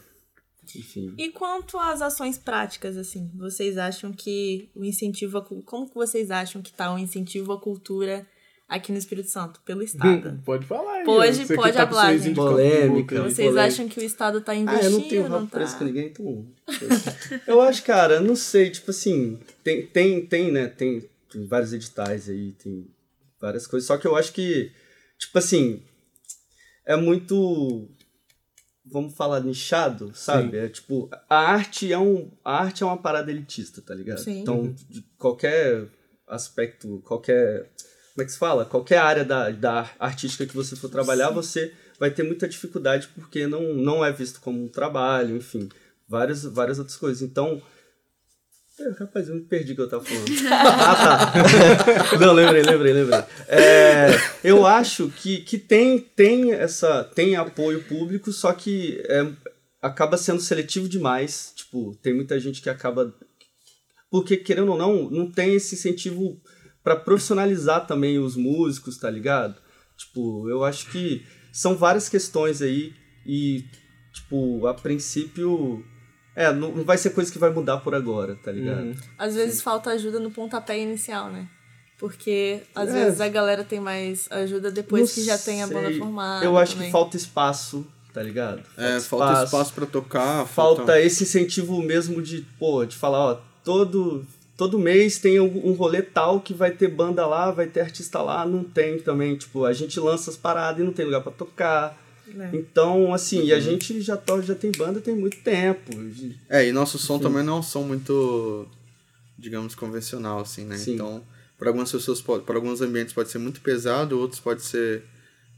Enfim. 0.74 1.14
E 1.16 1.28
quanto 1.28 1.78
às 1.78 2.02
ações 2.02 2.36
práticas, 2.36 2.96
assim, 2.96 3.30
vocês 3.36 3.78
acham 3.78 4.12
que 4.12 4.68
o 4.74 4.84
incentivo 4.84 5.38
a, 5.38 5.42
como 5.42 5.88
que 5.88 5.94
vocês 5.94 6.28
acham 6.32 6.60
que 6.60 6.72
tá 6.72 6.92
o 6.92 6.98
incentivo 6.98 7.52
à 7.52 7.60
cultura 7.60 8.26
aqui 8.68 8.92
no 8.92 8.98
Espírito 8.98 9.28
Santo 9.28 9.60
pelo 9.64 9.82
Estado? 9.82 10.40
Pode 10.44 10.66
falar 10.66 10.98
aí. 10.98 11.04
Pode-. 11.04 11.36
Você 11.36 11.46
que 11.46 11.54
pode 11.54 11.76
tá 11.76 11.86
falar, 11.86 12.16
gente. 12.16 12.34
Polêmica. 12.34 13.22
Vocês 13.22 13.36
polêmica. 13.36 13.64
acham 13.64 13.88
que 13.88 14.00
o 14.00 14.02
Estado 14.02 14.40
tá 14.40 14.52
Ah, 14.52 14.56
investindo? 14.56 14.84
eu 14.84 14.90
não 14.90 15.08
tenho 15.08 15.28
não 15.28 15.46
tá? 15.46 15.66
com 15.78 15.84
ninguém, 15.84 16.06
então. 16.08 16.46
eu 17.46 17.60
acho, 17.60 17.82
cara, 17.82 18.20
não 18.20 18.36
sei, 18.36 18.70
tipo 18.70 18.90
assim, 18.90 19.38
tem, 19.62 19.86
tem, 19.86 20.26
tem, 20.26 20.52
né? 20.52 20.68
Tem, 20.68 21.08
tem 21.30 21.46
vários 21.46 21.72
editais 21.72 22.28
aí, 22.28 22.52
tem 22.52 22.86
várias 23.40 23.66
coisas. 23.66 23.86
Só 23.86 23.96
que 23.96 24.06
eu 24.06 24.16
acho 24.16 24.32
que, 24.32 24.72
tipo 25.18 25.38
assim, 25.38 25.82
é 26.84 26.96
muito. 26.96 27.88
Vamos 28.88 29.16
falar 29.16 29.40
nichado, 29.40 30.12
sabe? 30.14 30.52
Sim. 30.52 30.56
É 30.58 30.68
tipo, 30.68 31.10
a 31.28 31.36
arte 31.36 31.92
é 31.92 31.98
um. 31.98 32.30
A 32.44 32.62
arte 32.62 32.84
é 32.84 32.86
uma 32.86 32.96
parada 32.96 33.30
elitista, 33.32 33.82
tá 33.82 33.92
ligado? 33.92 34.18
Sim. 34.18 34.40
Então, 34.40 34.72
de 34.88 35.02
qualquer 35.18 35.88
aspecto, 36.26 37.02
qualquer. 37.04 37.70
Como 38.16 38.22
é 38.22 38.24
que 38.24 38.32
se 38.32 38.38
fala? 38.38 38.64
Qualquer 38.64 38.96
área 38.96 39.26
da, 39.26 39.50
da 39.50 39.90
artística 39.98 40.46
que 40.46 40.56
você 40.56 40.74
for 40.74 40.88
trabalhar, 40.88 41.28
você 41.28 41.70
vai 42.00 42.10
ter 42.10 42.22
muita 42.22 42.48
dificuldade 42.48 43.10
porque 43.14 43.46
não, 43.46 43.74
não 43.74 44.02
é 44.02 44.10
visto 44.10 44.40
como 44.40 44.64
um 44.64 44.68
trabalho, 44.68 45.36
enfim, 45.36 45.68
várias, 46.08 46.44
várias 46.44 46.78
outras 46.78 46.96
coisas. 46.96 47.20
Então. 47.20 47.60
É, 48.80 48.88
rapaz, 48.98 49.28
eu 49.28 49.34
me 49.34 49.42
perdi 49.42 49.72
o 49.72 49.74
que 49.74 49.82
eu 49.82 49.88
tava 49.88 50.02
falando. 50.02 50.30
ah, 50.50 51.32
tá. 52.10 52.16
não, 52.18 52.32
lembrei, 52.32 52.62
lembrei, 52.62 52.94
lembrei. 52.94 53.20
É, 53.48 54.08
eu 54.42 54.64
acho 54.64 55.10
que, 55.10 55.42
que 55.42 55.58
tem, 55.58 55.98
tem, 55.98 56.54
essa, 56.54 57.04
tem 57.04 57.36
apoio 57.36 57.84
público, 57.84 58.32
só 58.32 58.50
que 58.54 58.98
é, 59.10 59.30
acaba 59.82 60.16
sendo 60.16 60.40
seletivo 60.40 60.88
demais. 60.88 61.52
Tipo, 61.54 61.94
tem 62.02 62.14
muita 62.14 62.40
gente 62.40 62.62
que 62.62 62.70
acaba. 62.70 63.14
Porque, 64.10 64.38
querendo 64.38 64.72
ou 64.72 64.78
não, 64.78 65.10
não 65.10 65.30
tem 65.30 65.54
esse 65.54 65.74
incentivo 65.74 66.40
para 66.86 66.94
profissionalizar 66.94 67.84
também 67.84 68.16
os 68.16 68.36
músicos, 68.36 68.96
tá 68.96 69.10
ligado? 69.10 69.56
Tipo, 69.96 70.48
eu 70.48 70.62
acho 70.62 70.88
que 70.92 71.26
são 71.52 71.74
várias 71.74 72.08
questões 72.08 72.62
aí 72.62 72.92
e, 73.26 73.64
tipo, 74.14 74.64
a 74.68 74.72
princípio. 74.72 75.84
É, 76.36 76.52
não 76.52 76.70
não 76.76 76.84
vai 76.84 76.96
ser 76.96 77.10
coisa 77.10 77.32
que 77.32 77.40
vai 77.40 77.50
mudar 77.50 77.78
por 77.78 77.92
agora, 77.92 78.36
tá 78.36 78.52
ligado? 78.52 78.84
Uhum. 78.84 78.94
Às 79.18 79.34
vezes 79.34 79.60
falta 79.60 79.90
ajuda 79.90 80.20
no 80.20 80.30
pontapé 80.30 80.78
inicial, 80.78 81.28
né? 81.28 81.48
Porque 81.98 82.60
às 82.72 82.90
É. 82.90 82.92
vezes 83.04 83.20
a 83.20 83.28
galera 83.28 83.64
tem 83.64 83.80
mais 83.80 84.30
ajuda 84.30 84.70
depois 84.70 85.08
Não 85.08 85.14
que 85.14 85.24
já 85.24 85.36
tem 85.38 85.64
a 85.64 85.66
banda 85.66 85.92
formada. 85.98 86.44
Eu 86.44 86.56
acho 86.56 86.74
também. 86.74 86.86
que 86.86 86.92
falta 86.92 87.16
espaço, 87.16 87.84
tá 88.14 88.22
ligado? 88.22 88.62
É, 88.76 89.00
falta 89.00 89.42
espaço 89.42 89.72
pra 89.74 89.86
tocar. 89.86 90.46
falta 90.46 91.00
esse 91.00 91.24
incentivo 91.24 91.82
mesmo 91.82 92.22
de, 92.22 92.42
pô, 92.60 92.84
de 92.84 92.94
falar, 92.94 93.18
ó, 93.18 93.34
todo, 93.64 94.24
todo 94.56 94.78
mês 94.78 95.18
tem 95.18 95.38
um 95.40 95.72
rolê 95.72 96.00
tal 96.02 96.40
que 96.40 96.54
vai 96.54 96.70
ter 96.70 96.88
banda 96.88 97.26
lá, 97.26 97.50
vai 97.50 97.66
ter 97.66 97.80
artista 97.80 98.20
lá, 98.22 98.46
não 98.46 98.64
tem 98.64 98.98
também, 98.98 99.36
tipo, 99.36 99.64
a 99.64 99.72
gente 99.72 99.98
lança 100.00 100.30
as 100.30 100.36
paradas 100.36 100.80
e 100.80 100.84
não 100.84 100.92
tem 100.92 101.04
lugar 101.04 101.20
pra 101.22 101.32
tocar. 101.32 102.02
É. 102.38 102.50
Então, 102.56 103.12
assim, 103.14 103.38
e 103.44 103.52
Uhum. 103.52 103.56
a 103.56 103.60
gente 103.60 104.00
já, 104.00 104.16
to- 104.16 104.42
já 104.42 104.54
tem 104.54 104.72
banda 104.72 105.00
tem 105.00 105.14
muito 105.14 105.36
tempo. 105.38 105.92
É, 106.48 106.66
e 106.66 106.72
nosso 106.72 106.98
som 106.98 107.18
também 107.18 107.42
não 107.44 107.56
é 107.56 107.58
um 107.60 107.62
som 107.62 107.82
muito, 107.82 108.66
digamos, 109.38 109.74
convencional, 109.74 110.40
assim, 110.40 110.64
né? 110.64 110.76
Sim. 110.76 110.94
Então, 110.94 111.22
para 111.58 111.68
algumas 111.68 111.90
pessoas, 111.92 112.20
pode, 112.20 112.44
para 112.44 112.56
alguns 112.56 112.80
ambientes 112.80 113.12
pode 113.14 113.30
ser 113.30 113.38
muito 113.38 113.60
pesado, 113.60 114.18
outros 114.18 114.40
pode 114.40 114.62
ser 114.62 115.02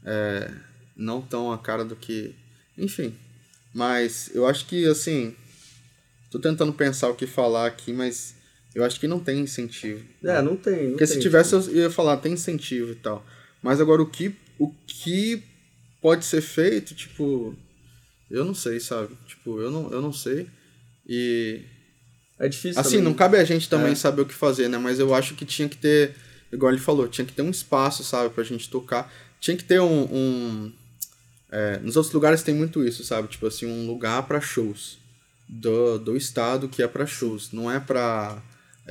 é, 0.05 0.51
não 0.95 1.21
tão 1.21 1.51
a 1.51 1.57
cara 1.57 1.83
do 1.83 1.95
que... 1.95 2.35
Enfim, 2.77 3.13
mas 3.73 4.29
eu 4.33 4.45
acho 4.47 4.65
que, 4.65 4.85
assim, 4.87 5.35
Tô 6.31 6.37
tentando 6.37 6.71
pensar 6.71 7.09
o 7.09 7.15
que 7.15 7.25
falar 7.25 7.65
aqui, 7.65 7.91
mas 7.91 8.35
eu 8.75 8.83
acho 8.83 8.99
que 8.99 9.07
não 9.07 9.19
tem 9.19 9.39
incentivo. 9.39 10.03
É, 10.23 10.41
não 10.41 10.55
tem. 10.55 10.83
Não 10.83 10.89
Porque 10.91 11.05
tem, 11.05 11.15
se 11.15 11.19
tivesse, 11.19 11.53
eu 11.53 11.61
ia 11.75 11.89
falar, 11.89 12.17
tem 12.17 12.33
incentivo 12.33 12.91
e 12.91 12.95
tal. 12.95 13.25
Mas 13.61 13.81
agora 13.81 14.01
o 14.01 14.05
que, 14.09 14.33
o 14.57 14.71
que 14.87 15.43
pode 16.01 16.23
ser 16.25 16.41
feito, 16.41 16.93
tipo, 16.95 17.55
eu 18.29 18.45
não 18.45 18.53
sei, 18.53 18.79
sabe? 18.79 19.09
Tipo, 19.27 19.59
eu 19.59 19.69
não, 19.71 19.91
eu 19.91 20.01
não 20.01 20.13
sei. 20.13 20.47
E 21.07 21.61
É 22.39 22.47
difícil 22.47 22.79
Assim, 22.79 22.91
também. 22.97 23.03
não 23.05 23.13
cabe 23.13 23.37
a 23.37 23.43
gente 23.43 23.67
também 23.67 23.91
É. 23.91 23.95
saber 23.95 24.21
o 24.21 24.25
que 24.25 24.33
fazer, 24.33 24.69
né? 24.69 24.77
Mas 24.77 24.97
eu 24.99 25.13
acho 25.13 25.35
que 25.35 25.43
tinha 25.45 25.67
que 25.67 25.75
ter, 25.75 26.15
igual 26.53 26.71
ele 26.71 26.79
falou, 26.81 27.07
tinha 27.07 27.25
que 27.25 27.33
ter 27.33 27.41
um 27.41 27.49
espaço, 27.49 28.03
sabe, 28.03 28.33
pra 28.33 28.43
gente 28.45 28.69
tocar. 28.69 29.11
Tinha 29.41 29.57
que 29.57 29.63
ter 29.63 29.79
um. 29.81 30.03
um- 30.03 30.71
é, 31.51 31.79
nos 31.79 31.95
outros 31.95 32.13
lugares 32.13 32.43
tem 32.43 32.53
muito 32.53 32.83
isso, 32.85 33.03
sabe? 33.03 33.27
Tipo 33.27 33.47
assim, 33.47 33.65
um 33.65 33.87
lugar 33.87 34.21
pra 34.27 34.39
shows 34.39 34.99
do, 35.49 35.97
do 35.97 36.15
estado 36.15 36.69
que 36.69 36.83
é 36.83 36.87
pra 36.87 37.05
shows. 37.07 37.51
Não 37.51 37.69
é 37.71 37.79
pra. 37.79 38.41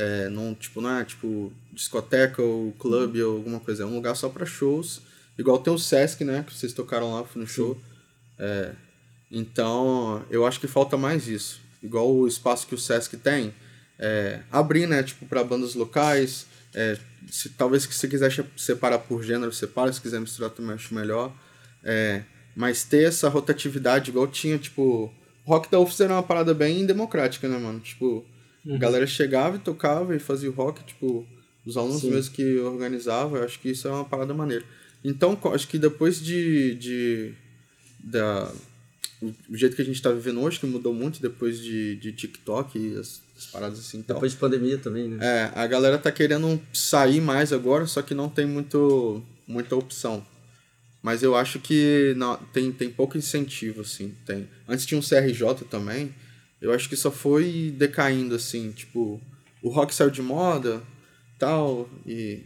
É, 0.00 0.28
não, 0.28 0.54
tipo, 0.54 0.80
não 0.80 0.96
é 0.96 1.04
tipo 1.04 1.52
discoteca 1.72 2.40
ou 2.40 2.70
clube 2.78 3.20
ou 3.20 3.38
alguma 3.38 3.58
coisa. 3.58 3.82
É 3.82 3.86
um 3.86 3.96
lugar 3.96 4.14
só 4.14 4.28
pra 4.28 4.46
shows. 4.46 5.00
Igual 5.36 5.58
tem 5.58 5.72
o 5.72 5.78
Sesc, 5.78 6.24
né? 6.24 6.44
Que 6.46 6.54
vocês 6.54 6.72
tocaram 6.72 7.12
lá, 7.14 7.26
no 7.34 7.46
show. 7.48 7.76
É, 8.38 8.70
então, 9.28 10.24
eu 10.30 10.46
acho 10.46 10.60
que 10.60 10.68
falta 10.68 10.96
mais 10.96 11.26
isso. 11.26 11.60
Igual 11.82 12.14
o 12.14 12.28
espaço 12.28 12.68
que 12.68 12.76
o 12.76 12.78
Sesc 12.78 13.16
tem, 13.16 13.52
é, 13.98 14.40
abrir, 14.52 14.86
né, 14.86 15.02
tipo, 15.02 15.26
para 15.26 15.42
bandas 15.42 15.74
locais. 15.74 16.46
é, 16.72 16.96
se, 17.28 17.48
talvez 17.50 17.84
que 17.84 17.92
você 17.92 18.06
quiser 18.06 18.32
separar 18.56 18.98
por 19.00 19.24
gênero, 19.24 19.52
separa. 19.52 19.92
Se 19.92 20.00
quiser 20.00 20.20
misturar, 20.20 20.50
também 20.50 20.76
acho 20.76 20.94
melhor. 20.94 21.32
É, 21.82 22.22
mas 22.54 22.84
ter 22.84 23.08
essa 23.08 23.28
rotatividade, 23.28 24.10
igual 24.10 24.28
tinha, 24.28 24.58
tipo... 24.58 25.12
Rock 25.44 25.68
da 25.70 25.80
UFS 25.80 26.00
era 26.02 26.12
uma 26.12 26.22
parada 26.22 26.54
bem 26.54 26.86
democrática, 26.86 27.48
né, 27.48 27.58
mano? 27.58 27.80
Tipo, 27.80 28.24
a 28.74 28.78
galera 28.78 29.06
chegava 29.06 29.56
e 29.56 29.60
tocava 29.60 30.14
e 30.14 30.18
fazia 30.18 30.50
o 30.50 30.52
rock, 30.54 30.84
tipo... 30.84 31.26
Os 31.66 31.76
alunos 31.76 32.00
Sim. 32.00 32.12
mesmo 32.12 32.34
que 32.34 32.58
organizavam, 32.60 33.36
eu 33.36 33.44
acho 33.44 33.60
que 33.60 33.68
isso 33.68 33.86
é 33.86 33.90
uma 33.90 34.04
parada 34.04 34.32
maneira. 34.32 34.64
Então, 35.04 35.38
acho 35.52 35.68
que 35.68 35.78
depois 35.78 36.22
de... 36.22 36.74
de 36.76 37.34
da, 38.00 38.50
o, 39.20 39.56
jeito 39.56 39.76
que 39.76 39.82
a 39.82 39.84
gente 39.84 40.00
tá 40.00 40.10
vivendo 40.10 40.40
hoje, 40.40 40.60
que 40.60 40.66
mudou 40.66 40.94
muito 40.94 41.20
depois 41.20 41.60
de, 41.60 41.96
de 41.96 42.12
TikTok 42.12 42.78
e 42.78 42.96
as, 42.96 43.20
as 43.36 43.46
paradas 43.46 43.78
assim 43.78 44.02
tal. 44.02 44.16
Depois 44.16 44.32
de 44.32 44.38
pandemia 44.38 44.78
também, 44.78 45.08
né? 45.08 45.18
É, 45.20 45.52
a 45.54 45.66
galera 45.66 45.98
tá 45.98 46.10
querendo 46.10 46.60
sair 46.72 47.20
mais 47.20 47.52
agora, 47.52 47.86
só 47.86 48.00
que 48.00 48.14
não 48.14 48.28
tem 48.28 48.46
muito, 48.46 49.22
muita 49.46 49.76
opção. 49.76 50.24
Mas 51.02 51.22
eu 51.22 51.36
acho 51.36 51.58
que 51.60 52.14
não, 52.16 52.36
tem, 52.36 52.72
tem 52.72 52.90
pouco 52.90 53.16
incentivo, 53.16 53.82
assim. 53.82 54.14
Tem. 54.26 54.48
Antes 54.68 54.84
tinha 54.84 54.98
um 54.98 55.02
CRJ 55.02 55.64
também. 55.70 56.14
Eu 56.60 56.72
acho 56.72 56.88
que 56.88 56.96
só 56.96 57.10
foi 57.10 57.72
decaindo, 57.76 58.34
assim. 58.34 58.72
Tipo, 58.72 59.20
o 59.62 59.68
rock 59.70 59.94
saiu 59.94 60.10
de 60.10 60.22
moda, 60.22 60.82
tal, 61.38 61.88
e... 62.06 62.42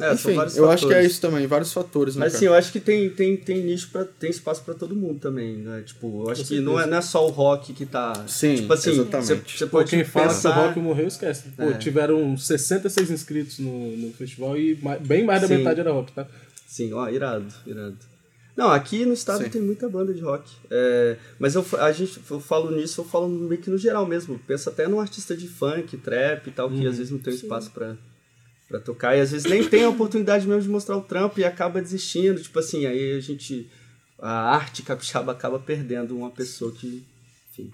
É, 0.00 0.16
são 0.16 0.32
Enfim, 0.32 0.56
eu 0.56 0.70
acho 0.70 0.86
que 0.86 0.92
é 0.92 0.96
fatores. 0.96 1.10
isso 1.12 1.20
também, 1.20 1.46
vários 1.46 1.70
fatores, 1.70 2.16
né, 2.16 2.20
Mas 2.20 2.32
cara? 2.32 2.38
assim, 2.38 2.46
eu 2.46 2.54
acho 2.54 2.72
que 2.72 2.80
tem, 2.80 3.10
tem, 3.10 3.36
tem 3.36 3.62
nicho 3.62 3.90
para 3.90 4.06
tem 4.06 4.30
espaço 4.30 4.62
pra 4.64 4.72
todo 4.72 4.96
mundo 4.96 5.20
também, 5.20 5.58
né? 5.58 5.82
Tipo, 5.84 6.24
eu 6.24 6.30
acho 6.30 6.46
que 6.46 6.60
não 6.60 6.80
é, 6.80 6.86
não 6.86 6.96
é 6.96 7.02
só 7.02 7.26
o 7.26 7.30
rock 7.30 7.74
que 7.74 7.84
tá. 7.84 8.24
Sim, 8.26 8.54
tipo 8.54 8.72
assim, 8.72 8.90
exatamente. 8.92 9.58
Você, 9.58 9.66
pode 9.66 9.90
quem 9.90 10.02
fala 10.02 10.28
pensar... 10.28 10.52
que 10.54 10.58
o 10.58 10.62
rock 10.62 10.78
morreu, 10.80 11.06
esquece. 11.08 11.50
Pô, 11.50 11.64
É. 11.64 11.74
tiveram 11.74 12.34
66 12.38 13.10
inscritos 13.10 13.58
no, 13.58 13.94
no 13.98 14.12
festival 14.14 14.56
e 14.56 14.78
ma- 14.82 14.96
bem 14.96 15.24
mais 15.26 15.42
da 15.42 15.48
Sim. 15.48 15.58
metade 15.58 15.80
era 15.80 15.92
rock, 15.92 16.10
tá? 16.12 16.26
Sim, 16.66 16.94
ó, 16.94 17.06
irado, 17.10 17.52
irado. 17.66 17.98
Não, 18.54 18.70
aqui 18.70 19.06
no 19.06 19.14
estado 19.14 19.44
Sim. 19.44 19.50
tem 19.50 19.62
muita 19.62 19.88
banda 19.88 20.12
de 20.12 20.20
rock. 20.20 20.50
É, 20.70 21.16
mas 21.38 21.54
eu, 21.54 21.64
a 21.80 21.90
gente, 21.90 22.20
eu 22.30 22.40
falo 22.40 22.70
nisso, 22.70 23.00
eu 23.00 23.04
falo 23.04 23.26
meio 23.28 23.60
que 23.60 23.70
no 23.70 23.78
geral 23.78 24.06
mesmo. 24.06 24.38
Pensa 24.38 24.68
até 24.68 24.86
num 24.86 25.00
artista 25.00 25.34
de 25.34 25.48
funk, 25.48 25.96
trap 25.96 26.48
e 26.48 26.50
tal, 26.50 26.70
que 26.70 26.86
às 26.86 26.98
vezes 26.98 27.10
não 27.10 27.18
tem 27.18 27.32
espaço 27.34 27.70
pra, 27.70 27.96
pra 28.68 28.78
tocar. 28.78 29.16
E 29.16 29.20
às 29.20 29.30
vezes 29.30 29.50
nem 29.50 29.66
tem 29.66 29.84
a 29.84 29.88
oportunidade 29.88 30.46
mesmo 30.46 30.62
de 30.62 30.68
mostrar 30.68 30.96
o 30.96 31.02
trampo 31.02 31.40
e 31.40 31.44
acaba 31.44 31.80
desistindo. 31.80 32.42
Tipo 32.42 32.58
assim, 32.58 32.84
aí 32.84 33.16
a 33.16 33.20
gente. 33.20 33.70
A 34.18 34.54
arte 34.54 34.82
capixaba 34.82 35.32
acaba 35.32 35.58
perdendo 35.58 36.16
uma 36.16 36.30
pessoa 36.30 36.70
que, 36.70 37.04
enfim, 37.50 37.72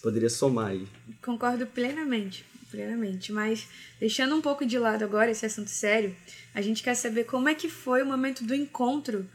poderia 0.00 0.30
somar 0.30 0.68
aí. 0.68 0.86
Concordo 1.20 1.66
plenamente, 1.66 2.42
plenamente. 2.70 3.32
Mas 3.32 3.68
deixando 3.98 4.34
um 4.34 4.40
pouco 4.40 4.64
de 4.64 4.78
lado 4.78 5.04
agora 5.04 5.30
esse 5.30 5.44
assunto 5.44 5.68
sério, 5.68 6.16
a 6.54 6.62
gente 6.62 6.82
quer 6.82 6.94
saber 6.94 7.24
como 7.24 7.50
é 7.50 7.54
que 7.54 7.68
foi 7.68 8.00
o 8.02 8.06
momento 8.06 8.44
do 8.44 8.54
encontro 8.54 9.28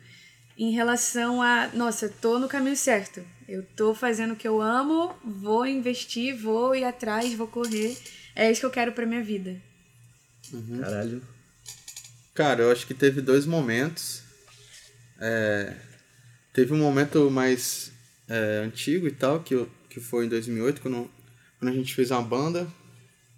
em 0.58 0.72
relação 0.72 1.42
a, 1.42 1.70
nossa, 1.74 2.10
tô 2.10 2.40
no 2.40 2.48
caminho 2.48 2.76
certo. 2.76 3.22
Eu 3.48 3.64
tô 3.76 3.94
fazendo 3.94 4.34
o 4.34 4.36
que 4.36 4.48
eu 4.48 4.62
amo, 4.62 5.14
vou 5.24 5.66
investir, 5.66 6.36
vou 6.36 6.76
ir 6.76 6.84
atrás, 6.84 7.34
vou 7.34 7.48
correr. 7.48 7.98
É 8.36 8.52
isso 8.52 8.62
que 8.62 8.66
eu 8.66 8.72
quero 8.72 8.92
pra 8.92 9.06
minha 9.06 9.24
vida. 9.24 9.62
Caralho. 10.82 11.22
Cara, 12.34 12.64
eu 12.64 12.72
acho 12.72 12.88
que 12.88 12.94
teve 12.94 13.22
dois 13.22 13.46
momentos. 13.46 14.24
É, 15.20 15.74
teve 16.52 16.74
um 16.74 16.78
momento 16.78 17.30
mais 17.30 17.92
é, 18.28 18.62
antigo 18.66 19.08
e 19.08 19.12
tal, 19.12 19.42
que, 19.42 19.54
eu, 19.54 19.70
que 19.90 20.00
foi 20.00 20.26
em 20.26 20.30
2008, 20.30 20.82
quando, 20.82 21.10
quando 21.60 21.72
a 21.72 21.76
gente 21.76 21.94
fez 21.94 22.12
uma 22.12 22.22
banda. 22.22 22.68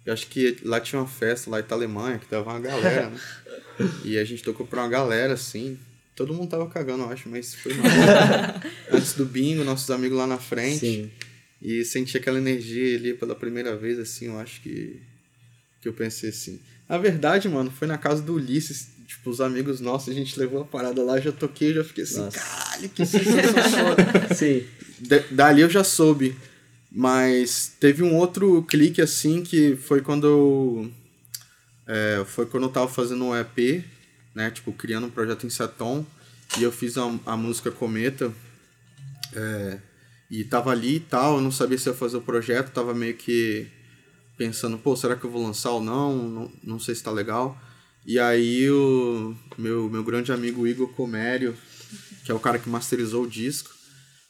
Eu 0.06 0.12
acho 0.12 0.26
que 0.28 0.56
lá 0.62 0.80
tinha 0.80 1.00
uma 1.00 1.08
festa 1.08 1.50
lá 1.50 1.60
em 1.60 1.64
Alemanha, 1.68 2.18
que 2.18 2.26
tava 2.26 2.50
uma 2.50 2.60
galera, 2.60 3.10
né? 3.10 3.20
E 4.04 4.18
a 4.18 4.24
gente 4.24 4.42
tocou 4.42 4.66
pra 4.66 4.82
uma 4.82 4.88
galera, 4.88 5.34
assim. 5.34 5.78
Todo 6.18 6.34
mundo 6.34 6.50
tava 6.50 6.66
cagando, 6.68 7.04
eu 7.04 7.10
acho, 7.10 7.28
mas 7.28 7.54
foi 7.54 7.72
massa. 7.74 8.60
Antes 8.92 9.12
do 9.14 9.24
bingo, 9.24 9.62
nossos 9.62 9.88
amigos 9.90 10.18
lá 10.18 10.26
na 10.26 10.36
frente. 10.38 10.80
Sim. 10.80 11.10
E 11.62 11.84
senti 11.84 12.16
aquela 12.16 12.38
energia 12.38 12.96
ali 12.96 13.14
pela 13.14 13.34
primeira 13.36 13.76
vez, 13.76 13.98
assim, 14.00 14.26
eu 14.26 14.38
acho 14.38 14.60
que. 14.60 15.00
Que 15.80 15.88
eu 15.88 15.92
pensei 15.92 16.30
assim. 16.30 16.58
A 16.88 16.98
verdade, 16.98 17.48
mano, 17.48 17.70
foi 17.70 17.86
na 17.86 17.96
casa 17.96 18.20
do 18.20 18.34
Ulisses, 18.34 18.88
tipo, 19.06 19.30
os 19.30 19.40
amigos 19.40 19.78
nossos, 19.78 20.08
a 20.08 20.12
gente 20.12 20.36
levou 20.38 20.62
a 20.62 20.64
parada 20.64 21.02
lá, 21.04 21.20
já 21.20 21.30
toquei, 21.30 21.72
já 21.72 21.84
fiquei 21.84 22.02
assim, 22.02 22.18
Nossa. 22.18 22.36
caralho, 22.38 22.88
que 22.88 23.06
sensação. 23.06 23.96
Sim. 24.34 24.64
Da- 25.00 25.22
Dali 25.30 25.60
eu 25.62 25.70
já 25.70 25.84
soube. 25.84 26.34
Mas 26.90 27.70
teve 27.78 28.02
um 28.02 28.16
outro 28.16 28.62
clique 28.64 29.00
assim 29.00 29.42
que 29.44 29.76
foi 29.76 30.00
quando 30.00 30.26
eu. 30.26 30.90
é, 31.86 32.24
foi 32.26 32.46
quando 32.46 32.64
eu 32.64 32.70
tava 32.70 32.88
fazendo 32.88 33.24
um 33.24 33.36
EP, 33.36 33.84
né? 34.38 34.52
Tipo, 34.52 34.72
criando 34.72 35.08
um 35.08 35.10
projeto 35.10 35.44
em 35.44 35.50
Seton. 35.50 36.06
E 36.58 36.62
eu 36.62 36.70
fiz 36.70 36.96
a, 36.96 37.02
a 37.26 37.36
música 37.36 37.72
Cometa. 37.72 38.32
é, 39.34 39.78
e 40.30 40.44
tava 40.44 40.70
ali 40.70 40.96
e 40.96 41.00
tal, 41.00 41.36
eu 41.36 41.42
não 41.42 41.50
sabia 41.50 41.76
se 41.78 41.88
ia 41.88 41.94
fazer 41.94 42.18
o 42.18 42.22
projeto, 42.22 42.70
tava 42.70 42.94
meio 42.94 43.14
que 43.14 43.66
pensando, 44.36 44.78
pô, 44.78 44.94
será 44.94 45.16
que 45.16 45.24
eu 45.24 45.30
vou 45.30 45.42
lançar 45.42 45.70
ou 45.70 45.82
não? 45.82 46.16
Não, 46.16 46.52
não 46.62 46.78
sei 46.78 46.94
se 46.94 47.02
tá 47.02 47.10
legal. 47.10 47.58
E 48.06 48.18
aí 48.18 48.70
o 48.70 49.34
meu, 49.56 49.90
meu 49.90 50.04
grande 50.04 50.30
amigo 50.30 50.66
Igor 50.66 50.88
Comério, 50.90 51.56
que 52.24 52.30
é 52.30 52.34
o 52.34 52.38
cara 52.38 52.58
que 52.58 52.68
masterizou 52.68 53.24
o 53.24 53.28
disco, 53.28 53.70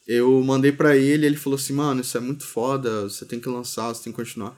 eu 0.06 0.42
mandei 0.42 0.72
pra 0.72 0.96
ele, 0.96 1.26
ele 1.26 1.36
falou 1.36 1.58
assim, 1.58 1.74
mano, 1.74 2.00
isso 2.00 2.16
é 2.16 2.20
muito 2.20 2.44
foda, 2.44 3.02
você 3.02 3.26
tem 3.26 3.40
que 3.40 3.48
lançar, 3.48 3.88
você 3.88 4.04
tem 4.04 4.12
que 4.12 4.16
continuar. 4.16 4.56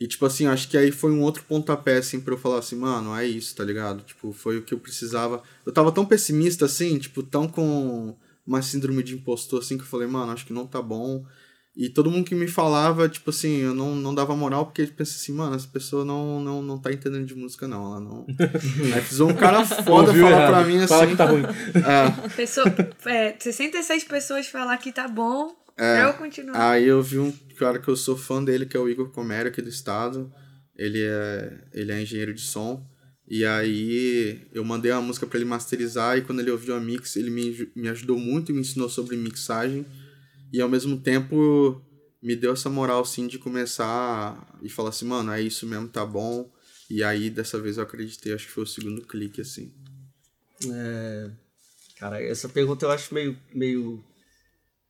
E, 0.00 0.08
tipo 0.08 0.24
assim, 0.24 0.46
acho 0.46 0.66
que 0.68 0.78
aí 0.78 0.90
foi 0.90 1.12
um 1.12 1.20
outro 1.20 1.44
pontapé, 1.44 1.98
assim, 1.98 2.20
pra 2.20 2.32
eu 2.32 2.38
falar 2.38 2.58
assim, 2.60 2.74
mano, 2.74 3.14
é 3.14 3.26
isso, 3.26 3.54
tá 3.54 3.62
ligado? 3.62 4.02
Tipo, 4.02 4.32
foi 4.32 4.56
o 4.56 4.62
que 4.62 4.72
eu 4.72 4.78
precisava. 4.78 5.42
Eu 5.66 5.72
tava 5.72 5.92
tão 5.92 6.06
pessimista, 6.06 6.64
assim, 6.64 6.98
tipo, 6.98 7.22
tão 7.22 7.46
com 7.46 8.16
uma 8.46 8.62
síndrome 8.62 9.02
de 9.02 9.14
impostor, 9.14 9.60
assim, 9.60 9.76
que 9.76 9.82
eu 9.82 9.88
falei, 9.88 10.08
mano, 10.08 10.32
acho 10.32 10.46
que 10.46 10.54
não 10.54 10.66
tá 10.66 10.80
bom. 10.80 11.26
E 11.76 11.88
todo 11.88 12.10
mundo 12.10 12.24
que 12.24 12.34
me 12.34 12.48
falava, 12.48 13.08
tipo 13.08 13.30
assim, 13.30 13.58
eu 13.58 13.74
não, 13.74 13.94
não 13.94 14.14
dava 14.14 14.34
moral, 14.34 14.66
porque 14.66 14.82
eu 14.82 14.88
pensei 14.88 15.16
assim, 15.16 15.32
mano, 15.32 15.54
essa 15.54 15.68
pessoa 15.68 16.04
não, 16.04 16.40
não, 16.40 16.62
não 16.62 16.78
tá 16.78 16.90
entendendo 16.92 17.26
de 17.26 17.34
música, 17.34 17.68
não. 17.68 17.86
Ela 17.86 18.00
não. 18.00 18.26
aí 18.92 19.00
precisou 19.00 19.28
um 19.28 19.34
cara 19.34 19.64
foda 19.64 20.08
Ouviu 20.08 20.24
falar 20.24 20.36
errado. 20.36 20.50
pra 20.50 20.64
mim 20.64 20.76
assim. 20.78 20.86
Fala 20.88 21.06
que 21.06 21.16
tá 21.16 21.24
ruim. 21.26 21.42
é, 21.44 22.28
Pessoa, 22.34 22.66
é, 23.06 23.36
66 23.38 24.04
pessoas 24.04 24.46
falar 24.46 24.78
que 24.78 24.90
tá 24.92 25.06
bom, 25.06 25.54
pra 25.76 26.02
eu 26.08 26.14
continuar. 26.14 26.70
Aí 26.70 26.86
eu 26.86 27.02
vi 27.02 27.18
um 27.18 27.32
cara 27.60 27.78
que 27.78 27.88
eu 27.88 27.96
sou 27.96 28.16
fã 28.16 28.42
dele, 28.42 28.64
que 28.64 28.76
é 28.76 28.80
o 28.80 28.88
Igor 28.88 29.10
Comério, 29.10 29.50
aqui 29.50 29.60
do 29.60 29.68
estado. 29.68 30.32
Ele 30.74 31.02
é, 31.02 31.68
ele 31.74 31.92
é 31.92 32.00
engenheiro 32.00 32.32
de 32.32 32.40
som. 32.40 32.88
E 33.28 33.44
aí 33.44 34.48
eu 34.52 34.64
mandei 34.64 34.90
uma 34.90 35.02
música 35.02 35.26
pra 35.26 35.38
ele 35.38 35.44
masterizar 35.44 36.16
e 36.16 36.22
quando 36.22 36.40
ele 36.40 36.50
ouviu 36.50 36.74
a 36.74 36.80
mix, 36.80 37.14
ele 37.16 37.30
me, 37.30 37.70
me 37.76 37.88
ajudou 37.88 38.18
muito 38.18 38.50
e 38.50 38.54
me 38.54 38.62
ensinou 38.62 38.88
sobre 38.88 39.16
mixagem. 39.16 39.84
E 40.50 40.60
ao 40.60 40.68
mesmo 40.68 40.98
tempo 40.98 41.80
me 42.22 42.34
deu 42.34 42.54
essa 42.54 42.70
moral, 42.70 43.02
assim, 43.02 43.26
de 43.26 43.38
começar 43.38 44.58
e 44.62 44.68
falar 44.68 44.88
assim, 44.88 45.04
mano, 45.04 45.30
é 45.30 45.40
isso 45.40 45.66
mesmo, 45.66 45.86
tá 45.86 46.04
bom. 46.04 46.50
E 46.88 47.04
aí 47.04 47.28
dessa 47.28 47.60
vez 47.60 47.76
eu 47.76 47.84
acreditei, 47.84 48.32
acho 48.32 48.46
que 48.46 48.52
foi 48.52 48.64
o 48.64 48.66
segundo 48.66 49.02
clique, 49.02 49.40
assim. 49.40 49.72
É, 50.72 51.30
cara, 51.98 52.22
essa 52.22 52.48
pergunta 52.48 52.86
eu 52.86 52.90
acho 52.90 53.14
meio. 53.14 53.38
meio 53.54 54.02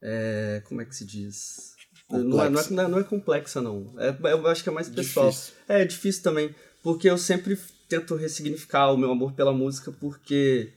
é, 0.02 0.62
como 0.64 0.80
é 0.80 0.84
que 0.84 0.96
se 0.96 1.04
diz? 1.04 1.74
Não 2.10 2.42
é, 2.42 2.48
não, 2.50 2.60
é, 2.60 2.70
não 2.70 2.82
é- 2.82 2.88
não 2.88 2.98
é 2.98 3.04
complexa, 3.04 3.60
não. 3.60 3.94
É, 3.98 4.14
eu 4.32 4.46
acho 4.48 4.62
que 4.62 4.68
é 4.68 4.72
mais 4.72 4.88
pessoal. 4.88 5.30
Difícil. 5.30 5.54
É, 5.68 5.82
é 5.82 5.84
difícil 5.84 6.22
também. 6.22 6.54
Porque 6.82 7.08
eu 7.08 7.18
sempre 7.18 7.58
tento 7.88 8.14
ressignificar 8.14 8.90
o 8.92 8.96
meu 8.96 9.10
amor 9.10 9.32
pela 9.32 9.52
música, 9.52 9.92
porque 9.92 10.72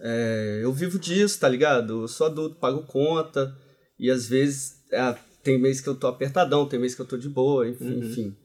é, 0.00 0.60
eu 0.62 0.72
vivo 0.72 0.98
disso, 0.98 1.38
tá 1.40 1.48
ligado? 1.48 2.02
Eu 2.02 2.08
sou 2.08 2.26
adulto, 2.26 2.56
pago 2.56 2.82
conta, 2.84 3.56
e 3.98 4.10
às 4.10 4.26
vezes 4.26 4.74
é, 4.92 5.14
tem 5.42 5.60
mês 5.60 5.80
que 5.80 5.88
eu 5.88 5.94
tô 5.94 6.06
apertadão, 6.06 6.68
tem 6.68 6.78
mês 6.78 6.94
que 6.94 7.00
eu 7.00 7.06
tô 7.06 7.16
de 7.16 7.28
boa, 7.28 7.68
enfim. 7.68 7.98
enfim. 7.98 8.36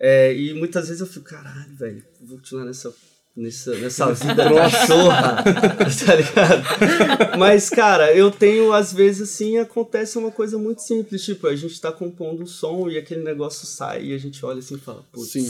É, 0.00 0.34
e 0.34 0.54
muitas 0.54 0.86
vezes 0.88 1.00
eu 1.00 1.06
fico, 1.06 1.26
caralho, 1.26 1.76
velho, 1.76 2.02
vou 2.22 2.38
continuar 2.38 2.64
nessa, 2.64 2.92
nessa, 3.36 3.74
nessa 3.76 4.12
vida 4.12 4.44
cachorra, 4.54 5.42
tá 6.06 6.14
ligado? 6.14 7.38
Mas, 7.38 7.70
cara, 7.70 8.12
eu 8.14 8.30
tenho, 8.30 8.72
às 8.72 8.92
vezes, 8.92 9.30
assim, 9.30 9.58
acontece 9.58 10.18
uma 10.18 10.30
coisa 10.30 10.58
muito 10.58 10.82
simples, 10.82 11.22
tipo, 11.24 11.46
a 11.46 11.56
gente 11.56 11.80
tá 11.80 11.90
compondo 11.92 12.42
um 12.42 12.46
som 12.46 12.88
e 12.88 12.98
aquele 12.98 13.22
negócio 13.22 13.66
sai 13.66 14.06
e 14.06 14.14
a 14.14 14.18
gente 14.18 14.44
olha 14.44 14.58
assim 14.58 14.74
e 14.74 14.78
fala, 14.80 15.02
putz, 15.12 15.30
Sim. 15.32 15.48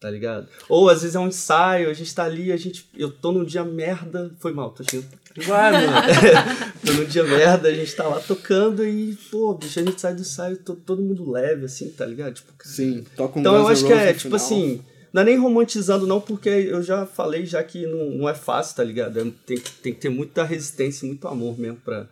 tá 0.00 0.10
ligado? 0.10 0.48
Ou 0.68 0.88
às 0.90 1.02
vezes 1.02 1.14
é 1.16 1.18
um 1.20 1.28
ensaio, 1.28 1.88
a 1.88 1.94
gente 1.94 2.14
tá 2.14 2.24
ali, 2.24 2.52
a 2.52 2.56
gente, 2.56 2.88
eu 2.96 3.10
tô 3.10 3.32
num 3.32 3.44
dia 3.44 3.64
merda, 3.64 4.34
foi 4.40 4.52
mal, 4.52 4.70
tô 4.70 4.82
xingando 4.88 5.08
Vai, 5.46 5.70
mano. 5.72 5.92
tô 6.84 6.92
num 6.94 7.04
dia 7.04 7.22
merda, 7.24 7.68
a 7.68 7.74
gente 7.74 7.94
tá 7.94 8.04
lá 8.08 8.20
tocando 8.20 8.82
e, 8.86 9.14
pô, 9.30 9.52
bicho, 9.54 9.78
a 9.78 9.82
gente 9.82 10.00
sai 10.00 10.14
do 10.14 10.22
ensaio, 10.22 10.56
to- 10.56 10.76
todo 10.76 11.02
mundo 11.02 11.30
leve, 11.30 11.66
assim, 11.66 11.90
tá 11.90 12.06
ligado? 12.06 12.34
Tipo, 12.34 12.52
cara, 12.54 12.74
Sim, 12.74 13.04
toca 13.14 13.38
um 13.38 13.40
então 13.40 13.54
eu 13.54 13.68
acho 13.68 13.86
que 13.86 13.92
é, 13.92 14.08
tipo 14.14 14.22
final. 14.22 14.36
assim, 14.36 14.82
não 15.12 15.22
é 15.22 15.24
nem 15.24 15.38
romantizando 15.38 16.06
não, 16.06 16.20
porque 16.20 16.48
eu 16.48 16.82
já 16.82 17.06
falei 17.06 17.46
já 17.46 17.62
que 17.62 17.86
não, 17.86 18.10
não 18.10 18.28
é 18.28 18.34
fácil, 18.34 18.76
tá 18.76 18.84
ligado? 18.84 19.18
É- 19.18 19.24
Tem, 19.46 19.58
tem 19.58 19.94
que 19.94 20.00
ter 20.00 20.08
muita 20.08 20.44
resistência 20.44 21.06
muito 21.06 21.26
amor 21.28 21.58
mesmo 21.58 21.80
pra 21.80 22.08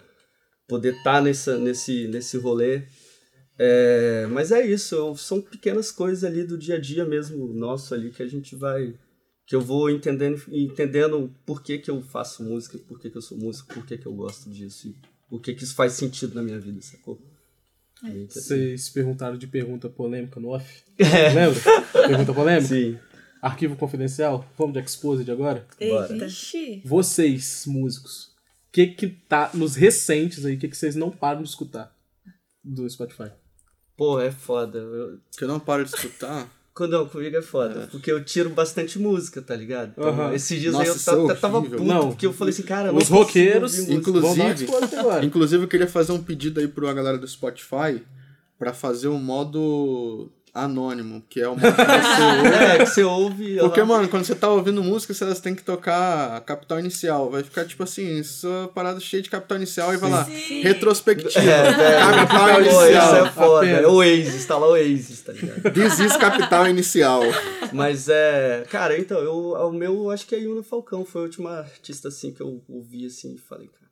poder 0.68 0.95
estar 0.97 1.22
nessa, 1.22 1.59
nesse, 1.59 2.09
nesse 2.09 2.36
rolê. 2.38 2.82
É, 3.59 4.26
mas 4.30 4.51
é 4.51 4.66
isso, 4.66 5.14
são 5.16 5.40
pequenas 5.40 5.92
coisas 5.92 6.24
ali 6.24 6.42
do 6.42 6.59
dia 6.59 6.74
a 6.74 6.80
dia 6.80 7.05
mesmo 7.05 7.53
nosso 7.55 7.95
ali 7.95 8.11
que 8.11 8.22
a 8.22 8.26
gente 8.26 8.57
vai 8.57 8.95
que 9.47 9.55
eu 9.55 9.61
vou 9.61 9.88
entendendo 9.90 10.42
entendendo 10.49 11.32
por 11.47 11.62
que, 11.62 11.78
que 11.78 11.90
eu 11.90 12.03
faço 12.03 12.42
música, 12.42 12.78
por 12.78 12.99
que, 12.99 13.11
que 13.11 13.16
eu 13.16 13.22
sou 13.22 13.38
músico, 13.38 13.72
por 13.72 13.86
que, 13.86 13.97
que 13.97 14.07
eu 14.07 14.12
gosto 14.12 14.51
disso 14.51 14.88
e 14.88 14.97
por 15.28 15.40
que, 15.40 15.55
que 15.55 15.62
isso 15.62 15.74
faz 15.76 15.92
sentido 15.92 16.34
na 16.34 16.42
minha 16.42 16.59
vida, 16.59 16.80
sacou? 16.80 17.20
Vocês 18.28 18.88
perguntaram 18.88 19.36
de 19.36 19.46
pergunta 19.46 19.88
polêmica 19.88 20.38
no 20.40 20.48
off? 20.50 20.84
Lembra? 20.98 21.61
Pergunta 22.09 22.34
polêmica? 22.34 22.66
Sim. 22.74 22.98
Arquivo 23.40 23.76
confidencial? 23.76 24.46
Vamos 24.57 24.74
de 24.74 24.80
Exposed 24.80 25.30
agora? 25.30 25.66
Bora. 25.78 26.12
Eita. 26.12 26.28
Vocês, 26.84 27.64
músicos, 27.66 28.26
o 28.68 28.72
que 28.72 28.86
que 28.88 29.07
tá 29.09 29.50
nos 29.55 29.74
recentes 29.76 30.44
aí, 30.44 30.55
o 30.55 30.59
que 30.59 30.68
que 30.68 30.76
vocês 30.76 30.94
não 30.96 31.11
param 31.11 31.42
de 31.42 31.48
escutar 31.48 31.94
do 32.62 32.88
Spotify? 32.88 33.30
Pô, 33.96 34.20
é 34.20 34.30
foda. 34.30 34.78
Eu, 34.78 35.20
Que 35.36 35.44
eu 35.44 35.48
não 35.48 35.61
paro 35.61 35.84
de 35.84 35.90
escutar. 35.90 36.50
Quando 36.75 36.91
não, 36.91 37.07
comigo 37.07 37.37
é 37.37 37.43
foda. 37.43 37.89
Porque 37.91 38.11
eu 38.11 38.25
tiro 38.25 38.51
bastante 38.51 38.99
música, 38.99 39.41
tá 39.41 39.55
ligado? 39.55 39.93
Então, 39.97 40.09
Aham. 40.09 40.35
Esses 40.35 40.61
dias 40.61 40.72
Nossa, 40.72 41.12
aí 41.12 41.18
eu 41.18 41.31
é 41.31 41.35
tava 41.37 41.62
puto, 41.62 41.85
Não. 41.85 42.09
porque 42.09 42.27
eu 42.27 42.33
falei 42.33 42.53
assim, 42.53 42.64
cara, 42.64 42.93
Os 42.93 43.09
roqueiros 43.09 43.79
Inclusive-. 43.89 44.66
Inclusive, 45.22 45.62
eu 45.62 45.68
queria 45.68 45.87
fazer 45.87 46.11
um 46.11 46.22
pedido 46.22 46.59
aí 46.59 46.66
pra 46.66 46.93
galera 46.93 47.16
do 47.16 47.29
Spotify 47.29 48.03
pra 48.59 48.75
fazer 48.75 49.07
o 49.07 49.18
modo 49.18 50.33
anônimo, 50.55 51.20
que 51.28 51.40
é 51.40 51.48
o 51.50 51.57
que 51.57 51.61
você 51.62 52.55
É, 52.64 52.78
que 52.78 52.86
você 52.86 53.02
ouve. 53.02 53.57
Porque, 53.59 53.80
ela- 53.80 53.88
mano, 53.88 54.09
quando 54.09 54.24
você 54.24 54.34
tá 54.36 54.48
ouvindo 54.48 54.82
música, 54.84 55.12
você 55.12 55.34
tem 55.40 55.55
que 55.55 55.62
tocar 55.64 56.40
capital 56.42 56.78
inicial. 56.78 57.28
Vai 57.30 57.42
ficar, 57.42 57.64
tipo 57.64 57.82
assim, 57.82 58.22
sua 58.22 58.68
parada 58.68 59.00
cheia 59.00 59.22
de 59.22 59.28
capital 59.28 59.57
inicial 59.59 59.92
e 59.92 59.96
vai 59.96 60.11
lá, 60.11 60.22
retrospectiva, 60.62 61.40
capital 61.44 62.55
Pô, 62.55 62.61
isso 62.61 62.80
inicial. 62.84 63.26
é 63.26 63.30
foda. 63.30 63.66
apenas. 63.66 63.90
Oasis, 63.90 64.46
tá 64.46 64.57
lá 64.59 64.66
Oasis, 64.68 65.20
tá 65.22 65.32
ligado? 65.32 65.72
This 65.72 65.98
is 65.98 66.16
capital 66.16 66.68
inicial. 66.68 67.22
Mas 67.72 68.09
é. 68.09 68.64
Cara, 68.70 68.98
então, 68.98 69.18
eu, 69.18 69.34
o 69.55 69.72
meu, 69.72 69.94
eu 70.05 70.11
acho 70.11 70.26
que 70.26 70.34
é 70.34 70.38
Yuna 70.40 70.62
Falcão. 70.62 71.05
Foi 71.05 71.22
a 71.22 71.24
última 71.24 71.50
artista 71.59 72.09
assim 72.09 72.32
que 72.32 72.40
eu 72.40 72.62
ouvi 72.68 73.07
assim 73.07 73.34
e 73.34 73.38
falei, 73.38 73.66
caralho. 73.68 73.84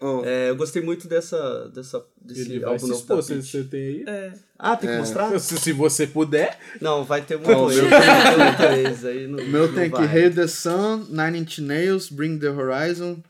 Oh, 0.00 0.22
É, 0.24 0.50
eu 0.50 0.56
gostei 0.56 0.82
muito 0.82 1.08
dessa, 1.08 1.68
dessa, 1.68 2.04
desse 2.20 2.52
Ele 2.52 2.64
álbum 2.64 2.78
se 2.78 2.86
novo 2.88 3.00
expor, 3.00 3.16
da 3.16 3.22
você, 3.22 3.34
Pitty. 3.36 3.46
você 3.48 3.64
tem 3.64 3.80
aí? 3.80 4.04
É. 4.06 4.32
Ah, 4.58 4.76
tem 4.76 4.90
que 4.90 4.96
mostrar? 4.96 5.38
Se, 5.38 5.56
se 5.58 5.72
você 5.72 6.06
puder. 6.06 6.58
Não, 6.80 7.04
vai 7.04 7.22
ter. 7.22 7.36
Vai 7.36 7.54
ter 7.54 7.60
muito 7.60 8.62
Oasis 8.62 9.04
aí. 9.04 9.26
Não, 9.26 9.38
o 9.38 9.46
meu 9.48 9.66
não 9.68 9.74
tem 9.74 9.90
que 9.90 9.96
vai. 9.96 10.06
Hail 10.06 10.34
the 10.34 10.46
Sun, 10.46 11.06
Nine 11.08 11.38
Inch 11.38 11.58
Nails, 11.60 12.10
Bring 12.10 12.38
the 12.38 12.50
Horizon, 12.50 13.22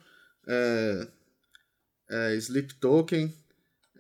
é, 0.49 1.07
é, 2.11 2.35
Sleep 2.37 2.75
Token, 2.75 3.33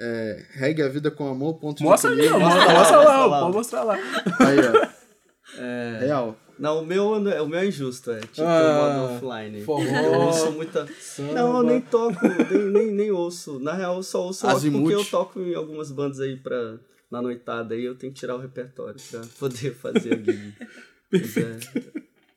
é, 0.00 0.44
Regue 0.52 0.82
a 0.82 0.88
Vida 0.88 1.10
com 1.10 1.28
Amor, 1.28 1.54
ponto 1.58 1.82
Mostra 1.82 2.10
ali. 2.10 2.28
Mostra, 2.28 2.48
Mostra 2.48 2.72
mostra 2.74 2.96
lá, 2.98 3.26
lá, 3.26 3.26
mostra 3.26 3.28
lá. 3.28 3.40
pode 3.40 3.56
mostrar 3.56 3.82
lá. 3.84 3.94
Aí, 4.40 4.58
ó. 4.58 6.00
Real. 6.00 6.36
Não, 6.64 6.78
o 6.82 6.86
meu, 6.86 7.28
é- 7.30 7.42
o 7.42 7.46
meu 7.46 7.58
é 7.60 7.66
injusto, 7.66 8.10
é 8.10 8.20
tipo 8.20 8.40
Ah, 8.40 8.96
modo 8.96 9.14
offline. 9.26 9.62
forró, 9.64 9.82
eu 10.00 10.12
ouço 10.22 10.50
muita. 10.52 10.88
Não, 11.18 11.58
eu 11.58 11.62
nem 11.62 11.80
toco, 11.82 12.18
nem, 12.50 12.64
nem, 12.70 12.86
nem 12.90 13.10
ouço. 13.10 13.58
Na 13.60 13.74
real, 13.74 13.96
eu 13.96 14.02
só 14.02 14.22
ouço 14.24 14.46
rock 14.46 14.56
Azimuth. 14.56 14.80
porque 14.80 14.94
eu 14.94 15.04
toco 15.04 15.40
em 15.40 15.54
algumas 15.54 15.90
bandas 15.92 16.20
aí 16.20 16.36
pra, 16.38 16.76
na 17.10 17.20
noitada 17.20 17.74
aí 17.74 17.84
eu 17.84 17.94
tenho 17.94 18.14
que 18.14 18.18
tirar 18.18 18.34
o 18.34 18.40
repertório 18.40 18.96
pra 19.10 19.20
poder 19.38 19.74
fazer 19.76 20.14
a 20.14 20.16
gig. 20.16 20.54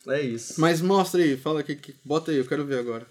É, 0.10 0.14
é 0.16 0.22
isso. 0.22 0.60
Mas 0.60 0.82
mostra 0.82 1.22
aí, 1.22 1.38
fala 1.38 1.62
aqui, 1.62 1.76
que, 1.78 1.96
bota 2.04 2.32
aí, 2.32 2.38
eu 2.38 2.46
quero 2.46 2.66
ver 2.66 2.80
agora. 2.80 3.06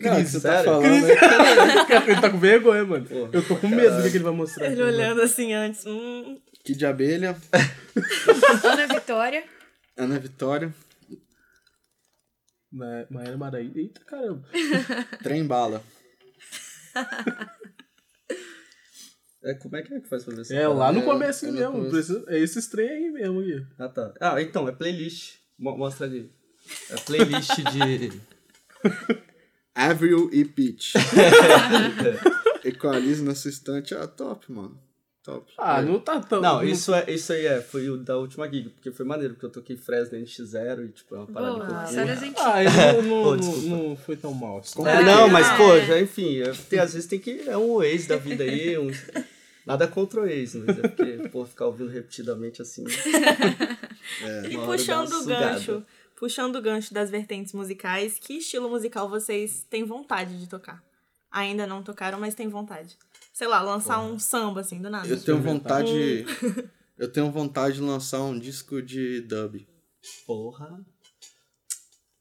Cara, 0.00 0.22
que 0.22 0.28
você 0.30 0.40
tá 0.40 0.62
falando 0.62 0.84
aí? 0.84 1.02
Ele 2.10 2.20
tá 2.20 2.28
com 2.30 2.38
vergonha, 2.38 2.84
mano. 2.84 3.06
Porra, 3.06 3.30
eu 3.32 3.42
tô 3.42 3.56
com 3.56 3.66
medo 3.68 3.96
do 4.02 4.10
que 4.10 4.16
ele 4.18 4.24
vai 4.24 4.32
mostrar. 4.34 4.66
Ele 4.66 4.74
aqui, 4.74 4.82
mano. 4.82 4.94
olhando 4.96 5.22
assim 5.22 5.54
antes. 5.54 5.86
Hum, 5.86 6.36
Que 6.66 6.74
de 6.74 6.84
abelha, 6.84 7.36
Ana 8.64 8.86
Vitória. 8.88 9.44
Ana 9.96 10.18
Vitória, 10.18 10.74
Ma- 12.72 13.06
Maíra 13.08 13.36
Maraí. 13.36 13.70
Eita, 13.74 14.00
caramba. 14.04 14.46
Trem 15.22 15.46
Bala. 15.46 15.80
É, 19.44 19.54
como 19.54 19.76
é 19.76 19.82
que 19.82 19.94
é 19.94 20.00
que 20.00 20.08
faz 20.08 20.24
pra 20.24 20.34
ver 20.34 20.40
essa 20.40 20.54
É 20.56 20.66
lá 20.66 20.90
no 20.90 21.00
É, 21.00 21.04
começo 21.04 21.46
é 21.46 21.50
no 21.50 21.54
mesmo. 21.54 21.72
começo. 21.72 21.90
precisa- 21.92 22.24
É 22.28 22.38
esse 22.40 22.68
trem 22.68 22.88
aí 22.88 23.10
mesmo. 23.12 23.40
Aqui. 23.40 23.66
Ah, 23.78 23.88
tá. 23.88 24.14
Ah, 24.20 24.42
então, 24.42 24.68
é 24.68 24.72
playlist. 24.72 25.36
Mo- 25.56 25.76
Mostra 25.78 26.06
ali. 26.06 26.32
É 26.90 26.96
playlist 26.96 27.50
de. 27.54 28.12
Avril 29.72 30.30
e 30.32 30.44
Peach. 30.44 30.94
Equalize 32.64 33.22
na 33.22 33.34
sua 33.36 33.50
estante. 33.50 33.94
Ah, 33.94 34.08
top, 34.08 34.50
mano. 34.50 34.82
Top. 35.26 35.44
Ah, 35.58 35.80
É. 35.80 35.82
não 35.82 35.98
tá 35.98 36.20
tão. 36.20 36.40
Não, 36.40 36.62
isso, 36.62 36.94
é, 36.94 37.10
isso 37.10 37.32
aí 37.32 37.46
é, 37.46 37.60
foi 37.60 37.90
o 37.90 37.96
da 37.96 38.16
última 38.16 38.48
gig, 38.48 38.68
porque 38.70 38.92
foi 38.92 39.04
maneiro, 39.04 39.34
porque 39.34 39.46
eu 39.46 39.50
toquei 39.50 39.76
Fresno 39.76 40.16
NX0 40.16 40.84
e, 40.84 40.88
tipo, 40.92 41.14
é 41.16 41.18
uma 41.18 41.26
parada 41.26 41.54
que 41.54 41.60
eu 41.60 41.66
Boa, 41.66 41.78
curto. 41.78 41.88
histórias 41.90 42.22
antigas. 42.22 42.42
Ah, 42.46 42.62
ele 42.62 43.02
não, 43.02 43.02
não, 43.02 43.36
Pô, 43.36 43.36
não, 43.66 43.96
foi 43.96 44.16
tão 44.16 44.32
mal. 44.32 44.58
assim. 44.58 44.86
É, 44.86 45.02
não, 45.02 45.28
mas, 45.28 45.46
Ah, 45.48 45.56
pô, 45.56 45.74
é. 45.74 45.84
já, 45.84 46.00
enfim, 46.00 46.40
é, 46.42 46.52
tem, 46.70 46.78
às 46.78 46.94
vezes 46.94 47.08
tem 47.08 47.18
que. 47.18 47.42
É 47.48 47.56
um 47.58 47.82
ex 47.82 48.06
da 48.06 48.16
vida 48.16 48.44
aí, 48.44 48.78
um, 48.78 48.88
nada 49.66 49.88
contra 49.88 50.20
o 50.20 50.26
ex, 50.28 50.54
mas 50.54 50.78
é 50.78 50.82
porque, 50.88 51.28
pô, 51.28 51.44
ficar 51.44 51.66
ouvindo 51.66 51.90
repetidamente 51.90 52.62
assim. 52.62 52.84
E 54.48 54.56
uma 54.56 54.68
hora 54.68 54.76
dá 54.78 55.02
puxando 55.02 55.12
o 55.12 55.24
gancho, 55.26 55.82
puxando 56.14 56.56
o 56.56 56.62
gancho 56.62 56.94
das 56.94 57.10
vertentes 57.10 57.52
musicais, 57.52 58.18
que 58.20 58.34
estilo 58.38 58.68
musical 58.70 59.08
vocês 59.08 59.66
têm 59.68 59.84
vontade 59.84 60.38
de 60.38 60.48
tocar? 60.48 60.82
Ainda 61.30 61.66
não 61.66 61.82
tocaram, 61.82 62.18
mas 62.18 62.34
têm 62.34 62.48
vontade. 62.48 62.96
Sei 63.36 63.46
lá, 63.46 63.60
lançar 63.60 64.00
um 64.00 64.18
samba 64.18 64.62
assim, 64.62 64.80
do 64.80 64.88
nada. 64.88 65.06
Eu 65.06 65.20
tenho 65.20 65.42
vontade. 65.42 66.24
Eu 66.98 67.12
tenho 67.12 67.30
vontade 67.30 67.74
de 67.74 67.82
lançar 67.82 68.22
um 68.22 68.38
disco 68.38 68.80
de 68.80 69.20
dub. 69.20 69.66
Porra. 70.26 70.80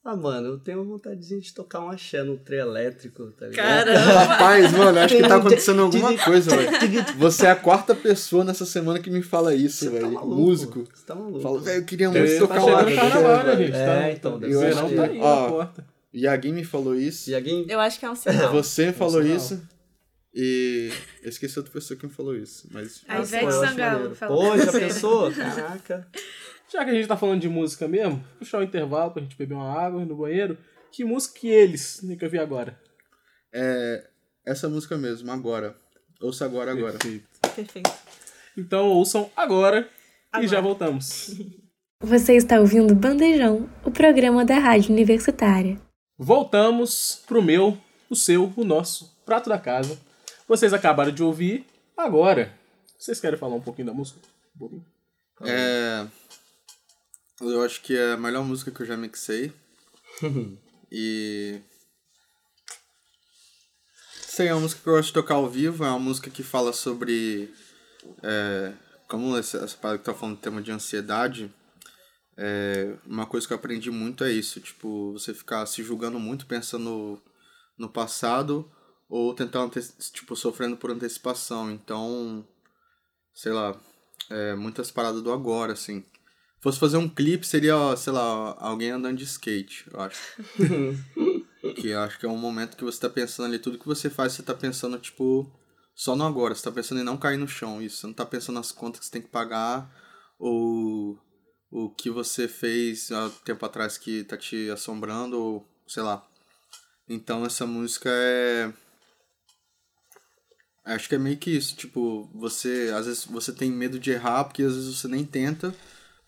Ah, 0.04 0.18
mano, 0.18 0.50
eu 0.50 0.60
tenho 0.60 0.84
vontadezinha 0.84 1.40
de 1.40 1.54
tocar 1.54 1.80
um 1.80 1.90
axé 1.90 2.22
no 2.22 2.38
trem 2.38 2.60
elétrico, 2.60 3.32
tá 3.32 3.48
ligado? 3.48 3.86
Caramba! 3.86 4.00
Rapaz, 4.12 4.72
mano, 4.74 5.00
acho 5.00 5.16
que 5.16 5.22
tá 5.26 5.38
acontecendo 5.38 5.82
alguma 5.82 6.18
coisa, 6.18 6.58
velho. 6.58 6.70
Você 7.18 7.46
é 7.46 7.52
a 7.52 7.56
quarta 7.56 7.96
pessoa 7.96 8.44
nessa 8.44 8.66
semana 8.66 9.00
que 9.00 9.10
me 9.10 9.22
fala 9.24 9.56
isso, 9.56 9.86
tá 9.86 9.92
velho. 9.92 10.12
maluco? 10.12 10.36
Músico. 10.42 10.84
Você 10.94 11.06
tá 11.06 11.16
maluco? 11.16 11.40
Fala, 11.40 11.72
eu 11.72 11.86
queria 11.86 12.12
Tá 12.12 12.20
muito 12.20 12.38
tocar 12.40 12.66
um 12.66 12.76
axé, 12.76 12.96
carnaval, 12.98 13.38
né, 13.38 13.44
velho. 13.56 13.66
gente? 13.68 13.76
É, 13.78 13.86
Tá- 13.86 14.12
então, 14.12 14.32
tá- 14.34 14.38
deve 14.40 14.56
o 14.56 14.60
ser 14.60 14.68
que- 14.90 14.96
tá 14.96 15.04
aí 15.06 15.20
ó, 15.22 15.42
na 15.44 15.50
porta. 15.50 15.86
Yagin 16.14 16.52
me 16.52 16.64
falou 16.66 16.96
isso. 16.96 17.30
E 17.30 17.36
alguém. 17.36 17.66
Eu 17.70 17.80
acho 17.80 17.98
que 17.98 18.06
é 18.06 18.12
um 18.12 18.16
sinal. 18.16 18.52
Você 18.52 18.92
falou 18.92 19.22
sinal. 19.24 19.38
isso. 19.38 19.62
E 20.36 20.92
eu 21.24 21.30
esqueci 21.30 21.58
outra 21.58 21.72
pessoa 21.72 21.98
que 21.98 22.06
me 22.06 22.12
falou 22.12 22.36
isso. 22.36 22.68
Mas. 22.72 23.06
A 23.08 23.22
Ivete 23.22 23.46
eu 23.46 23.52
Sangalo 23.52 24.16
falou 24.16 24.52
Pô, 24.52 24.58
já 24.58 24.72
pensou? 24.72 25.32
Caraca. 25.34 26.08
Já 26.72 26.84
que 26.84 26.92
a 26.92 26.94
gente 26.94 27.08
tá 27.08 27.16
falando 27.16 27.40
de 27.40 27.48
música 27.48 27.88
mesmo, 27.88 28.22
puxar 28.38 28.60
o 28.60 28.64
intervalo 28.64 29.12
pra 29.12 29.22
gente 29.22 29.38
beber 29.38 29.54
uma 29.54 29.72
água 29.72 30.04
no 30.04 30.18
banheiro. 30.18 30.58
Que 30.92 31.06
música 31.06 31.40
que 31.40 31.48
eles 31.48 32.02
tem 32.06 32.18
que 32.18 32.26
ouvir 32.26 32.40
agora? 32.40 32.78
É. 33.54 34.10
Essa 34.46 34.68
música 34.68 34.98
mesmo, 34.98 35.32
agora. 35.32 35.76
Ouça 36.22 36.44
agora, 36.44 36.72
agora. 36.72 36.98
Perfeito. 36.98 37.28
Perfeito. 37.56 37.92
Então 38.58 38.88
ouçam 38.90 39.30
agora, 39.36 39.82
e 39.82 40.38
Agora. 40.38 40.48
já 40.48 40.62
voltamos. 40.62 41.36
Você 42.02 42.34
está 42.34 42.60
ouvindo 42.60 42.94
Bandejão, 42.94 43.70
o 43.84 43.90
programa 43.90 44.46
da 44.46 44.60
Rádio 44.60 44.92
Universitária. 44.92 45.80
Voltamos 46.18 47.24
pro 47.26 47.42
meu, 47.42 47.78
o 48.10 48.16
seu, 48.16 48.54
o 48.56 48.64
nosso 48.64 49.18
prato 49.26 49.50
da 49.50 49.58
casa. 49.58 49.98
Vocês 50.48 50.74
acabaram 50.74 51.12
de 51.12 51.24
ouvir 51.24 51.66
agora. 51.98 52.56
Vocês 53.00 53.20
querem 53.20 53.38
falar 53.38 53.56
um 53.56 53.62
pouquinho 53.62 53.88
da 53.88 53.94
música? 53.94 54.20
É. 55.42 56.08
Eu 57.42 57.64
acho 57.64 57.82
que 57.82 57.98
é 57.98 58.14
a 58.14 58.18
melhor 58.18 58.44
música 58.44 58.72
que 58.72 58.82
eu 58.82 58.86
já 58.86 58.96
mixei. 58.96 59.52
e. 60.92 61.60
Sei, 64.22 64.48
é 64.48 64.54
uma 64.54 64.62
música 64.62 64.82
que 64.82 64.90
eu 64.90 64.94
gosto 64.94 65.08
de 65.08 65.14
tocar 65.14 65.36
ao 65.36 65.50
vivo, 65.50 65.84
é 65.84 65.90
uma 65.90 66.00
música 66.00 66.30
que 66.30 66.44
fala 66.44 66.72
sobre. 66.74 67.52
É, 68.22 68.74
como 69.08 69.36
essa, 69.36 69.58
essa 69.60 69.78
parada 69.78 70.00
que 70.00 70.06
tá 70.06 70.14
falando 70.14 70.36
do 70.36 70.42
tema 70.42 70.62
de 70.62 70.72
ansiedade, 70.72 71.52
é, 72.38 72.96
uma 73.06 73.26
coisa 73.26 73.48
que 73.48 73.54
eu 73.54 73.58
aprendi 73.58 73.90
muito 73.90 74.24
é 74.24 74.32
isso, 74.32 74.60
tipo, 74.60 75.14
você 75.14 75.34
ficar 75.34 75.66
se 75.66 75.82
julgando 75.82 76.20
muito 76.20 76.46
pensando 76.46 77.22
no 77.78 77.90
passado 77.90 78.70
ou 79.16 79.34
tentando, 79.34 79.72
tipo, 80.12 80.36
sofrendo 80.36 80.76
por 80.76 80.92
antecipação. 80.92 81.72
Então, 81.72 82.46
sei 83.34 83.54
lá, 83.54 83.74
é, 84.30 84.56
muitas 84.56 84.92
paradas 84.92 85.22
do 85.22 85.32
agora, 85.32 85.72
assim. 85.72 86.04
Fosse 86.60 86.78
fazer 86.78 86.98
um 86.98 87.08
clipe, 87.08 87.48
seria, 87.48 87.96
sei 87.96 88.12
lá, 88.12 88.58
alguém 88.60 88.90
andando 88.90 89.18
de 89.18 89.24
skate, 89.24 89.86
eu 89.94 90.02
acho. 90.02 90.20
que 91.80 91.88
eu 91.88 92.00
acho 92.02 92.20
que 92.20 92.26
é 92.26 92.30
um 92.30 92.38
momento 92.38 92.76
que 92.76 92.84
você 92.84 93.00
tá 93.00 93.10
pensando 93.10 93.46
ali, 93.46 93.58
tudo 93.58 93.80
que 93.80 93.88
você 93.88 94.10
faz, 94.10 94.34
você 94.34 94.44
tá 94.44 94.54
pensando, 94.54 95.00
tipo, 95.00 95.50
só 95.96 96.14
no 96.14 96.26
agora. 96.26 96.54
Você 96.54 96.64
tá 96.64 96.72
pensando 96.72 97.00
em 97.00 97.06
não 97.06 97.16
cair 97.16 97.38
no 97.38 97.48
chão, 97.48 97.82
isso. 97.82 98.02
Você 98.02 98.08
não 98.08 98.14
tá 98.14 98.26
pensando 98.26 98.56
nas 98.56 98.74
contas 98.74 99.00
que 99.00 99.06
você 99.06 99.14
tem 99.14 99.22
que 99.22 99.30
pagar 99.30 99.90
ou 100.38 101.18
o 101.72 101.90
que 101.90 102.10
você 102.10 102.50
fez 102.50 103.14
há 103.14 103.30
tempo 103.46 103.66
atrás 103.66 103.98
que 103.98 104.26
tá 104.26 104.36
te 104.36 104.70
assombrando, 104.70 105.40
ou 105.40 105.66
sei 105.88 106.04
lá. 106.04 106.28
Então 107.08 107.46
essa 107.46 107.66
música 107.66 108.10
é. 108.12 108.74
Acho 110.86 111.10
que 111.10 111.16
é 111.16 111.18
meio 111.18 111.38
que 111.38 111.50
isso, 111.50 111.76
tipo, 111.76 112.30
você. 112.34 112.92
Às 112.96 113.08
vezes 113.08 113.26
você 113.26 113.52
tem 113.52 113.72
medo 113.72 114.00
de 114.00 114.12
errar, 114.12 114.44
porque 114.44 114.62
às 114.62 114.76
vezes 114.76 114.98
você 114.98 115.08
nem 115.08 115.26
tenta 115.26 115.74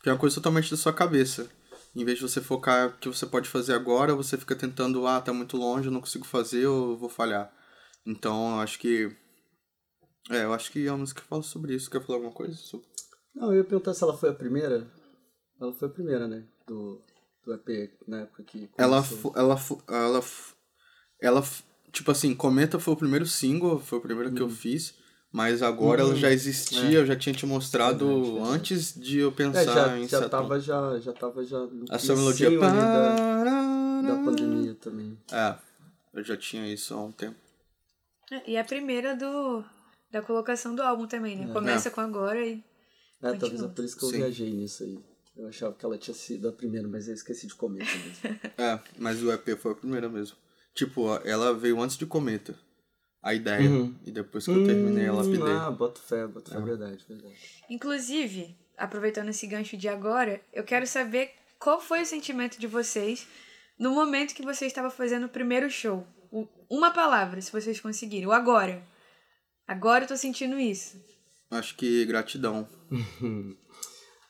que 0.07 0.09
é 0.09 0.13
uma 0.13 0.19
coisa 0.19 0.35
totalmente 0.35 0.71
da 0.71 0.77
sua 0.77 0.93
cabeça. 0.93 1.49
Em 1.93 2.05
vez 2.05 2.17
de 2.17 2.23
você 2.23 2.39
focar 2.39 2.87
o 2.87 2.97
que 2.97 3.09
você 3.09 3.25
pode 3.25 3.49
fazer 3.49 3.73
agora, 3.73 4.15
você 4.15 4.37
fica 4.37 4.55
tentando, 4.55 5.05
ah, 5.05 5.19
tá 5.19 5.33
muito 5.33 5.57
longe, 5.57 5.87
eu 5.87 5.91
não 5.91 5.99
consigo 5.99 6.25
fazer, 6.25 6.63
eu 6.63 6.95
vou 6.95 7.09
falhar. 7.09 7.51
Então, 8.05 8.55
eu 8.55 8.59
acho 8.61 8.79
que. 8.79 9.13
É, 10.29 10.43
eu 10.45 10.53
acho 10.53 10.71
que 10.71 10.87
é 10.87 10.91
uma 10.91 10.99
música 10.99 11.21
que 11.21 11.27
fala 11.27 11.43
sobre 11.43 11.75
isso. 11.75 11.89
Quer 11.89 12.01
falar 12.01 12.19
alguma 12.19 12.33
coisa? 12.33 12.57
Não, 13.35 13.51
eu 13.51 13.57
ia 13.57 13.63
perguntar 13.65 13.93
se 13.93 14.03
ela 14.03 14.17
foi 14.17 14.29
a 14.29 14.33
primeira. 14.33 14.87
Ela 15.59 15.73
foi 15.73 15.89
a 15.89 15.91
primeira, 15.91 16.27
né? 16.27 16.45
Do, 16.65 17.01
do 17.43 17.53
EP, 17.53 17.91
na 18.07 18.21
época 18.21 18.43
que. 18.43 18.69
Ela, 18.77 19.03
ela, 19.35 19.57
ela, 19.89 20.23
ela. 21.19 21.43
Tipo 21.97 22.11
assim, 22.11 22.35
Cometa 22.35 22.77
foi 22.77 22.93
o 22.93 22.97
primeiro 22.97 23.25
single, 23.25 23.79
foi 23.79 23.97
o 23.97 24.01
primeiro 24.01 24.31
que 24.31 24.39
eu 24.39 24.47
fiz. 24.47 24.93
Mas 25.31 25.63
agora 25.63 26.03
uhum. 26.03 26.11
ela 26.11 26.19
já 26.19 26.31
existia, 26.31 26.91
é. 26.91 26.97
eu 26.97 27.05
já 27.07 27.15
tinha 27.15 27.33
te 27.33 27.43
mostrado 27.43 28.37
é, 28.37 28.41
antes 28.43 28.93
de 28.93 29.17
eu 29.17 29.31
pensar 29.31 29.61
é, 29.61 29.65
já, 29.65 29.99
em 29.99 30.07
já 30.07 30.29
tava 30.29 30.59
já 30.59 30.99
Já 30.99 31.11
tava 31.11 31.43
já 31.43 31.59
no 31.59 31.85
Essa 31.89 32.15
melodia 32.15 32.51
da, 32.59 33.43
da 34.01 34.15
pandemia 34.23 34.75
também. 34.75 35.17
É, 35.31 35.55
eu 36.13 36.23
já 36.23 36.37
tinha 36.37 36.71
isso 36.71 36.93
há 36.93 37.03
um 37.03 37.11
tempo. 37.11 37.35
É, 38.31 38.51
e 38.51 38.55
é 38.55 38.59
a 38.59 38.63
primeira 38.63 39.15
do, 39.15 39.65
da 40.11 40.21
colocação 40.21 40.75
do 40.75 40.83
álbum 40.83 41.07
também, 41.07 41.35
né? 41.35 41.49
É. 41.49 41.53
Começa 41.53 41.89
com 41.89 42.01
agora 42.01 42.45
e. 42.45 42.63
É, 43.23 43.33
talvez 43.33 43.63
é 43.63 43.67
por 43.67 43.83
isso 43.83 43.97
que 43.97 44.05
eu 44.05 44.09
Sim. 44.09 44.17
viajei 44.17 44.51
nisso 44.51 44.83
aí. 44.83 44.99
Eu 45.35 45.47
achava 45.47 45.73
que 45.73 45.83
ela 45.83 45.97
tinha 45.97 46.15
sido 46.15 46.47
a 46.47 46.51
primeira, 46.51 46.87
mas 46.87 47.07
eu 47.07 47.15
esqueci 47.15 47.47
de 47.47 47.55
Cometa 47.55 47.91
mesmo. 47.91 48.39
é, 48.55 48.79
mas 48.99 49.23
o 49.23 49.31
EP 49.31 49.57
foi 49.57 49.71
a 49.71 49.75
primeira 49.75 50.07
mesmo. 50.07 50.37
Tipo, 50.77 51.15
ela 51.25 51.55
veio 51.55 51.81
antes 51.81 51.97
de 51.97 52.05
Cometa 52.05 52.55
a 53.19 53.33
ideia. 53.33 53.67
Uhum. 53.67 53.95
E 54.05 54.11
depois 54.11 54.45
que 54.45 54.51
eu 54.51 54.63
terminei, 54.63 55.05
ela 55.05 55.23
lapidei. 55.23 55.53
Ah, 55.53 55.71
bota 55.71 55.99
fé, 55.99 56.27
bota 56.27 56.51
fé, 56.51 56.57
é. 56.57 56.61
verdade, 56.61 57.03
verdade. 57.09 57.35
Inclusive, 57.67 58.55
aproveitando 58.77 59.29
esse 59.29 59.47
gancho 59.47 59.75
de 59.75 59.89
agora, 59.89 60.39
eu 60.53 60.63
quero 60.63 60.85
saber 60.85 61.31
qual 61.57 61.81
foi 61.81 62.03
o 62.03 62.05
sentimento 62.05 62.59
de 62.59 62.67
vocês 62.67 63.27
no 63.79 63.89
momento 63.89 64.35
que 64.35 64.43
você 64.43 64.67
estava 64.67 64.91
fazendo 64.91 65.25
o 65.25 65.29
primeiro 65.29 65.67
show. 65.67 66.05
Uma 66.69 66.91
palavra, 66.91 67.41
se 67.41 67.51
vocês 67.51 67.79
conseguirem. 67.79 68.27
O 68.27 68.31
agora. 68.31 68.79
Agora 69.67 70.03
eu 70.03 70.07
tô 70.07 70.15
sentindo 70.15 70.59
isso. 70.59 70.95
Acho 71.49 71.75
que 71.75 72.05
gratidão. 72.05 72.67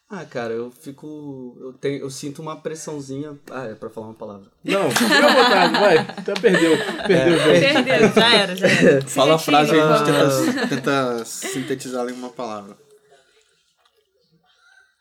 Ah, 0.10 0.24
cara, 0.24 0.54
eu 0.54 0.72
fico. 0.72 1.58
Eu, 1.60 1.74
tenho, 1.74 2.00
eu 2.00 2.10
sinto 2.10 2.42
uma 2.42 2.56
pressãozinha. 2.56 3.38
Ah, 3.52 3.66
é 3.66 3.76
pra 3.76 3.90
falar 3.90 4.08
uma 4.08 4.14
palavra. 4.14 4.50
Não, 4.64 4.90
fica 4.90 5.18
à 5.18 5.34
vontade, 5.34 5.74
vai. 5.74 5.98
Até 5.98 6.34
perdeu. 6.34 6.78
Perdeu, 7.06 7.42
é, 7.42 7.84
perdeu. 7.84 8.14
Já 8.14 8.34
era, 8.34 8.56
já 8.56 8.68
era. 8.68 9.02
Fala 9.08 9.36
a 9.36 9.40
frase 9.40 9.76
e 9.76 9.80
a 9.80 9.98
gente 9.98 10.06
tenta, 10.06 10.68
tenta 10.68 11.26
sintetizá-la 11.26 12.10
em 12.10 12.14
uma 12.14 12.30
palavra. 12.30 12.78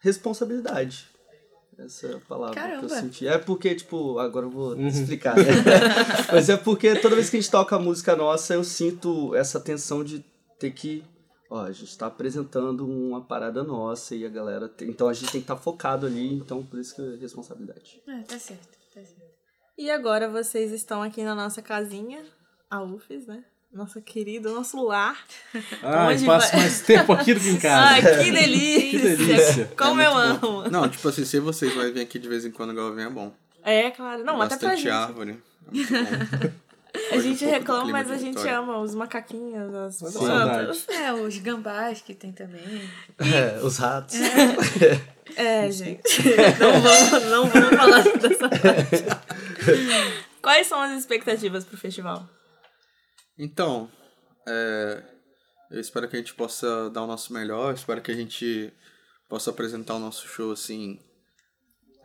Responsabilidade. 0.01 1.07
Essa 1.79 2.07
é 2.09 2.15
a 2.15 2.21
palavra 2.21 2.55
Caramba. 2.55 2.79
que 2.79 2.85
eu 2.87 2.89
senti. 2.89 3.29
É 3.29 3.39
porque, 3.39 3.75
tipo, 3.77 4.19
agora 4.19 4.47
eu 4.47 4.51
vou 4.51 4.75
uhum. 4.75 4.89
explicar, 4.89 5.37
né? 5.37 5.45
Mas 6.33 6.49
é 6.49 6.57
porque 6.57 6.97
toda 6.97 7.15
vez 7.15 7.31
que 7.31 7.37
a 7.37 7.41
gente 7.41 7.51
toca 7.51 7.77
a 7.77 7.79
música 7.79 8.17
nossa, 8.17 8.55
eu 8.55 8.65
sinto 8.65 9.35
essa 9.37 9.61
tensão 9.61 10.03
de 10.03 10.25
ter 10.59 10.71
que 10.73 11.05
ó, 11.51 11.63
a 11.63 11.73
gente 11.73 11.91
está 11.91 12.07
apresentando 12.07 12.87
uma 12.87 13.21
parada 13.21 13.63
nossa 13.63 14.15
e 14.15 14.25
a 14.25 14.29
galera. 14.29 14.69
Tem, 14.69 14.89
então 14.89 15.09
a 15.09 15.13
gente 15.13 15.33
tem 15.33 15.41
que 15.41 15.45
estar 15.45 15.57
tá 15.57 15.61
focado 15.61 16.07
ali, 16.07 16.35
então 16.35 16.65
por 16.65 16.79
isso 16.79 16.95
que 16.95 17.03
é 17.03 17.17
responsabilidade. 17.17 18.03
É, 18.07 18.21
tá 18.23 18.39
certo, 18.39 18.69
tá 18.95 19.01
certo. 19.01 19.27
E 19.79 19.91
agora 19.91 20.29
vocês 20.29 20.73
estão 20.73 21.03
aqui 21.03 21.23
na 21.23 21.35
nossa 21.35 21.61
casinha, 21.61 22.25
a 22.71 22.83
UFES, 22.83 23.27
né? 23.27 23.45
Nosso 23.73 24.01
querido, 24.01 24.53
nosso 24.55 24.83
lar. 24.83 25.23
Ah, 25.83 26.07
passo 26.07 26.25
vai... 26.25 26.61
mais 26.61 26.81
tempo 26.81 27.13
aqui 27.13 27.35
do 27.35 27.41
que 27.41 27.49
em 27.49 27.59
casa. 27.59 28.09
Ai, 28.09 28.25
que 28.25 28.31
delícia! 28.31 28.91
que 28.91 28.99
delícia. 28.99 29.73
Como 29.77 30.01
é 30.01 30.07
eu 30.07 30.17
amo. 30.17 30.39
Bom. 30.39 30.69
Não, 30.71 30.89
tipo 30.89 31.09
assim, 31.09 31.25
se 31.25 31.39
vocês 31.39 31.75
vão 31.75 31.93
vir 31.93 32.01
aqui 32.01 32.19
de 32.19 32.29
vez 32.29 32.45
em 32.45 32.51
quando, 32.51 32.73
igual 32.73 32.95
vem, 32.95 33.05
é 33.05 33.11
bom. 33.11 33.33
É, 33.63 33.91
claro. 33.91 34.25
Não, 34.25 34.39
Bastante 34.39 34.65
até 34.65 34.67
pra 34.67 34.77
gente. 34.77 34.89
árvore. 34.89 35.43
É 35.67 35.75
muito 35.75 35.93
bom. 35.93 36.51
A 37.13 37.19
gente 37.19 37.45
um 37.45 37.51
reclama, 37.51 37.91
mas 37.91 38.11
a 38.11 38.17
gente 38.17 38.47
ama 38.49 38.79
os 38.79 38.95
macaquinhos, 38.95 39.75
as 39.75 40.13
plantas. 40.13 40.89
É, 40.89 41.13
os 41.13 41.39
gambás 41.39 42.01
que 42.01 42.15
tem 42.15 42.33
também. 42.33 42.63
É, 43.19 43.63
os 43.63 43.79
ratos. 43.79 44.17
É, 45.37 45.67
é 45.67 45.71
gente. 45.71 46.23
Não 46.59 46.81
vamos, 46.81 47.31
não 47.31 47.47
vamos 47.49 47.77
falar 47.77 48.03
dessa 48.03 48.49
parte. 48.49 49.05
Quais 50.41 50.67
são 50.67 50.81
as 50.81 50.99
expectativas 50.99 51.65
pro 51.65 51.77
festival? 51.77 52.29
Então, 53.39 53.91
é, 54.49 55.03
eu 55.71 55.81
espero 55.81 56.09
que 56.09 56.17
a 56.17 56.19
gente 56.19 56.35
possa 56.35 56.89
dar 56.91 57.03
o 57.03 57.07
nosso 57.07 57.33
melhor, 57.33 57.75
espero 57.75 58.01
que 58.01 58.11
a 58.11 58.15
gente 58.15 58.73
possa 59.29 59.51
apresentar 59.51 59.95
o 59.95 59.99
nosso 59.99 60.27
show 60.29 60.53
assim 60.53 61.01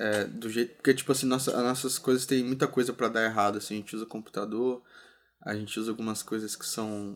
é, 0.01 0.23
do 0.25 0.49
jeito. 0.49 0.73
Porque, 0.77 0.95
tipo 0.95 1.11
assim, 1.11 1.27
nossa, 1.27 1.51
as 1.55 1.63
nossas 1.63 1.99
coisas 1.99 2.25
tem 2.25 2.43
muita 2.43 2.67
coisa 2.67 2.91
para 2.91 3.07
dar 3.07 3.23
errado. 3.23 3.59
Assim, 3.59 3.75
a 3.75 3.77
gente 3.77 3.95
usa 3.95 4.05
computador, 4.05 4.81
a 5.45 5.53
gente 5.53 5.79
usa 5.79 5.91
algumas 5.91 6.23
coisas 6.23 6.55
que 6.55 6.65
são 6.65 7.15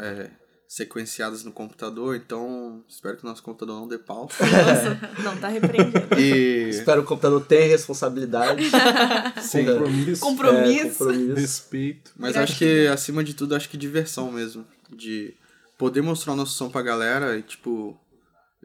é, 0.00 0.30
sequenciadas 0.66 1.44
no 1.44 1.52
computador, 1.52 2.16
então 2.16 2.82
espero 2.88 3.16
que 3.16 3.24
o 3.24 3.28
nosso 3.28 3.40
computador 3.40 3.78
não 3.78 3.86
dê 3.86 3.98
pau. 3.98 4.28
Nossa, 4.40 5.22
não, 5.22 5.36
tá 5.36 5.46
repreendido. 5.46 6.18
E... 6.18 6.70
Espero 6.70 7.02
que 7.02 7.06
o 7.06 7.08
computador 7.08 7.44
tenha 7.46 7.68
responsabilidade. 7.68 8.64
Sim. 9.40 9.66
Compromisso. 9.66 10.20
Compromisso. 10.20 10.86
É, 10.86 10.90
compromisso. 10.90 11.34
Respeito. 11.34 12.10
Mas 12.16 12.36
acho 12.36 12.58
que, 12.58 12.88
acima 12.88 13.22
de 13.22 13.34
tudo, 13.34 13.54
acho 13.54 13.68
que 13.68 13.76
diversão 13.76 14.32
mesmo. 14.32 14.66
De 14.90 15.34
poder 15.78 16.02
mostrar 16.02 16.32
o 16.32 16.36
nosso 16.36 16.54
som 16.54 16.68
pra 16.68 16.82
galera 16.82 17.38
e, 17.38 17.42
tipo, 17.42 17.96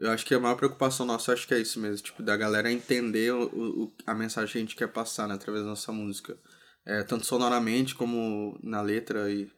eu 0.00 0.10
acho 0.10 0.24
que 0.24 0.34
a 0.34 0.40
maior 0.40 0.56
preocupação 0.56 1.04
nossa, 1.04 1.34
acho 1.34 1.46
que 1.46 1.52
é 1.52 1.58
isso 1.58 1.78
mesmo, 1.78 2.02
tipo, 2.06 2.22
da 2.22 2.34
galera 2.34 2.72
entender 2.72 3.34
o, 3.34 3.44
o, 3.44 3.92
a 4.06 4.14
mensagem 4.14 4.50
que 4.50 4.58
a 4.58 4.60
gente 4.62 4.76
quer 4.76 4.88
passar, 4.88 5.28
né, 5.28 5.34
através 5.34 5.62
da 5.62 5.70
nossa 5.70 5.92
música. 5.92 6.38
É, 6.86 7.02
tanto 7.02 7.26
sonoramente 7.26 7.94
como 7.94 8.58
na 8.62 8.80
letra 8.80 9.30
e... 9.30 9.50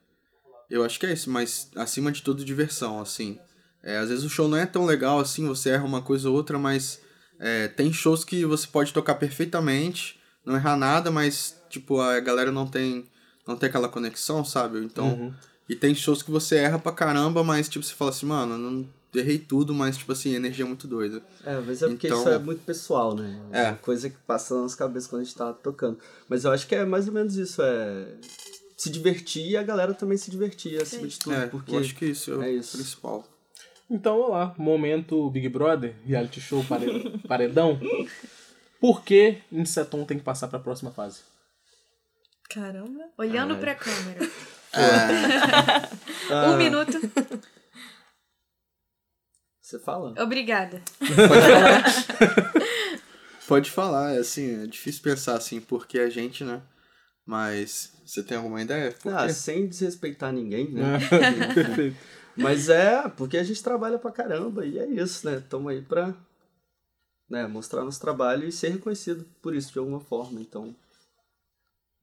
Eu 0.68 0.82
acho 0.82 0.99
que 0.99 1.07
é 1.07 1.12
isso, 1.12 1.30
mas 1.30 1.70
acima 1.76 2.11
de 2.11 2.22
tudo, 2.22 2.45
diversão, 2.45 3.01
assim. 3.01 3.38
É, 3.82 3.99
às 3.99 4.09
vezes 4.09 4.24
o 4.24 4.28
show 4.28 4.49
não 4.49 4.57
é 4.57 4.66
tão 4.66 4.84
legal 4.84 5.20
assim, 5.20 5.47
você 5.47 5.70
erra 5.70 5.84
uma 5.84 6.03
coisa 6.03 6.28
ou 6.28 6.34
outra, 6.34 6.59
mas 6.59 7.01
é, 7.38 7.68
tem 7.68 7.93
shows 7.93 8.24
que 8.24 8.45
você 8.45 8.66
pode 8.66 8.93
tocar 8.93 9.14
perfeitamente, 9.14 10.18
não 10.45 10.57
errar 10.57 10.76
nada, 10.76 11.11
mas, 11.11 11.57
tipo, 11.70 12.01
a 12.01 12.18
galera 12.18 12.51
não 12.51 12.66
tem, 12.66 13.09
não 13.47 13.57
tem 13.57 13.68
aquela 13.68 13.88
conexão, 13.88 14.45
sabe? 14.45 14.80
Então... 14.80 15.14
Uhum. 15.14 15.34
E 15.68 15.76
tem 15.76 15.95
shows 15.95 16.22
que 16.22 16.30
você 16.30 16.57
erra 16.57 16.78
pra 16.78 16.93
caramba, 16.93 17.43
mas, 17.45 17.68
tipo, 17.68 17.84
você 17.84 17.95
fala 17.95 18.11
assim, 18.11 18.26
mano, 18.26 18.59
não 18.59 18.86
errei 19.14 19.38
tudo, 19.38 19.74
mas, 19.74 19.96
tipo 19.96 20.12
assim, 20.12 20.34
energia 20.34 20.64
é 20.64 20.68
muito 20.68 20.86
doida. 20.86 21.22
É, 21.44 21.58
mas 21.60 21.82
é 21.82 21.88
porque 21.88 22.06
então... 22.06 22.20
isso 22.20 22.28
é 22.28 22.38
muito 22.38 22.64
pessoal, 22.64 23.14
né? 23.14 23.40
É. 23.52 23.62
é 23.66 23.72
coisa 23.74 24.08
que 24.08 24.16
passa 24.26 24.60
nas 24.60 24.74
cabeças 24.74 25.08
quando 25.08 25.22
a 25.22 25.24
gente 25.24 25.36
tá 25.36 25.52
tocando. 25.52 25.98
Mas 26.28 26.44
eu 26.44 26.50
acho 26.50 26.66
que 26.66 26.74
é 26.74 26.84
mais 26.84 27.08
ou 27.08 27.14
menos 27.14 27.36
isso, 27.36 27.62
é 27.62 28.06
se 28.76 28.90
divertir 28.90 29.50
e 29.50 29.56
a 29.56 29.62
galera 29.62 29.94
também 29.94 30.18
se 30.18 30.30
divertir, 30.30 30.80
acima 30.80 31.06
de 31.06 31.18
tudo. 31.18 31.34
É, 31.34 31.46
porque 31.46 31.74
eu 31.74 31.78
acho 31.78 31.94
que 31.94 32.06
isso 32.06 32.42
é, 32.42 32.48
é 32.48 32.52
isso. 32.52 32.76
o 32.76 32.78
principal. 32.80 33.28
Então, 33.88 34.16
vamos 34.16 34.30
lá, 34.30 34.54
momento 34.56 35.30
Big 35.30 35.48
Brother, 35.48 35.94
reality 36.04 36.40
show, 36.40 36.64
paredão. 37.28 37.78
Por 38.80 39.02
que 39.04 39.38
Inseton 39.52 40.04
tem 40.04 40.18
que 40.18 40.24
passar 40.24 40.48
para 40.48 40.58
a 40.58 40.62
próxima 40.62 40.90
fase? 40.90 41.20
Caramba. 42.48 43.04
Olhando 43.16 43.56
para 43.56 43.72
a 43.72 43.74
câmera. 43.74 44.28
É. 44.72 46.48
um 46.48 46.56
minuto. 46.56 46.98
Você 49.72 49.78
fala? 49.78 50.14
Obrigada. 50.22 50.82
Pode 50.98 51.14
falar. 51.14 51.84
Pode 53.48 53.70
falar, 53.70 54.14
é 54.14 54.18
assim, 54.18 54.64
é 54.64 54.66
difícil 54.66 55.02
pensar 55.02 55.34
assim, 55.34 55.62
porque 55.62 55.98
a 55.98 56.10
gente, 56.10 56.44
né, 56.44 56.60
Mas 57.24 57.90
você 58.04 58.22
tem 58.22 58.36
alguma 58.36 58.60
ideia? 58.60 58.94
Ah, 59.06 59.26
sem 59.30 59.66
desrespeitar 59.66 60.30
ninguém, 60.30 60.70
né? 60.70 60.98
Perfeito. 61.54 61.96
Mas 62.36 62.68
é, 62.68 63.08
porque 63.16 63.38
a 63.38 63.42
gente 63.42 63.62
trabalha 63.62 63.98
pra 63.98 64.12
caramba 64.12 64.66
e 64.66 64.78
é 64.78 64.86
isso, 64.86 65.26
né? 65.26 65.38
Estamos 65.38 65.72
aí 65.72 65.80
pra 65.80 66.14
né, 67.30 67.46
mostrar 67.46 67.82
nosso 67.82 68.00
trabalho 68.00 68.46
e 68.46 68.52
ser 68.52 68.72
reconhecido 68.72 69.24
por 69.40 69.54
isso 69.54 69.72
de 69.72 69.78
alguma 69.78 70.00
forma. 70.00 70.38
Então, 70.38 70.76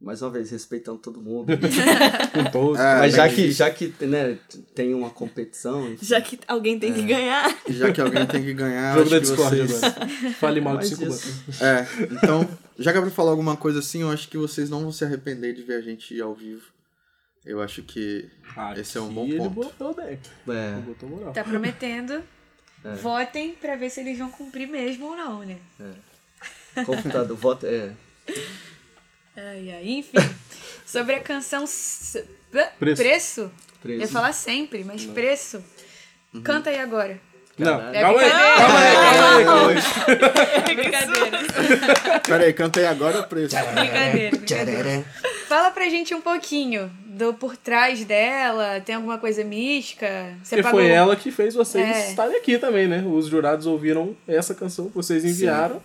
mais 0.02 0.22
uma 0.22 0.30
vez, 0.32 0.50
respeitando 0.52 0.97
todo 0.97 1.22
mundo. 1.22 1.52
Com 2.34 2.43
todos. 2.52 2.80
É, 2.80 3.00
Mas 3.00 3.14
já 3.16 3.28
que, 3.28 3.36
difícil. 3.36 3.54
já 3.54 3.70
que 3.70 3.93
né, 4.06 4.38
tem 4.74 4.93
uma 4.93 5.10
competição, 5.10 5.95
Já 6.02 6.22
que 6.22 6.39
alguém 6.47 6.80
tem 6.80 6.91
É. 6.91 6.93
que 6.95 7.02
ganhar. 7.04 7.58
Já 7.68 7.91
que 7.91 8.00
alguém 8.00 8.26
tem 8.26 8.43
que 8.43 8.54
ganhar, 8.54 8.95
Jogo 8.97 9.10
da 9.10 9.16
que 9.18 9.22
Discord 9.26 9.58
vocês... 9.58 9.84
agora. 9.84 10.10
Fale 10.39 10.62
mal 10.62 10.78
de 10.78 10.88
cinco 10.88 11.04
isso. 11.08 11.43
É, 11.64 11.86
então, 12.12 12.47
já 12.78 12.91
que 12.93 12.97
é 12.97 13.02
pra 13.02 13.10
falar 13.12 13.32
alguma 13.32 13.58
coisa 13.58 13.80
assim, 13.80 14.02
eu 14.02 14.10
acho 14.10 14.30
que 14.30 14.38
vocês 14.38 14.70
não 14.70 14.82
vão 14.82 14.91
se 14.91 15.04
arrepender 15.04 15.54
de 15.54 15.64
ver 15.64 15.76
a 15.76 15.82
gente 15.82 16.20
ao 16.22 16.34
vivo. 16.34 16.66
Eu 17.45 17.62
acho 17.62 17.82
que 17.84 18.30
esse 18.78 18.97
é 18.97 19.02
um 19.02 19.10
bom 19.10 19.24
Aqui 19.24 19.32
Ele 19.32 19.39
ponto. 19.39 19.54
botou 19.54 19.93
bem. 19.95 20.20
É, 20.50 20.80
Botou 20.82 21.10
moral. 21.10 21.34
Tá 21.34 21.43
prometendo. 21.43 22.22
Votem 23.02 23.54
pra 23.54 23.76
ver 23.76 23.89
se 23.89 24.00
eles 24.00 24.18
vão 24.18 24.30
cumprir 24.32 24.68
mesmo 24.68 25.08
ou 25.08 25.16
não, 25.18 25.39
né? 25.43 25.58
computador, 26.86 27.36
voto, 27.36 27.66
é, 27.66 27.91
Ai, 29.48 29.72
ai, 29.72 29.90
enfim. 29.90 30.18
Sobre 30.86 31.16
a 31.16 31.20
canção 31.20 31.64
S- 31.64 32.26
Preço. 32.80 33.02
Preço. 33.82 34.04
Eu 34.04 34.08
falar 34.08 34.34
sempre, 34.34 34.84
mas 34.84 35.06
preço. 35.06 35.64
Canta 36.44 36.70
aí 36.70 36.80
agora. 36.80 37.20
Não, 37.58 37.78
Caralho. 37.78 38.00
calma 38.00 38.20
aí, 38.22 38.30
brincadeira. 38.30 38.56
calma 38.58 38.80
aí, 39.38 39.46
calma 39.46 39.70
aí. 39.70 40.76
Brincadeira. 40.76 42.20
Pera 42.26 42.44
aí, 42.46 42.54
canta 42.54 42.80
aí 42.80 42.86
agora 42.86 43.20
o 43.20 43.24
preço. 43.26 43.56
Brincadeira, 43.56 44.38
brincadeira. 44.38 45.06
Fala 45.48 45.72
pra 45.72 45.90
gente 45.90 46.14
um 46.16 46.22
pouquinho 46.22 46.90
do 47.06 47.34
por 47.34 47.58
trás 47.58 48.04
dela. 48.06 48.80
Tem 48.82 48.96
alguma 48.96 49.18
coisa 49.18 49.44
mística? 49.44 50.36
Você 50.44 50.56
Porque 50.58 50.70
foi 50.72 50.88
ela 50.90 51.16
que 51.18 51.32
fez 51.32 51.54
vocês 51.54 51.86
É. 51.86 52.10
estarem 52.10 52.38
aqui 52.38 52.58
também, 52.58 52.88
né? 52.88 53.04
Os 53.06 53.28
jurados 53.28 53.66
ouviram 53.66 54.16
essa 54.28 54.56
canção 54.56 54.88
que 54.90 54.96
vocês 54.96 55.26
enviaram 55.26 55.82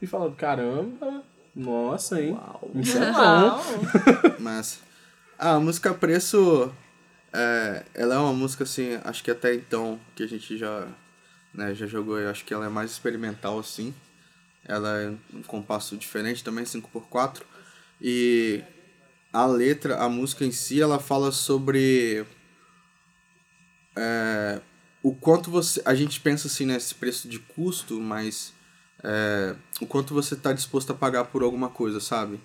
e 0.00 0.06
falaram, 0.06 0.32
caramba, 0.32 1.22
nossa, 1.58 2.22
hein? 2.22 2.38
Isso 2.76 2.96
é 2.96 3.10
bom. 3.12 3.18
Uau. 3.18 3.60
Mas 4.38 4.80
ah, 5.36 5.56
a 5.56 5.60
música 5.60 5.92
Preço, 5.92 6.72
é, 7.32 7.84
ela 7.94 8.14
é 8.14 8.18
uma 8.18 8.32
música 8.32 8.62
assim, 8.62 8.98
acho 9.04 9.24
que 9.24 9.30
até 9.30 9.54
então 9.54 9.98
que 10.14 10.22
a 10.22 10.26
gente 10.26 10.56
já, 10.56 10.86
né, 11.52 11.74
já 11.74 11.86
jogou, 11.86 12.18
eu 12.18 12.30
acho 12.30 12.44
que 12.44 12.54
ela 12.54 12.66
é 12.66 12.68
mais 12.68 12.92
experimental 12.92 13.58
assim. 13.58 13.92
Ela 14.64 15.00
é 15.00 15.14
um 15.34 15.42
compasso 15.42 15.96
diferente 15.96 16.44
também, 16.44 16.64
5x4. 16.64 17.42
E 18.00 18.62
a 19.32 19.44
letra, 19.46 19.96
a 19.98 20.08
música 20.08 20.44
em 20.44 20.52
si, 20.52 20.80
ela 20.80 21.00
fala 21.00 21.32
sobre 21.32 22.24
é, 23.96 24.60
o 25.02 25.12
quanto 25.12 25.50
você. 25.50 25.82
A 25.84 25.94
gente 25.94 26.20
pensa 26.20 26.46
assim 26.46 26.66
nesse 26.66 26.94
preço 26.94 27.28
de 27.28 27.40
custo, 27.40 28.00
mas 28.00 28.52
é, 29.02 29.54
o 29.80 29.86
quanto 29.86 30.14
você 30.14 30.34
está 30.34 30.52
disposto 30.52 30.92
a 30.92 30.94
pagar 30.94 31.24
por 31.24 31.42
alguma 31.42 31.68
coisa, 31.68 32.00
sabe? 32.00 32.40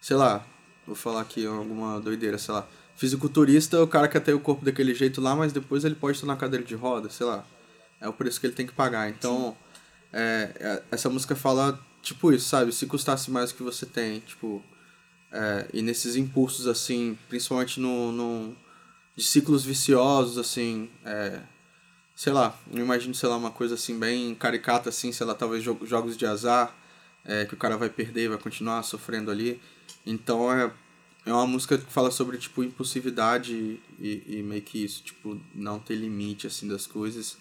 Sei 0.00 0.16
lá, 0.16 0.44
vou 0.86 0.96
falar 0.96 1.20
aqui 1.22 1.46
alguma 1.46 2.00
doideira, 2.00 2.38
sei 2.38 2.54
lá. 2.54 2.66
Fisiculturista, 2.96 3.82
o 3.82 3.88
cara 3.88 4.08
quer 4.08 4.20
ter 4.20 4.32
o 4.32 4.40
corpo 4.40 4.64
daquele 4.64 4.94
jeito 4.94 5.20
lá, 5.20 5.36
mas 5.36 5.52
depois 5.52 5.84
ele 5.84 5.94
pode 5.94 6.16
estar 6.16 6.26
na 6.26 6.36
cadeira 6.36 6.64
de 6.64 6.74
roda, 6.74 7.10
sei 7.10 7.26
lá. 7.26 7.44
É 8.00 8.08
o 8.08 8.12
preço 8.12 8.40
que 8.40 8.46
ele 8.46 8.54
tem 8.54 8.66
que 8.66 8.72
pagar. 8.72 9.08
Então, 9.10 9.56
é, 10.12 10.50
é, 10.58 10.82
essa 10.90 11.10
música 11.10 11.34
fala, 11.34 11.78
tipo 12.02 12.32
isso, 12.32 12.48
sabe? 12.48 12.72
Se 12.72 12.86
custasse 12.86 13.30
mais 13.30 13.50
o 13.50 13.54
que 13.54 13.62
você 13.62 13.84
tem, 13.84 14.20
tipo... 14.20 14.62
é, 15.32 15.66
e 15.72 15.82
nesses 15.82 16.16
impulsos, 16.16 16.66
assim, 16.66 17.18
principalmente 17.28 17.80
no, 17.80 18.12
no, 18.12 18.56
de 19.14 19.24
ciclos 19.24 19.64
viciosos, 19.64 20.38
assim, 20.38 20.88
é, 21.04 21.40
sei 22.16 22.32
lá, 22.32 22.58
eu 22.72 22.80
imagino, 22.80 23.14
sei 23.14 23.28
lá, 23.28 23.36
uma 23.36 23.50
coisa 23.50 23.74
assim 23.74 23.98
bem 23.98 24.34
caricata, 24.34 24.88
assim, 24.88 25.12
sei 25.12 25.26
lá, 25.26 25.34
talvez 25.34 25.62
jo- 25.62 25.78
jogos 25.84 26.16
de 26.16 26.24
azar, 26.24 26.74
é, 27.24 27.44
que 27.44 27.52
o 27.54 27.56
cara 27.58 27.76
vai 27.76 27.90
perder 27.90 28.30
vai 28.30 28.38
continuar 28.38 28.82
sofrendo 28.82 29.30
ali. 29.30 29.60
Então 30.06 30.50
é, 30.50 30.72
é 31.26 31.32
uma 31.32 31.46
música 31.46 31.76
que 31.76 31.92
fala 31.92 32.10
sobre, 32.10 32.38
tipo, 32.38 32.64
impulsividade 32.64 33.78
e, 34.00 34.22
e 34.26 34.42
meio 34.42 34.62
que 34.62 34.82
isso, 34.82 35.02
tipo, 35.04 35.38
não 35.54 35.78
ter 35.78 35.94
limite, 35.96 36.46
assim, 36.46 36.66
das 36.66 36.86
coisas. 36.86 37.36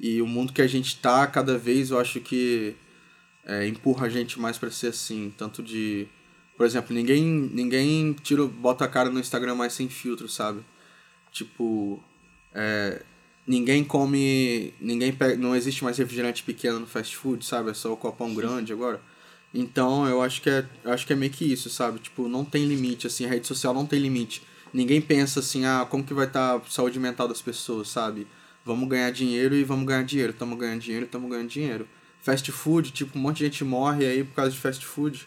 E 0.00 0.20
o 0.20 0.26
mundo 0.26 0.52
que 0.52 0.60
a 0.60 0.66
gente 0.66 0.96
tá, 0.96 1.24
cada 1.28 1.56
vez, 1.56 1.90
eu 1.90 2.00
acho 2.00 2.20
que 2.20 2.74
é, 3.44 3.66
empurra 3.68 4.06
a 4.06 4.10
gente 4.10 4.40
mais 4.40 4.58
pra 4.58 4.70
ser 4.70 4.88
assim, 4.88 5.32
tanto 5.38 5.62
de... 5.62 6.08
Por 6.56 6.66
exemplo, 6.66 6.94
ninguém, 6.94 7.22
ninguém 7.22 8.12
tira, 8.14 8.44
bota 8.46 8.84
a 8.84 8.88
cara 8.88 9.10
no 9.10 9.20
Instagram 9.20 9.54
mais 9.54 9.72
sem 9.74 9.88
filtro, 9.88 10.28
sabe? 10.28 10.64
Tipo, 11.30 12.02
é, 12.54 13.02
ninguém 13.46 13.84
come. 13.84 14.74
Ninguém 14.80 15.12
pega, 15.12 15.36
não 15.36 15.54
existe 15.54 15.84
mais 15.84 15.96
refrigerante 15.96 16.42
pequeno 16.42 16.80
no 16.80 16.86
fast 16.86 17.16
food, 17.16 17.44
sabe? 17.44 17.70
É 17.70 17.74
só 17.74 17.92
o 17.92 17.96
copão 17.96 18.34
grande 18.34 18.72
agora. 18.72 19.00
Então 19.54 20.06
eu 20.06 20.20
acho 20.20 20.42
que 20.42 20.50
é, 20.50 20.66
acho 20.84 21.06
que 21.06 21.12
é 21.12 21.16
meio 21.16 21.32
que 21.32 21.50
isso, 21.50 21.70
sabe? 21.70 21.98
Tipo, 21.98 22.28
não 22.28 22.44
tem 22.44 22.66
limite, 22.66 23.06
assim, 23.06 23.24
a 23.24 23.28
rede 23.28 23.46
social 23.46 23.72
não 23.72 23.86
tem 23.86 24.00
limite. 24.00 24.42
Ninguém 24.72 25.00
pensa 25.00 25.40
assim, 25.40 25.64
ah, 25.64 25.86
como 25.88 26.04
que 26.04 26.12
vai 26.12 26.26
estar 26.26 26.56
a 26.56 26.60
saúde 26.68 26.98
mental 26.98 27.28
das 27.28 27.40
pessoas, 27.40 27.88
sabe? 27.88 28.26
Vamos 28.64 28.88
ganhar 28.88 29.10
dinheiro 29.10 29.54
e 29.54 29.64
vamos 29.64 29.86
ganhar 29.86 30.02
dinheiro. 30.02 30.32
Estamos 30.32 30.58
ganhando 30.58 30.80
dinheiro, 30.80 31.06
estamos 31.06 31.30
ganhando 31.30 31.48
dinheiro. 31.48 31.88
Fast 32.20 32.50
food, 32.50 32.90
tipo, 32.90 33.16
um 33.16 33.22
monte 33.22 33.38
de 33.38 33.44
gente 33.44 33.64
morre 33.64 34.04
aí 34.04 34.24
por 34.24 34.34
causa 34.34 34.50
de 34.50 34.58
fast 34.58 34.84
food. 34.84 35.26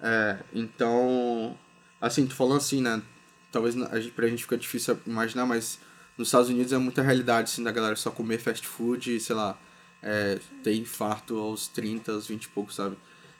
É, 0.00 0.38
então, 0.52 1.56
assim, 2.00 2.26
tô 2.26 2.34
falando 2.34 2.58
assim, 2.58 2.82
né? 2.82 3.02
Talvez 3.50 3.74
a 3.76 3.98
gente, 3.98 4.12
pra 4.12 4.28
gente 4.28 4.42
fica 4.42 4.56
difícil 4.58 4.98
imaginar, 5.06 5.46
mas 5.46 5.78
nos 6.16 6.28
Estados 6.28 6.48
Unidos 6.48 6.72
é 6.72 6.78
muita 6.78 7.02
realidade, 7.02 7.50
assim, 7.50 7.62
da 7.62 7.72
galera 7.72 7.96
só 7.96 8.10
comer 8.10 8.38
fast 8.38 8.66
food 8.66 9.16
e, 9.16 9.20
sei 9.20 9.34
lá, 9.34 9.58
é, 10.02 10.38
ter 10.62 10.74
infarto 10.74 11.36
aos 11.38 11.68
30, 11.68 12.12
aos 12.12 12.26
20 12.26 12.44
e 12.44 12.48
poucos, 12.48 12.76
sabe? 12.76 12.96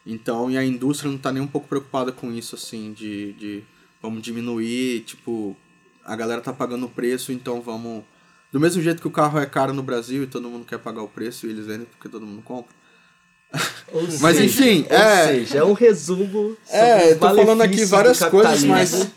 Então, 0.06 0.50
e 0.50 0.58
a 0.58 0.64
indústria 0.64 1.10
não 1.10 1.18
tá 1.18 1.32
nem 1.32 1.42
um 1.42 1.46
pouco 1.46 1.68
preocupada 1.68 2.12
com 2.12 2.32
isso, 2.32 2.56
assim, 2.56 2.92
de, 2.92 3.32
de 3.34 3.64
vamos 4.02 4.22
diminuir, 4.22 5.00
tipo, 5.02 5.56
a 6.04 6.14
galera 6.16 6.40
tá 6.40 6.52
pagando 6.52 6.86
o 6.86 6.90
preço, 6.90 7.32
então 7.32 7.60
vamos... 7.60 8.04
Do 8.52 8.60
mesmo 8.60 8.80
jeito 8.82 9.00
que 9.00 9.08
o 9.08 9.10
carro 9.10 9.38
é 9.38 9.46
caro 9.46 9.72
no 9.72 9.82
Brasil 9.82 10.22
e 10.22 10.26
todo 10.26 10.48
mundo 10.48 10.64
quer 10.64 10.78
pagar 10.78 11.02
o 11.02 11.08
preço 11.08 11.46
e 11.46 11.50
eles 11.50 11.66
vendem 11.66 11.86
porque 11.86 12.08
todo 12.08 12.24
mundo 12.24 12.42
compra. 12.42 12.72
Mas 14.20 14.36
seja- 14.36 14.44
enfim, 14.44 14.86
ou 14.90 14.96
é... 14.96 15.26
seja, 15.26 15.58
é 15.58 15.64
um 15.64 15.72
resumo. 15.72 16.56
É, 16.68 17.12
eu 17.12 17.18
tô 17.18 17.34
falando 17.34 17.62
aqui 17.62 17.84
várias 17.84 18.18
coisas, 18.20 18.64
mas 18.64 19.08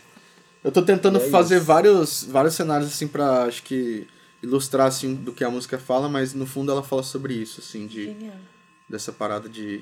eu 0.68 0.72
tô 0.72 0.82
tentando 0.82 1.18
É 1.18 1.28
fazer 1.30 1.56
isso. 1.56 1.64
vários, 1.64 2.24
vários 2.24 2.54
cenários 2.54 2.90
assim 2.92 3.08
pra, 3.08 3.44
acho 3.44 3.62
que 3.62 4.06
ilustrar 4.42 4.86
assim 4.86 5.14
do 5.14 5.32
que 5.32 5.42
a 5.42 5.50
música 5.50 5.78
fala, 5.78 6.08
mas 6.08 6.32
no 6.34 6.46
fundo 6.46 6.70
ela 6.70 6.82
fala 6.82 7.02
sobre 7.02 7.34
isso, 7.34 7.60
assim, 7.60 7.86
de 7.86 8.04
Genial. 8.04 8.36
dessa 8.88 9.12
parada 9.12 9.48
de 9.48 9.80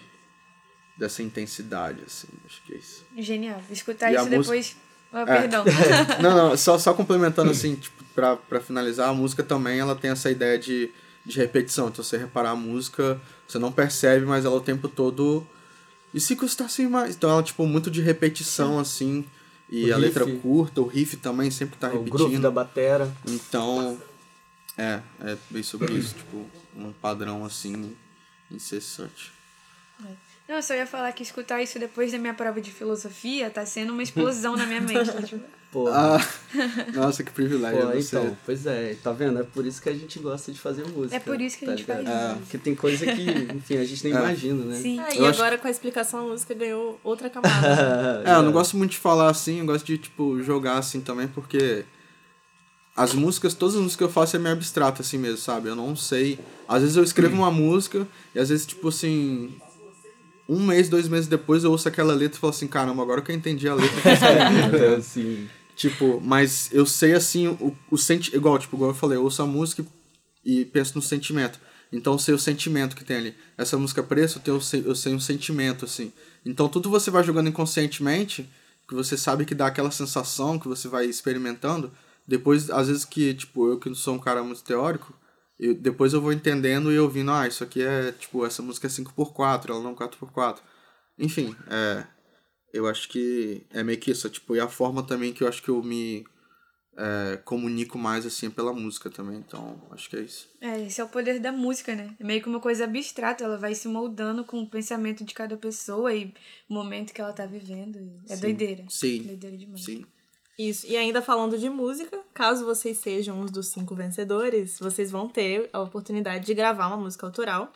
dessa 0.97 1.23
intensidade, 1.23 1.99
assim, 2.07 2.29
acho 2.47 2.63
que 2.65 2.73
é 2.73 2.77
isso. 2.79 3.05
Genial. 3.19 3.61
Escutar 3.71 4.11
E 4.11 4.15
isso 4.15 4.25
música- 4.25 4.41
depois. 4.43 4.77
Ah, 5.13 5.21
É. 5.23 5.25
Perdão. 5.43 5.65
Não, 6.23 6.35
não, 6.51 6.57
só, 6.57 6.79
só 6.79 6.93
complementando 6.95 7.51
assim, 7.51 7.75
tipo, 7.75 8.03
pra, 8.15 8.37
pra 8.37 8.61
finalizar, 8.61 9.09
a 9.09 9.15
música 9.15 9.43
também 9.43 9.79
ela 9.79 9.95
tem 9.95 10.11
essa 10.11 10.31
ideia 10.31 10.59
de, 10.59 10.91
de 11.25 11.37
repetição. 11.39 11.89
Então, 11.89 12.03
você 12.03 12.17
reparar 12.17 12.51
a 12.51 12.57
música, 12.57 13.21
você 13.47 13.59
não 13.59 13.71
percebe, 13.71 14.25
mas 14.27 14.45
ela 14.45 14.57
o 14.57 14.61
tempo 14.61 14.89
todo. 14.89 15.47
E 16.15 16.21
se 16.21 16.35
custasse 16.35 16.87
mais? 16.89 17.15
Então, 17.15 17.31
ela, 17.31 17.43
tipo, 17.43 17.65
muito 17.67 17.91
de 17.91 18.01
repetição, 18.03 18.79
assim. 18.79 19.25
E 19.69 19.91
O 19.91 19.95
a 19.95 19.97
letra 19.99 20.25
riff. 20.25 20.39
curta, 20.41 20.81
o 20.81 20.87
riff 20.87 21.17
também 21.17 21.51
sempre 21.51 21.77
tá 21.77 21.89
O 21.89 22.03
groove 22.05 22.25
repetindo. 22.25 22.43
da 22.43 22.51
batera. 22.51 23.13
Então, 23.27 24.01
é, 24.79 25.01
é 25.23 25.37
bem 25.51 25.63
sobre 25.63 25.93
isso, 25.95 26.15
tipo, 26.15 26.47
um 26.77 26.93
padrão 26.93 27.45
assim, 27.45 27.97
incessante. 28.51 29.33
Não, 30.49 30.55
eu 30.57 30.63
só 30.63 30.75
ia 30.75 30.87
falar 30.87 31.11
que 31.13 31.23
escutar 31.25 31.61
isso 31.61 31.79
depois 31.79 32.13
da 32.13 32.19
minha 32.19 32.35
prova 32.35 32.61
de 32.61 32.71
filosofia 32.71 33.51
tá 33.51 33.67
sendo 33.67 33.93
uma 33.93 34.03
explosão 34.03 34.57
na 34.57 34.65
minha 34.67 34.81
mente. 34.81 35.11
Tipo, 35.27 35.45
Pô, 35.77 35.89
Ah, 35.89 36.19
nossa, 36.95 37.23
que 37.23 37.31
privilégio 37.31 37.79
pô, 37.83 37.87
você. 37.93 38.17
então, 38.17 38.39
pois 38.47 38.65
é, 38.65 38.97
tá 39.03 39.13
vendo? 39.13 39.41
É 39.41 39.43
por 39.43 39.67
isso 39.67 39.83
que 39.83 39.91
a 39.91 39.93
gente 39.93 40.19
gosta 40.19 40.51
de 40.51 40.59
fazer 40.59 40.87
música. 40.89 41.17
É 41.17 41.21
por 41.21 41.39
isso 41.39 41.59
que 41.59 41.67
a 41.67 41.69
tá 41.69 41.77
gente 41.77 41.85
faz 41.85 41.99
ligado? 41.99 42.19
música. 42.29 42.41
Porque 42.41 42.57
tem 42.57 42.75
coisa 42.75 43.05
que, 43.05 43.49
enfim, 43.55 43.77
a 43.77 43.85
gente 43.85 44.03
nem 44.05 44.15
É. 44.17 44.17
imagina, 44.19 44.65
né? 44.65 44.81
Sim. 44.81 44.99
Ah, 45.01 45.15
e 45.15 45.19
Eu 45.19 45.27
acho- 45.27 45.39
agora 45.39 45.59
com 45.59 45.69
a 45.69 45.71
explicação 45.71 46.21
a 46.21 46.31
música 46.31 46.55
ganhou 46.55 46.99
outra 47.05 47.29
camada. 47.29 48.23
É, 48.25 48.33
eu 48.37 48.43
não 48.43 48.53
gosto 48.53 48.75
muito 48.75 48.93
de 48.93 48.97
falar 48.97 49.29
assim, 49.29 49.59
eu 49.61 49.67
gosto 49.67 49.85
de, 49.85 49.99
tipo, 49.99 50.43
jogar 50.43 50.79
assim 50.79 51.03
também, 51.03 51.29
porque 51.29 51.85
as 52.97 53.13
músicas, 53.13 53.53
todas 53.53 53.75
as 53.75 53.81
músicas 53.83 53.97
que 53.99 54.05
eu 54.05 54.09
faço 54.09 54.35
é 54.37 54.39
meio 54.39 54.55
abstrato 54.55 55.03
assim 55.03 55.19
mesmo, 55.19 55.37
sabe? 55.37 55.69
Eu 55.69 55.77
não 55.77 55.95
sei. 55.95 56.39
Às 56.67 56.81
vezes 56.81 56.97
eu 56.97 57.05
escrevo 57.05 57.37
uma 57.37 57.51
música 57.51 58.09
e 58.35 58.39
às 58.39 58.49
vezes, 58.49 58.65
tipo 58.65 58.89
assim, 58.89 59.55
um 60.49 60.65
mês, 60.65 60.89
dois 60.89 61.07
meses 61.07 61.29
depois 61.29 61.65
eu 61.65 61.71
ouço 61.71 61.87
aquela 61.87 62.15
letra 62.15 62.39
e 62.39 62.41
falo 62.41 62.51
assim, 62.53 62.67
caramba, 62.67 63.03
agora 63.03 63.21
que 63.21 63.31
eu 63.31 63.37
entendi 63.37 63.69
a 63.69 63.75
letra 63.75 64.01
que 64.01 64.09
eu 64.09 64.13
escrevi. 64.15 64.77
É, 64.85 64.97
assim, 64.97 65.49
Tipo, 65.77 66.21
mas 66.23 66.71
eu 66.73 66.87
sei 66.87 67.13
assim, 67.15 67.49
o, 67.49 67.77
o 67.91 67.99
senti 67.99 68.35
igual, 68.35 68.59
tipo, 68.59 68.77
igual 68.77 68.91
eu 68.91 68.95
falei, 68.95 69.19
eu 69.19 69.23
ouço 69.25 69.43
a 69.43 69.47
música 69.47 69.85
e 70.45 70.65
penso 70.65 70.95
no 70.97 71.03
sentimento. 71.03 71.61
Então 71.93 72.15
eu 72.15 72.19
sei 72.19 72.35
o 72.35 72.39
sentimento 72.39 72.97
que 72.97 73.05
tem 73.05 73.17
ali. 73.19 73.35
Essa 73.59 73.79
música 73.79 74.03
preço, 74.03 74.39
eu, 74.39 74.43
tenho, 74.43 74.57
eu 74.57 74.61
sei- 74.61 74.83
eu 74.87 74.95
sei 74.95 75.15
um 75.15 75.21
sentimento, 75.21 75.85
assim. 75.85 76.13
Então 76.45 76.69
tudo 76.69 76.91
você 76.91 77.11
vai 77.11 77.23
jogando 77.23 77.49
inconscientemente 77.49 78.49
que 78.89 78.95
você 78.95 79.17
sabe 79.17 79.45
que 79.45 79.55
dá 79.55 79.67
aquela 79.67 79.91
sensação 79.91 80.59
que 80.59 80.69
você 80.69 80.89
vai 80.89 81.07
experimentando. 81.07 81.93
Depois, 82.27 82.71
às 82.71 82.89
vezes 82.89 83.05
que, 83.05 83.35
tipo, 83.35 83.69
eu 83.69 83.79
que 83.79 83.89
não 83.89 83.97
sou 83.97 84.15
um 84.15 84.19
cara 84.19 84.43
muito 84.43 84.63
teórico, 84.63 85.13
eu, 85.59 85.75
depois 85.75 86.13
eu 86.13 86.21
vou 86.21 86.33
entendendo 86.33 86.93
e 86.93 86.99
ouvindo, 86.99 87.31
ah, 87.33 87.47
isso 87.47 87.63
aqui 87.65 87.83
é, 87.83 88.13
tipo, 88.13 88.45
essa 88.47 88.63
música 88.63 88.87
é 88.87 88.91
5x4, 88.91 89.73
ela 89.73 89.83
não 89.83 89.93
é 89.93 89.95
4x4. 89.95 90.63
Enfim, 91.19 91.55
é, 91.69 92.05
eu 92.73 92.87
acho 92.87 93.09
que 93.09 93.67
é 93.71 93.83
meio 93.83 93.99
que 93.99 94.11
isso, 94.11 94.29
tipo, 94.29 94.55
e 94.57 94.61
a 94.61 94.69
forma 94.69 95.03
também 95.03 95.33
que 95.33 95.43
eu 95.43 95.49
acho 95.49 95.63
que 95.63 95.69
eu 95.69 95.83
me 95.83 96.25
é, 96.97 97.37
comunico 97.45 97.99
mais, 97.99 98.25
assim, 98.25 98.47
é 98.47 98.51
pela 98.51 98.73
música 98.73 99.11
também, 99.11 99.39
então 99.39 99.81
acho 99.91 100.09
que 100.09 100.17
é 100.17 100.21
isso. 100.21 100.49
É, 100.61 100.81
esse 100.83 101.01
é 101.01 101.05
o 101.05 101.09
poder 101.09 101.39
da 101.39 101.53
música, 101.53 101.95
né? 101.95 102.15
É 102.19 102.25
meio 102.25 102.43
que 102.43 102.49
uma 102.49 102.61
coisa 102.61 102.85
abstrata, 102.85 103.45
ela 103.45 103.59
vai 103.59 103.75
se 103.75 103.87
moldando 103.87 104.45
com 104.45 104.61
o 104.63 104.69
pensamento 104.69 105.25
de 105.25 105.35
cada 105.35 105.57
pessoa 105.57 106.15
e 106.15 106.33
o 106.69 106.75
momento 106.75 107.13
que 107.13 107.21
ela 107.21 107.33
tá 107.33 107.45
vivendo. 107.45 107.99
É 108.29 108.35
Sim. 108.35 108.41
doideira. 108.41 108.85
Sim. 108.89 109.23
Doideira 109.23 109.57
demais. 109.57 109.85
Sim. 109.85 110.05
Isso, 110.59 110.87
e 110.87 110.97
ainda 110.97 111.21
falando 111.21 111.59
de 111.59 111.69
música, 111.69 112.19
caso 112.33 112.65
vocês 112.65 112.97
sejam 112.97 113.43
uns 113.43 113.51
dos 113.51 113.69
cinco 113.69 113.95
vencedores, 113.95 114.79
vocês 114.79 115.11
vão 115.11 115.29
ter 115.29 115.69
a 115.71 115.83
oportunidade 115.83 116.47
de 116.47 116.55
gravar 116.55 116.87
uma 116.87 116.97
música 116.97 117.27
autoral. 117.27 117.71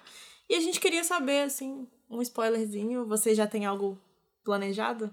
E 0.49 0.55
a 0.55 0.61
gente 0.61 0.81
queria 0.81 1.05
saber, 1.05 1.43
assim, 1.43 1.87
um 2.09 2.23
spoilerzinho, 2.23 3.05
vocês 3.05 3.37
já 3.37 3.47
têm 3.47 3.67
algo 3.67 3.99
planejado? 4.51 5.13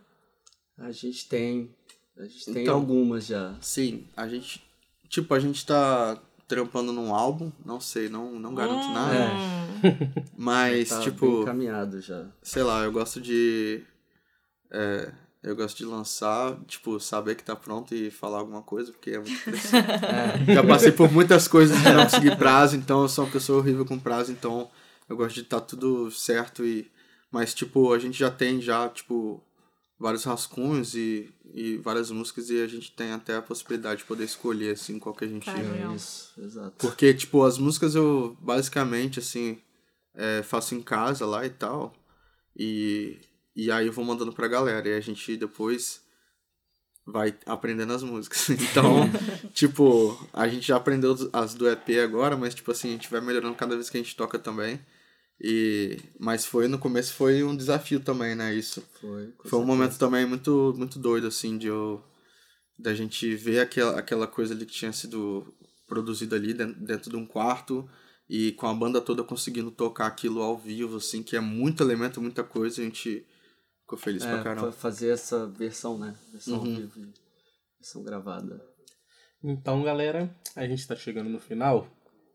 A 0.80 0.92
gente 0.92 1.30
tem. 1.30 1.70
A 2.18 2.24
gente 2.24 2.46
tem 2.52 2.64
Então- 2.64 2.76
algumas 2.76 3.28
já. 3.28 3.56
Sim, 3.62 4.08
a 4.18 4.28
gente. 4.28 4.64
Tipo, 5.08 5.34
a 5.36 5.40
gente 5.40 5.64
tá 5.66 6.20
trampando 6.48 6.92
num 6.92 7.14
álbum, 7.14 7.52
não 7.64 7.80
sei, 7.80 8.10
não, 8.10 8.32
não 8.40 8.56
garanto 8.56 8.88
Hum. 8.88 8.94
nada. 8.94 9.30
Mas, 10.36 10.90
Tá 10.90 10.96
bem 10.96 11.04
tipo, 11.04 11.42
encaminhado 11.44 12.02
já. 12.02 12.26
sei 12.42 12.64
lá, 12.64 12.84
eu 12.84 12.92
gosto 12.92 13.22
de. 13.22 13.84
é, 14.72 15.12
eu 15.44 15.56
gosto 15.56 15.78
de 15.78 15.86
lançar, 15.86 16.58
tipo, 16.68 17.00
saber 17.00 17.36
que 17.36 17.44
tá 17.44 17.56
pronto 17.56 17.94
e 17.94 18.10
falar 18.10 18.40
alguma 18.40 18.64
coisa, 18.64 18.92
porque 18.92 19.12
é 19.12 19.20
muito 19.20 19.44
pressão. 19.44 19.80
Já 20.54 20.64
passei 20.64 20.92
por 20.92 21.12
muitas 21.12 21.48
coisas 21.48 21.78
de 21.78 21.84
não 21.84 22.04
conseguir 22.06 22.36
prazo, 22.38 22.76
então 22.76 23.04
eu 23.04 23.08
sou 23.08 23.26
uma 23.26 23.32
pessoa 23.32 23.60
horrível 23.60 23.86
com 23.86 24.00
prazo, 24.00 24.32
então 24.32 24.70
eu 25.08 25.16
gosto 25.16 25.36
de 25.36 25.42
estar 25.42 25.62
tudo 25.62 26.10
certo 26.12 26.66
e. 26.66 26.90
Mas, 27.38 27.54
tipo, 27.54 27.94
a 27.94 28.00
gente 28.00 28.18
já 28.18 28.32
tem 28.32 28.60
já, 28.60 28.90
tipo, 28.90 29.40
vários 30.00 30.24
rascunhos 30.24 30.96
e, 30.96 31.32
e 31.54 31.78
várias 31.78 32.10
músicas 32.10 32.50
e 32.50 32.60
a 32.60 32.66
gente 32.66 32.92
tem 32.92 33.12
até 33.12 33.36
a 33.36 33.44
possibilidade 33.44 34.00
de 34.00 34.06
poder 34.06 34.24
escolher, 34.24 34.74
assim, 34.74 34.98
qual 34.98 35.14
que 35.14 35.24
a 35.24 35.28
gente. 35.28 35.46
Cara, 35.46 35.60
É 35.60 35.96
isso, 35.96 36.34
exato. 36.42 36.74
Porque, 36.80 37.14
tipo, 37.14 37.44
as 37.44 37.60
músicas 37.60 37.94
eu 37.94 38.36
basicamente, 38.42 39.20
assim, 39.20 39.62
é, 40.16 40.42
faço 40.42 40.74
em 40.74 40.82
casa 40.82 41.28
lá 41.28 41.46
e 41.46 41.52
tal. 41.52 41.94
E, 42.58 43.20
e 43.56 43.70
aí 43.70 43.86
eu 43.86 43.94
vou 43.94 44.04
mandando 44.04 44.34
pra 44.34 44.48
galera. 44.48 44.90
E 44.90 44.96
a 44.96 45.00
gente 45.00 45.38
depois 45.38 46.02
vai 47.06 47.36
aprendendo 47.46 47.94
as 47.94 48.02
músicas. 48.02 48.50
Então, 48.72 49.08
tipo, 49.54 50.28
a 50.34 50.48
gente 50.48 50.66
já 50.70 50.78
aprendeu 50.78 51.16
as 51.32 51.54
do 51.54 51.70
EP 51.70 51.88
agora, 52.04 52.36
mas, 52.36 52.56
tipo 52.56 52.72
assim, 52.72 52.90
a 52.90 52.94
gente 52.94 53.12
vai 53.12 53.22
melhorando 53.22 53.54
cada 53.54 53.76
vez 53.76 53.92
que 53.92 53.98
a 53.98 54.02
gente 54.02 54.16
toca 54.16 54.40
também. 54.40 54.80
E, 55.40 55.98
mas 56.20 56.46
foi, 56.46 56.68
no 56.68 56.80
começo 56.80 57.14
foi 57.14 57.44
um 57.44 57.56
desafio 57.56 58.00
também, 58.00 58.36
né, 58.36 58.54
isso. 58.54 58.82
Foi. 59.00 59.34
Foi 59.46 59.60
um 59.60 59.66
momento 59.66 59.98
também 59.98 60.26
muito, 60.26 60.74
muito 60.78 60.98
doido, 61.00 61.28
assim, 61.28 61.58
de 61.58 61.68
eu, 61.68 62.04
da 62.78 62.94
gente 62.94 63.36
ver 63.36 63.60
aquela, 63.60 64.00
aquela 64.00 64.28
coisa 64.28 64.54
ali 64.54 64.66
que 64.66 64.74
tinha 64.74 64.92
sido 64.92 65.54
produzida 65.88 66.36
ali 66.36 66.54
dentro, 66.54 66.76
dentro 66.86 67.10
de 67.12 67.16
um 67.16 67.26
quarto 67.26 67.88
e 68.30 68.52
com 68.54 68.68
a 68.68 68.74
banda 68.74 69.00
toda 69.00 69.24
conseguindo 69.24 69.72
tocar 69.72 70.08
aquilo 70.08 70.42
ao 70.42 70.58
vivo, 70.58 70.98
assim, 70.98 71.24
que 71.24 71.36
é 71.36 71.40
muito 71.40 71.82
elemento, 71.84 72.22
muita 72.22 72.44
coisa, 72.44 72.82
a 72.82 72.84
gente 72.84 73.26
ficou 73.82 73.98
feliz 73.98 74.26
pra 74.26 74.40
É, 74.40 74.44
caramba. 74.44 74.72
fa- 74.72 74.78
fazer 74.78 75.10
essa 75.10 75.48
versão, 75.48 75.98
né? 75.98 76.14
Versão 76.32 76.56
ao 76.56 76.62
Uhum. 76.64 76.76
vivo 76.76 77.00
e 77.00 77.14
versão 77.80 78.04
gravada. 78.04 78.62
Então, 79.44 79.84
galera, 79.84 80.36
a 80.56 80.66
gente 80.68 80.86
tá 80.86 80.96
chegando 80.96 81.30
no 81.30 81.40
final. 81.40 81.88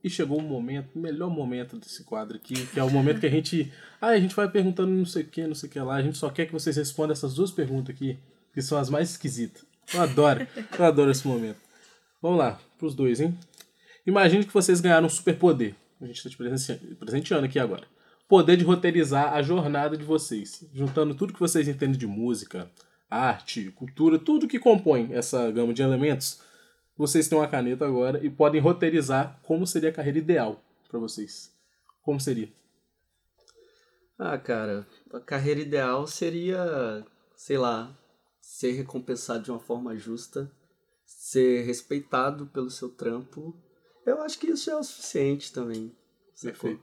E 0.05 0.11
chegou 0.11 0.39
o 0.39 0.43
momento, 0.43 0.91
o 0.97 0.99
melhor 0.99 1.31
momento 1.31 1.77
desse 1.77 2.03
quadro 2.03 2.37
aqui, 2.37 2.67
que 2.67 2.81
é 2.81 2.83
o 2.83 2.91
momento 2.91 3.21
que 3.21 3.27
a 3.27 3.31
gente. 3.31 3.73
Ah, 4.01 4.09
a 4.09 4.19
gente 4.19 4.35
vai 4.35 4.49
perguntando 4.49 4.91
não 4.91 5.05
sei 5.05 5.23
o 5.23 5.27
que, 5.27 5.47
não 5.47 5.55
sei 5.55 5.69
o 5.69 5.73
que 5.73 5.79
lá. 5.79 5.95
A 5.95 6.03
gente 6.03 6.19
só 6.19 6.29
quer 6.29 6.47
que 6.47 6.53
vocês 6.53 6.77
respondam 6.77 7.13
essas 7.13 7.35
duas 7.35 7.53
perguntas 7.53 7.95
aqui, 7.95 8.19
que 8.53 8.61
são 8.61 8.79
as 8.79 8.91
mais 8.91 9.11
esquisitas. 9.11 9.65
Eu 9.95 10.01
adoro, 10.01 10.47
eu 10.79 10.85
adoro 10.85 11.11
esse 11.11 11.27
momento. 11.27 11.59
Vamos 12.21 12.39
lá, 12.39 12.59
pros 12.79 12.95
dois, 12.95 13.21
hein? 13.21 13.37
Imagine 14.07 14.45
que 14.45 14.53
vocês 14.53 14.81
ganharam 14.81 15.07
um 15.07 15.11
superpoder. 15.11 15.75
A 16.01 16.07
gente 16.07 16.23
tá 16.23 16.29
te 16.29 16.37
presenteando, 16.97 17.45
aqui 17.45 17.59
agora. 17.59 17.85
Poder 18.29 18.57
de 18.57 18.65
roteirizar 18.65 19.35
a 19.35 19.43
jornada 19.43 19.97
de 19.97 20.05
vocês, 20.05 20.65
juntando 20.75 21.15
tudo 21.15 21.33
que 21.33 21.39
vocês 21.39 21.69
entendem 21.69 21.99
de 21.99 22.07
música, 22.07 22.69
arte, 23.09 23.71
cultura, 23.73 24.19
tudo 24.19 24.49
que 24.49 24.59
compõe 24.59 25.11
essa 25.13 25.51
gama 25.53 25.73
de 25.73 25.83
elementos 25.83 26.41
vocês 26.97 27.29
têm 27.29 27.39
uma 27.39 27.49
caneta 27.49 27.87
agora 27.87 28.25
e 28.25 28.31
podem 28.31 28.61
roteirizar 28.61 29.41
como 29.43 29.67
seria 29.67 29.91
a 29.91 29.93
carreira 29.93 30.19
ideal 30.19 30.63
pra 30.89 30.99
vocês. 30.99 31.53
Como 32.03 32.21
seria? 32.21 32.53
Ah, 34.19 34.39
cara, 34.39 34.87
a 35.13 35.21
carreira 35.21 35.61
ideal 35.61 36.07
seria, 36.07 37.05
sei 37.37 37.59
lá, 37.59 37.97
ser 38.41 38.73
recompensado 38.73 39.43
de 39.43 39.51
uma 39.51 39.59
forma 39.59 39.97
justa, 39.97 40.51
ser 41.05 41.65
respeitado 41.65 42.47
pelo 42.47 42.71
seu 42.71 42.89
trampo. 42.89 43.57
Eu 44.05 44.21
acho 44.23 44.39
que 44.39 44.49
isso 44.49 44.67
já 44.67 44.73
é 44.73 44.77
o 44.77 44.85
suficiente 44.85 45.53
também. 45.53 45.97
Perfeito. 46.41 46.83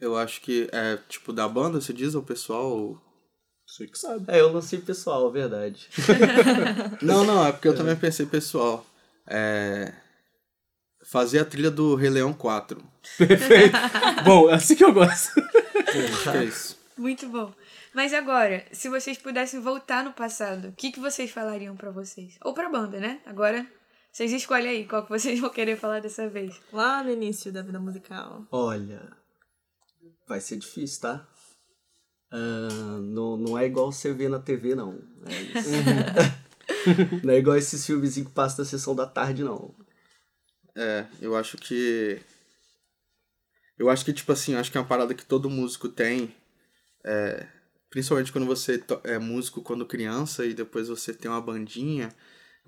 Eu 0.00 0.16
acho 0.16 0.40
que 0.40 0.68
é, 0.72 0.96
tipo, 1.08 1.32
da 1.32 1.48
banda, 1.48 1.80
você 1.80 1.92
diz 1.92 2.14
ao 2.14 2.22
pessoal... 2.22 3.02
Você 3.68 3.86
que 3.86 3.98
sabe. 3.98 4.24
É, 4.28 4.40
eu 4.40 4.50
lancei 4.50 4.80
pessoal, 4.80 5.30
verdade. 5.30 5.88
Não, 7.02 7.22
não, 7.22 7.46
é 7.46 7.52
porque 7.52 7.68
eu 7.68 7.76
também 7.76 7.94
pensei 7.94 8.24
pessoal. 8.24 8.84
É... 9.26 9.92
Fazer 11.04 11.40
a 11.40 11.44
trilha 11.44 11.70
do 11.70 11.94
Rei 11.94 12.08
Leão 12.08 12.32
4. 12.32 12.82
Perfeito. 13.18 13.76
Bom, 14.24 14.48
é 14.50 14.54
assim 14.54 14.74
que 14.74 14.84
eu 14.84 14.92
gosto. 14.92 15.34
Que 15.34 16.28
é 16.30 16.44
isso. 16.44 16.78
Muito 16.96 17.28
bom. 17.28 17.52
Mas 17.94 18.12
agora, 18.12 18.64
se 18.72 18.88
vocês 18.88 19.16
pudessem 19.16 19.60
voltar 19.60 20.02
no 20.02 20.12
passado, 20.12 20.68
o 20.68 20.72
que, 20.72 20.90
que 20.90 20.98
vocês 20.98 21.30
falariam 21.30 21.76
pra 21.76 21.90
vocês? 21.90 22.36
Ou 22.44 22.52
pra 22.52 22.68
banda, 22.68 22.98
né? 22.98 23.20
Agora, 23.24 23.66
vocês 24.10 24.32
escolhem 24.32 24.68
aí 24.68 24.84
qual 24.84 25.04
que 25.04 25.10
vocês 25.10 25.38
vão 25.40 25.50
querer 25.50 25.76
falar 25.76 26.00
dessa 26.00 26.28
vez. 26.28 26.60
Lá 26.72 27.04
no 27.04 27.10
início 27.10 27.52
da 27.52 27.62
vida 27.62 27.78
musical. 27.78 28.44
Olha, 28.50 29.12
vai 30.26 30.40
ser 30.40 30.56
difícil, 30.56 31.02
tá? 31.02 31.28
Ah, 32.30 32.98
não, 33.02 33.36
não 33.36 33.58
é 33.58 33.66
igual 33.66 33.90
você 33.92 34.12
vê 34.12 34.28
na 34.28 34.38
TV, 34.38 34.74
não. 34.74 34.98
É 35.26 35.42
isso. 35.42 35.70
não 37.24 37.32
é 37.32 37.38
igual 37.38 37.56
esses 37.56 37.84
filmezinhos 37.84 38.28
que 38.28 38.34
passam 38.34 38.64
na 38.64 38.68
sessão 38.70 38.94
da 38.94 39.06
tarde, 39.06 39.42
não. 39.42 39.74
É, 40.76 41.06
eu 41.20 41.36
acho 41.36 41.56
que. 41.56 42.20
Eu 43.78 43.88
acho 43.88 44.04
que, 44.04 44.12
tipo 44.12 44.32
assim, 44.32 44.52
eu 44.54 44.58
acho 44.58 44.70
que 44.70 44.76
é 44.76 44.80
uma 44.80 44.86
parada 44.86 45.14
que 45.14 45.24
todo 45.24 45.48
músico 45.50 45.88
tem. 45.88 46.34
é, 47.04 47.46
principalmente 47.90 48.32
quando 48.32 48.46
você 48.46 48.82
é 49.04 49.18
músico 49.18 49.62
quando 49.62 49.86
criança 49.86 50.46
e 50.46 50.54
depois 50.54 50.88
você 50.88 51.14
tem 51.14 51.30
uma 51.30 51.40
bandinha. 51.40 52.10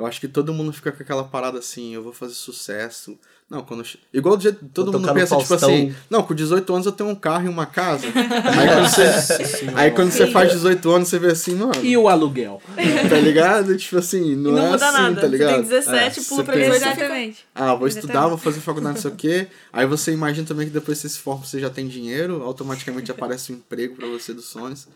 Eu 0.01 0.07
acho 0.07 0.21
que 0.21 0.29
todo 0.29 0.53
mundo 0.53 0.73
fica 0.73 0.91
com 0.91 1.03
aquela 1.03 1.25
parada 1.25 1.59
assim, 1.59 1.95
eu 1.95 2.03
vou 2.03 2.13
fazer 2.13 2.35
sucesso. 2.35 3.19
Não, 3.49 3.63
quando. 3.65 3.81
eu 3.81 3.87
Igual 4.15 4.37
do 4.37 4.43
jeito 4.45 4.65
todo 4.73 4.93
mundo 4.93 5.13
pensa, 5.13 5.37
tipo 5.37 5.53
assim, 5.55 5.93
não, 6.09 6.23
com 6.23 6.33
18 6.35 6.73
anos 6.73 6.87
eu 6.87 6.93
tenho 6.93 7.11
um 7.11 7.17
carro 7.17 7.47
e 7.47 7.49
uma 7.49 7.67
casa. 7.67 8.07
aí 8.07 8.69
quando 8.69 8.89
você, 8.89 9.71
aí 9.75 9.91
quando 9.91 10.11
você 10.13 10.27
faz 10.29 10.53
18 10.53 10.91
anos, 10.91 11.09
você 11.09 11.19
vê 11.19 11.33
assim, 11.33 11.57
mano, 11.57 11.85
E 11.85 11.97
o 11.97 12.09
aluguel? 12.09 12.63
tá 13.09 13.17
ligado? 13.19 13.77
Tipo 13.77 13.99
assim, 13.99 14.33
E 14.33 14.37
não, 14.37 14.53
não 14.53 14.67
é 14.67 14.71
muda 14.71 14.89
assim, 14.89 14.97
nada. 15.03 15.15
tá 15.17 15.21
você 15.23 15.27
ligado? 15.29 15.53
tem 15.55 15.63
17, 15.63 15.97
É, 16.21 16.23
pula 16.23 16.23
você 16.23 16.45
pra 16.45 16.55
pensa- 16.55 16.71
18 16.71 16.77
e 16.77 16.79
fica... 16.79 17.05
Exatamente. 17.05 17.47
Ah, 17.55 17.61
vou 17.75 17.87
Exatamente. 17.89 17.97
estudar, 17.99 18.29
vou 18.29 18.39
fazer 18.39 18.61
faculdade, 18.61 18.95
não 18.95 19.03
sei 19.03 19.11
o 19.11 19.15
quê. 19.17 19.47
Aí 19.73 19.85
você 19.87 20.13
imagina 20.13 20.47
também 20.47 20.67
que 20.69 20.73
depois 20.73 20.99
que 20.99 21.03
você 21.09 21.15
se 21.15 21.19
forma, 21.21 21.45
você 21.45 21.59
já 21.59 21.69
tem 21.69 21.89
dinheiro, 21.89 22.43
automaticamente 22.45 23.11
aparece 23.11 23.53
um 23.53 23.57
emprego 23.57 23.97
pra 23.97 24.07
você 24.07 24.33
dos 24.33 24.45
sonhos. 24.47 24.87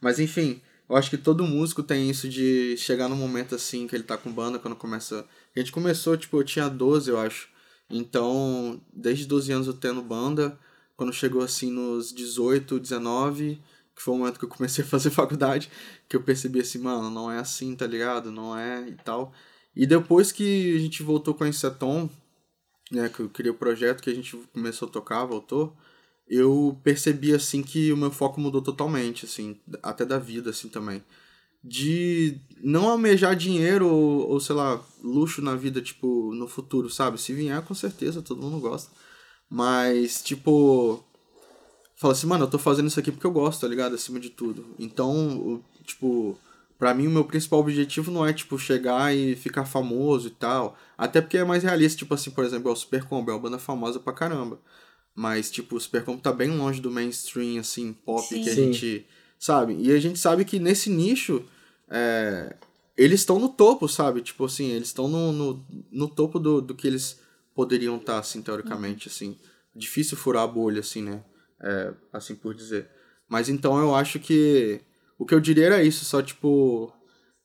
Mas 0.00 0.18
enfim, 0.18 0.60
eu 0.88 0.96
acho 0.96 1.10
que 1.10 1.18
todo 1.18 1.44
músico 1.44 1.82
tem 1.82 2.08
isso 2.08 2.28
de 2.28 2.76
chegar 2.76 3.08
num 3.08 3.16
momento 3.16 3.54
assim 3.54 3.86
que 3.86 3.94
ele 3.94 4.04
tá 4.04 4.16
com 4.16 4.32
banda 4.32 4.58
quando 4.58 4.74
começa. 4.76 5.26
A 5.54 5.58
gente 5.58 5.70
começou, 5.70 6.16
tipo, 6.16 6.38
eu 6.38 6.44
tinha 6.44 6.68
12, 6.68 7.10
eu 7.10 7.18
acho. 7.18 7.48
Então, 7.90 8.80
desde 8.92 9.26
12 9.26 9.52
anos 9.52 9.66
eu 9.66 9.74
tendo 9.74 10.02
banda. 10.02 10.58
Quando 10.96 11.12
chegou 11.12 11.42
assim 11.42 11.70
nos 11.70 12.12
18, 12.12 12.80
19, 12.80 13.60
que 13.94 14.02
foi 14.02 14.14
o 14.14 14.18
momento 14.18 14.38
que 14.38 14.44
eu 14.44 14.48
comecei 14.48 14.82
a 14.84 14.86
fazer 14.86 15.10
faculdade, 15.12 15.70
que 16.08 16.16
eu 16.16 16.22
percebi 16.22 16.60
assim, 16.60 16.78
mano, 16.78 17.10
não 17.10 17.30
é 17.30 17.38
assim, 17.38 17.76
tá 17.76 17.86
ligado? 17.86 18.32
Não 18.32 18.56
é 18.56 18.88
e 18.88 18.94
tal. 18.96 19.32
E 19.76 19.86
depois 19.86 20.32
que 20.32 20.76
a 20.76 20.80
gente 20.80 21.02
voltou 21.02 21.34
com 21.34 21.44
a 21.44 21.48
Inseton, 21.48 22.08
né, 22.90 23.08
que 23.08 23.20
eu 23.20 23.28
criei 23.28 23.50
o 23.50 23.54
projeto, 23.54 24.02
que 24.02 24.10
a 24.10 24.14
gente 24.14 24.36
começou 24.52 24.88
a 24.88 24.90
tocar, 24.90 25.24
voltou, 25.24 25.76
eu 26.28 26.78
percebi, 26.82 27.34
assim, 27.34 27.62
que 27.62 27.92
o 27.92 27.96
meu 27.96 28.10
foco 28.10 28.40
mudou 28.40 28.62
totalmente, 28.62 29.24
assim, 29.24 29.56
até 29.82 30.04
da 30.04 30.18
vida, 30.18 30.50
assim, 30.50 30.68
também. 30.68 31.02
De 31.62 32.40
não 32.62 32.88
almejar 32.88 33.34
dinheiro 33.36 33.88
ou, 33.88 34.28
ou, 34.30 34.40
sei 34.40 34.54
lá, 34.54 34.80
luxo 35.02 35.42
na 35.42 35.54
vida, 35.56 35.80
tipo, 35.80 36.32
no 36.34 36.46
futuro, 36.48 36.90
sabe? 36.90 37.20
Se 37.20 37.32
vier, 37.32 37.60
com 37.62 37.74
certeza, 37.74 38.22
todo 38.22 38.42
mundo 38.42 38.60
gosta. 38.60 38.90
Mas, 39.50 40.22
tipo, 40.22 41.02
fala 41.96 42.12
assim, 42.12 42.26
mano, 42.26 42.44
eu 42.44 42.50
tô 42.50 42.58
fazendo 42.58 42.88
isso 42.88 43.00
aqui 43.00 43.10
porque 43.10 43.26
eu 43.26 43.32
gosto, 43.32 43.60
tá 43.62 43.68
ligado? 43.68 43.94
Acima 43.94 44.20
de 44.20 44.30
tudo. 44.30 44.66
Então, 44.78 45.62
tipo, 45.84 46.38
Pra 46.78 46.94
mim, 46.94 47.08
o 47.08 47.10
meu 47.10 47.24
principal 47.24 47.58
objetivo 47.58 48.10
não 48.12 48.24
é, 48.24 48.32
tipo, 48.32 48.56
chegar 48.56 49.14
e 49.14 49.34
ficar 49.34 49.64
famoso 49.64 50.28
e 50.28 50.30
tal. 50.30 50.78
Até 50.96 51.20
porque 51.20 51.36
é 51.36 51.44
mais 51.44 51.64
realista, 51.64 51.98
tipo 51.98 52.14
assim, 52.14 52.30
por 52.30 52.44
exemplo, 52.44 52.70
é 52.70 52.72
o 52.72 52.76
Super 52.76 53.02
Combo, 53.04 53.30
é 53.32 53.34
uma 53.34 53.40
banda 53.40 53.58
famosa 53.58 53.98
pra 53.98 54.12
caramba. 54.12 54.60
Mas, 55.18 55.50
tipo, 55.50 55.74
o 55.74 55.80
Super 55.80 56.04
Combo 56.04 56.22
tá 56.22 56.32
bem 56.32 56.48
longe 56.48 56.80
do 56.80 56.92
mainstream, 56.92 57.58
assim, 57.58 57.92
pop 57.92 58.24
Sim. 58.24 58.40
que 58.40 58.50
a 58.50 58.54
gente. 58.54 59.04
Sabe? 59.36 59.76
E 59.76 59.90
a 59.90 59.98
gente 59.98 60.16
sabe 60.16 60.44
que 60.44 60.60
nesse 60.60 60.88
nicho. 60.88 61.44
é, 61.90 62.54
eles 62.96 63.18
estão 63.18 63.40
no 63.40 63.48
topo, 63.48 63.88
sabe? 63.88 64.20
Tipo 64.22 64.44
assim, 64.44 64.70
eles 64.70 64.86
estão 64.86 65.08
no, 65.08 65.32
no, 65.32 65.66
no 65.90 66.08
topo 66.08 66.38
do, 66.38 66.60
do 66.60 66.72
que 66.72 66.86
eles 66.86 67.18
poderiam 67.52 67.96
estar, 67.96 68.20
assim, 68.20 68.40
teoricamente, 68.40 69.08
assim. 69.08 69.36
Difícil 69.74 70.16
furar 70.16 70.44
a 70.44 70.46
bolha, 70.46 70.78
assim, 70.78 71.02
né? 71.02 71.24
É, 71.60 71.92
assim 72.12 72.36
por 72.36 72.54
dizer. 72.54 72.88
Mas 73.28 73.48
então 73.48 73.76
eu 73.76 73.96
acho 73.96 74.20
que 74.20 74.80
o 75.18 75.26
que 75.26 75.34
eu 75.34 75.40
diria 75.40 75.66
era 75.66 75.82
isso, 75.82 76.04
só 76.04 76.22
tipo 76.22 76.92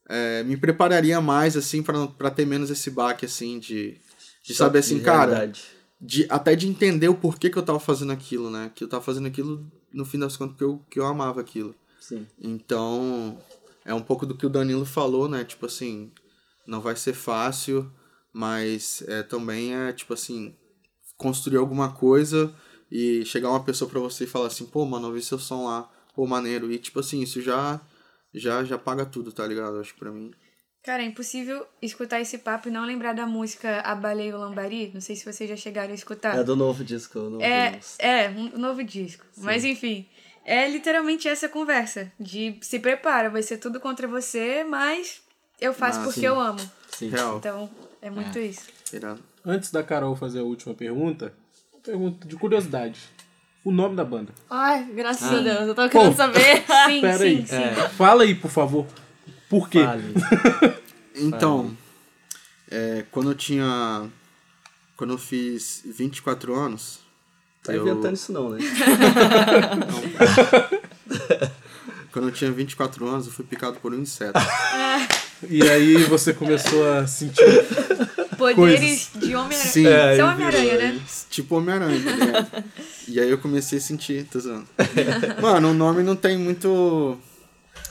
é, 0.07 0.43
me 0.43 0.55
prepararia 0.55 1.19
mais 1.19 1.57
assim 1.57 1.81
pra 1.81 2.05
pra 2.05 2.29
ter 2.29 2.45
menos 2.45 2.69
esse 2.69 2.91
baque 2.91 3.25
assim 3.25 3.57
de 3.57 3.99
de 4.43 4.53
saber 4.53 4.79
assim, 4.79 4.99
cara, 4.99 5.31
realidade. 5.31 5.63
De 6.03 6.27
até 6.29 6.53
de 6.53 6.67
entender 6.67 7.07
o 7.07 7.15
porquê 7.15 7.49
que 7.49 7.57
eu 7.57 7.63
tava 7.63 7.79
fazendo 7.79 8.11
aquilo, 8.11 8.49
né? 8.49 8.69
Que 8.75 8.83
eu 8.83 8.89
tava 8.89 9.01
fazendo 9.01 9.25
aquilo 9.25 9.65
no 9.93 10.03
fim 10.03 10.19
das 10.19 10.35
contas 10.35 10.57
porque 10.57 10.63
eu 10.65 10.85
que 10.89 10.99
eu 10.99 11.05
amava 11.05 11.39
aquilo. 11.39 11.73
Sim. 12.01 12.27
Então, 12.37 13.37
é 13.85 13.93
um 13.93 14.01
pouco 14.01 14.25
do 14.25 14.35
que 14.35 14.45
o 14.45 14.49
Danilo 14.49 14.85
falou, 14.85 15.29
né? 15.29 15.45
Tipo 15.45 15.65
assim, 15.65 16.11
não 16.67 16.81
vai 16.81 16.97
ser 16.97 17.13
fácil, 17.13 17.89
mas 18.33 19.01
é, 19.07 19.23
também 19.23 19.73
é, 19.73 19.93
tipo 19.93 20.13
assim, 20.13 20.53
construir 21.17 21.57
alguma 21.57 21.93
coisa 21.93 22.53
e 22.91 23.23
chegar 23.25 23.49
uma 23.49 23.63
pessoa 23.63 23.89
pra 23.89 24.01
você 24.01 24.25
e 24.25 24.27
falar 24.27 24.47
assim, 24.47 24.65
pô, 24.65 24.85
mano, 24.85 25.07
ouvi 25.07 25.21
seu 25.21 25.39
som 25.39 25.65
lá, 25.65 25.89
pô, 26.13 26.27
maneiro. 26.27 26.69
E, 26.69 26.77
tipo 26.77 26.99
assim, 26.99 27.21
isso 27.21 27.41
já, 27.41 27.79
já, 28.33 28.65
já 28.65 28.77
paga 28.77 29.05
tudo, 29.05 29.31
tá 29.31 29.47
ligado? 29.47 29.79
Acho 29.79 29.93
que 29.93 29.99
pra 29.99 30.11
mim. 30.11 30.33
Cara, 30.83 31.01
é 31.01 31.05
impossível 31.05 31.65
escutar 31.81 32.19
esse 32.19 32.37
papo 32.39 32.67
e 32.67 32.71
não 32.71 32.85
lembrar 32.85 33.13
da 33.13 33.25
música 33.25 33.79
A 33.85 33.95
Baleia 33.95 34.31
e 34.31 34.33
o 34.33 34.37
Lambari. 34.37 34.91
Não 34.93 34.99
sei 34.99 35.15
se 35.15 35.23
vocês 35.23 35.49
já 35.49 35.55
chegaram 35.55 35.91
a 35.91 35.95
escutar. 35.95 36.37
É 36.37 36.43
do 36.43 36.57
novo 36.57 36.83
disco, 36.83 37.17
eu 37.17 37.29
não 37.29 37.41
É, 37.41 37.79
é, 37.99 38.29
um 38.29 38.57
novo 38.59 38.83
disco. 38.83 39.23
Mas 39.37 39.63
enfim, 39.63 40.05
é 40.45 40.67
literalmente 40.69 41.25
essa 41.29 41.47
conversa 41.47 42.11
de 42.19 42.57
se 42.61 42.79
prepara, 42.79 43.29
vai 43.29 43.41
ser 43.41 43.57
tudo 43.59 43.79
contra 43.79 44.09
você, 44.09 44.65
mas 44.65 45.21
eu 45.61 45.73
faço 45.73 46.01
Ah, 46.01 46.03
porque 46.03 46.19
sim. 46.19 46.25
eu 46.25 46.37
amo. 46.37 46.59
Sim. 46.91 47.09
Real. 47.09 47.37
Então, 47.37 47.69
é 48.01 48.09
muito 48.09 48.37
isso. 48.37 48.63
Irado. 48.91 49.23
Antes 49.45 49.71
da 49.71 49.83
Carol 49.83 50.17
fazer 50.17 50.39
a 50.39 50.43
última 50.43 50.73
pergunta, 50.75 51.33
uma 51.71 51.81
pergunta 51.81 52.27
de 52.27 52.35
curiosidade. 52.35 52.99
O 53.63 53.71
nome 53.71 53.95
da 53.95 54.03
banda. 54.03 54.33
Ai, 54.49 54.83
graças 54.93 55.31
Ah. 55.31 55.37
a 55.37 55.41
Deus, 55.41 55.61
eu 55.69 55.73
tô 55.75 55.87
querendo 55.87 56.09
Pô. 56.11 56.17
saber. 56.17 56.61
Sim, 56.87 56.99
Pera 56.99 57.17
sim, 57.19 57.23
aí. 57.23 57.47
sim. 57.47 57.55
É. 57.55 57.87
Fala 57.91 58.23
aí, 58.23 58.35
por 58.35 58.51
favor. 58.51 58.85
Por 59.53 59.69
quê? 59.69 59.83
Fale. 59.85 60.15
Então, 61.15 61.77
é, 62.71 63.05
quando 63.11 63.29
eu 63.29 63.35
tinha. 63.35 64.09
Quando 64.97 65.13
eu 65.13 65.17
fiz 65.19 65.83
24 65.85 66.55
anos. 66.55 67.01
Tá 67.61 67.71
eu- 67.71 67.83
inventando 67.87 68.15
isso 68.15 68.31
não, 68.31 68.49
né? 68.49 68.59
Quando 72.11 72.27
eu 72.29 72.31
tinha 72.31 72.51
24 72.51 73.07
anos, 73.07 73.27
eu 73.27 73.31
fui 73.31 73.45
picado 73.45 73.77
por 73.79 73.93
um 73.93 73.99
inseto. 73.99 74.39
E 75.49 75.61
aí 75.69 75.97
você 76.05 76.33
começou 76.33 76.89
a 76.93 77.05
sentir. 77.05 77.43
Poderes 78.37 79.09
de 79.13 79.35
Homem-Aranha. 79.35 79.51
Sim. 79.71 79.85
É, 79.87 80.15
Você 80.15 80.21
é 80.21 80.23
Homem-Aranha, 80.23 80.77
né? 80.77 81.01
Tipo 81.29 81.57
Homem-Aranha, 81.57 82.01
tá 82.01 82.11
ligado? 82.25 82.63
e 83.09 83.19
aí 83.19 83.29
eu 83.29 83.37
comecei 83.37 83.77
a 83.77 83.81
sentir, 83.81 84.25
tô 84.31 84.39
zoando. 84.39 84.65
Mano, 85.41 85.71
o 85.71 85.73
nome 85.73 86.01
não 86.01 86.15
tem 86.15 86.37
muito. 86.37 87.17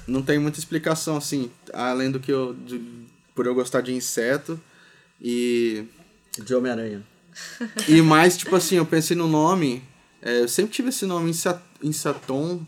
Não 0.06 0.22
tem 0.22 0.38
muita 0.38 0.58
explicação, 0.58 1.16
assim. 1.16 1.50
Além 1.72 2.10
do 2.10 2.20
que 2.20 2.32
eu. 2.32 2.54
de- 2.54 2.80
por 3.34 3.46
eu 3.46 3.54
gostar 3.54 3.80
de 3.80 3.92
inseto. 3.94 4.60
E. 5.20 5.84
De 6.44 6.54
Homem-Aranha. 6.54 7.02
E 7.88 8.02
mais, 8.02 8.36
tipo 8.36 8.54
assim, 8.56 8.76
eu 8.76 8.86
pensei 8.86 9.16
no 9.16 9.28
nome. 9.28 9.82
é, 10.20 10.40
eu 10.42 10.48
sempre 10.48 10.72
tive 10.72 10.88
esse 10.90 11.06
nome 11.06 11.30
Insa- 11.30 11.62
Inseton. 11.82 12.60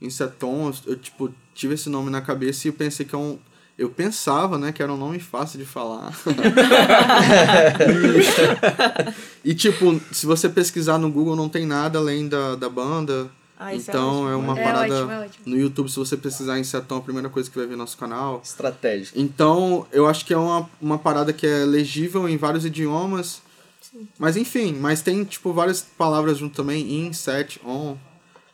Inseton, 0.00 0.72
eu, 0.86 0.96
tipo, 0.96 1.32
tive 1.54 1.74
esse 1.74 1.88
nome 1.88 2.10
na 2.10 2.20
cabeça 2.20 2.66
e 2.66 2.70
eu 2.70 2.74
pensei 2.74 3.04
que 3.06 3.14
é 3.14 3.18
um. 3.18 3.38
Eu 3.76 3.90
pensava, 3.90 4.58
né, 4.58 4.72
que 4.72 4.82
era 4.82 4.92
um 4.92 4.96
nome 4.96 5.20
fácil 5.20 5.58
de 5.58 5.64
falar. 5.64 6.12
e, 9.44 9.54
tipo, 9.54 10.00
se 10.12 10.26
você 10.26 10.48
pesquisar 10.48 10.98
no 10.98 11.10
Google, 11.10 11.36
não 11.36 11.48
tem 11.48 11.64
nada 11.64 11.98
além 11.98 12.28
da, 12.28 12.56
da 12.56 12.68
banda. 12.68 13.30
Ah, 13.60 13.72
é 13.72 13.76
então 13.76 14.20
ótimo. 14.24 14.28
é, 14.30 14.36
uma 14.36 14.58
É 14.60 14.62
parada. 14.62 14.94
ótimo, 14.94 15.10
é 15.12 15.18
ótimo. 15.20 15.44
No 15.46 15.56
YouTube, 15.58 15.88
se 15.90 15.96
você 15.96 16.16
pesquisar 16.16 16.58
Insetão, 16.58 16.98
a 16.98 17.00
primeira 17.00 17.28
coisa 17.28 17.50
que 17.50 17.56
vai 17.58 17.66
ver 17.66 17.72
no 17.72 17.78
nosso 17.78 17.96
canal. 17.98 18.40
Estratégico. 18.44 19.18
Então, 19.18 19.84
eu 19.90 20.06
acho 20.06 20.24
que 20.24 20.32
é 20.32 20.36
uma, 20.36 20.70
uma 20.80 20.98
parada 20.98 21.32
que 21.32 21.46
é 21.46 21.64
legível 21.64 22.28
em 22.28 22.36
vários 22.36 22.64
idiomas. 22.64 23.42
Mas 24.18 24.36
enfim, 24.36 24.74
mas 24.74 25.02
tem 25.02 25.24
tipo 25.24 25.52
várias 25.52 25.80
palavras 25.82 26.38
junto 26.38 26.54
também, 26.54 27.06
in, 27.06 27.12
set, 27.12 27.60
on, 27.64 27.96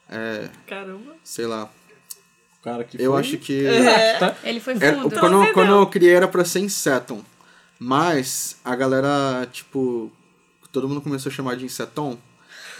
é, 0.08 0.48
Caramba. 0.66 1.12
sei 1.22 1.46
lá. 1.46 1.68
Cara 2.62 2.82
que 2.84 2.96
Eu 3.02 3.10
foi- 3.12 3.20
acho 3.20 3.36
que 3.38 3.62
Tá? 4.18 4.34
Ele 4.42 4.58
foi 4.60 4.74
fundo. 4.76 5.10
quando, 5.18 5.52
quando 5.52 5.72
eu 5.72 5.86
criei 5.86 6.14
era 6.14 6.26
pra 6.28 6.44
ser 6.46 6.60
inseton. 6.60 7.20
Mas 7.78 8.56
a 8.64 8.74
galera, 8.74 9.46
tipo, 9.52 10.10
todo 10.72 10.88
mundo 10.88 11.02
começou 11.02 11.30
a 11.30 11.34
chamar 11.34 11.56
de 11.56 11.64
inseton 11.66 12.16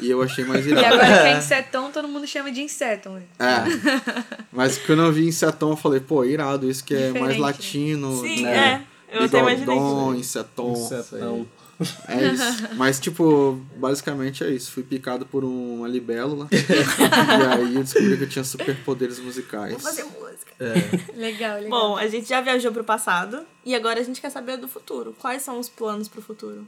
e 0.01 0.11
eu 0.11 0.21
achei 0.23 0.45
mais 0.45 0.67
E 0.67 0.71
irado. 0.71 0.87
agora 0.87 1.07
que 1.07 1.29
é 1.29 1.37
insetão, 1.39 1.91
todo 1.93 2.09
mundo 2.09 2.27
chama 2.27 2.51
de 2.51 2.61
inseton. 2.63 3.19
É. 3.39 4.05
Mas 4.53 4.79
quando 4.79 5.03
eu 5.03 5.13
vi 5.13 5.27
inseton, 5.27 5.71
eu 5.73 5.77
falei, 5.77 6.01
pô, 6.01 6.25
irado, 6.25 6.71
isso 6.71 6.85
que 6.85 6.95
é 6.95 6.99
mais 7.11 7.13
Diferente, 7.13 7.39
né? 7.39 7.39
latino, 7.47 8.21
Sim, 8.21 8.43
né? 8.43 8.87
é. 9.11 9.17
Eu 9.17 9.25
até 9.25 9.39
imaginei 9.39 9.67
Bigodon, 9.67 10.11
isso. 10.13 10.21
inseton. 10.21 10.73
Insetão. 10.73 11.47
É 12.09 12.27
isso. 12.33 12.69
Mas, 12.75 12.99
tipo, 13.01 13.61
basicamente 13.77 14.43
é 14.45 14.51
isso. 14.51 14.73
Fui 14.73 14.83
picado 14.83 15.25
por 15.27 15.45
uma 15.45 15.87
libélula. 15.89 16.49
e 16.51 17.53
aí 17.53 17.75
eu 17.75 17.83
descobri 17.83 18.17
que 18.17 18.25
eu 18.25 18.29
tinha 18.29 18.45
superpoderes 18.45 19.19
musicais. 19.21 19.73
Vou 19.73 19.81
fazer 19.81 20.05
música. 20.05 20.53
Legal, 21.17 21.61
legal. 21.61 21.71
Bom, 21.71 21.97
a 21.97 22.07
gente 22.09 22.29
já 22.29 22.41
viajou 22.41 22.73
pro 22.73 22.83
passado 22.85 23.43
e 23.65 23.75
agora 23.75 24.01
a 24.01 24.03
gente 24.03 24.21
quer 24.21 24.31
saber 24.31 24.57
do 24.57 24.67
futuro. 24.69 25.15
Quais 25.19 25.43
são 25.43 25.59
os 25.59 25.69
planos 25.69 26.09
pro 26.09 26.23
futuro? 26.23 26.67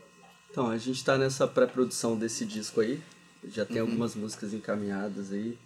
Então, 0.51 0.69
a 0.69 0.77
gente 0.79 1.05
tá 1.05 1.17
nessa 1.19 1.47
pré-produção 1.47 2.17
desse 2.17 2.45
disco 2.45 2.81
aí. 2.81 3.01
Já 3.51 3.65
tem 3.65 3.79
algumas 3.79 4.15
músicas 4.15 4.53
encaminhadas 4.53 5.33
aí. 5.33 5.57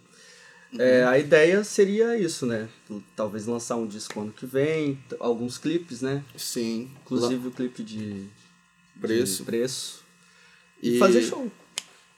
É, 0.79 1.03
a 1.05 1.19
ideia 1.19 1.65
seria 1.65 2.17
isso, 2.17 2.47
né? 2.47 2.69
Talvez 3.17 3.47
lançar 3.47 3.77
um 3.77 3.87
disco 3.87 4.21
ano 4.21 4.31
que 4.33 4.47
vem, 4.47 4.99
alguns 5.19 5.59
clipes, 5.59 6.01
né? 6.01 6.25
Sim. 6.37 6.91
Inclusive 7.05 7.49
o 7.49 7.51
clipe 7.51 7.83
de 7.83 8.29
Preço. 9.01 9.39
de 9.39 9.43
preço. 9.45 10.05
E, 10.83 10.95
E 10.95 10.99
fazer 10.99 11.23
show. 11.23 11.51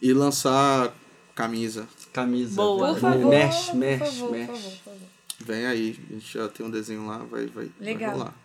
E 0.03 0.13
lançar 0.13 0.95
camisa. 1.35 1.89
Camisa. 2.13 2.55
Boa. 2.57 2.93
Por 2.93 3.01
favor, 3.01 3.31
Mesh, 3.31 3.67
por 3.69 3.77
mesh, 3.77 3.99
favor, 4.01 4.31
mesh. 4.33 4.47
por 4.47 4.57
favor, 4.57 4.71
por 4.73 4.79
favor. 4.85 4.99
Vem 5.41 5.67
aí. 5.67 5.99
A 6.11 6.13
gente 6.15 6.33
já 6.35 6.49
tem 6.49 6.67
um 6.67 6.71
desenho 6.71 7.07
lá, 7.07 7.19
vai, 7.19 7.47
vai, 7.47 7.71
Legal. 7.81 8.11
vai 8.11 8.19
rolar. 8.19 8.42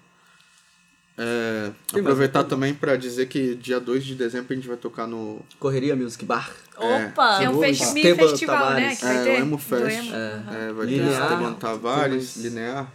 É, 1.19 1.71
mais 1.91 2.05
aproveitar 2.05 2.39
alguma? 2.39 2.49
também 2.55 2.73
pra 2.75 2.95
dizer 2.95 3.27
que 3.27 3.55
dia 3.55 3.79
2 3.79 4.05
de 4.05 4.13
dezembro 4.13 4.53
a 4.53 4.55
gente 4.55 4.67
vai 4.67 4.77
tocar 4.77 5.07
no 5.07 5.41
Correria 5.59 5.95
Music 5.95 6.23
Bar. 6.23 6.55
Opa! 6.77 7.41
É 7.41 7.49
um 7.49 7.55
Sim. 7.55 7.59
festi 7.61 7.85
mini 7.93 8.09
Esteban 8.09 8.29
festival, 8.29 8.73
né? 8.73 8.95
Tavares. 8.95 8.99
Que 8.99 9.05
vai 9.05 9.17
é, 9.17 9.23
ter. 9.23 9.29
o 9.29 9.35
Emo 9.41 9.57
Fest. 9.57 9.97
Emo. 9.97 10.15
É, 10.15 10.73
vai 10.73 10.85
Linear. 10.85 11.07
ter 11.07 11.23
Esteban 11.23 11.53
Tavares, 11.53 12.13
mais. 12.13 12.45
Linear, 12.45 12.93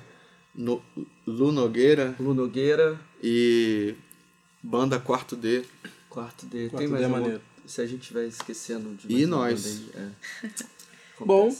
no, 0.55 0.83
Lu 1.27 1.51
Nogueira 1.51 2.15
Lu 2.21 2.33
Nogueira, 2.33 2.97
e 3.23 3.95
Banda 4.63 5.01
Quarto 5.01 5.35
D. 5.35 5.65
quarto 6.09 6.47
D. 6.47 6.69
Quarto 6.69 6.79
Tem 6.79 6.89
mais 6.89 7.01
D 7.01 7.07
é 7.07 7.09
maneiro. 7.11 7.41
Se 7.67 7.81
a 7.81 7.87
gente 7.87 8.03
estiver 8.03 8.27
esquecendo 8.27 8.95
de 8.95 9.13
E 9.13 9.25
uma 9.25 9.37
nós. 9.37 9.83
é. 9.95 10.49
Bom, 11.19 11.53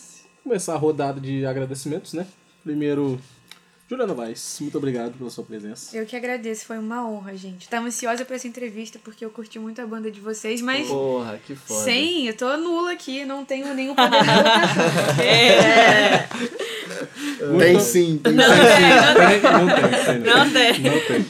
começar 0.45 0.75
a 0.75 0.79
rodada 0.79 1.21
de 1.21 1.45
agradecimentos, 1.45 2.13
né? 2.13 2.27
Primeiro, 2.63 3.21
Juliana 3.93 4.15
Vaz, 4.15 4.57
muito 4.59 4.79
obrigado 4.79 5.19
pela 5.19 5.29
sua 5.29 5.45
presença. 5.45 5.95
Eu 5.95 6.07
que 6.07 6.17
agradeço, 6.17 6.65
foi 6.65 6.79
uma 6.79 7.07
honra, 7.07 7.37
gente. 7.37 7.69
Tava 7.69 7.89
ansiosa 7.89 8.25
pra 8.25 8.37
essa 8.37 8.49
entrevista 8.49 8.99
porque 9.05 9.23
eu 9.23 9.29
curti 9.29 9.59
muito 9.59 9.83
a 9.83 9.87
banda 9.87 10.11
de 10.11 10.19
vocês, 10.19 10.63
mas 10.63 10.89
Porra, 10.89 11.39
que 11.47 11.55
foda. 11.55 11.85
sem, 11.85 12.27
eu 12.27 12.35
tô 12.35 12.57
nula 12.57 12.93
aqui, 12.93 13.27
não 13.27 13.45
tenho 13.45 13.75
nenhum 13.75 13.95
poder. 13.95 14.17
É, 15.23 16.27
Tem 17.59 17.81
sim, 17.81 18.19
tem 18.19 18.33
sim. 18.33 18.39
Tem? 18.39 18.39
Não 19.43 19.69
tem, 19.69 19.91
tem. 20.05 20.21
não 20.21 20.51
tem. 20.51 20.81
Não 20.81 21.01
tem. 21.07 21.27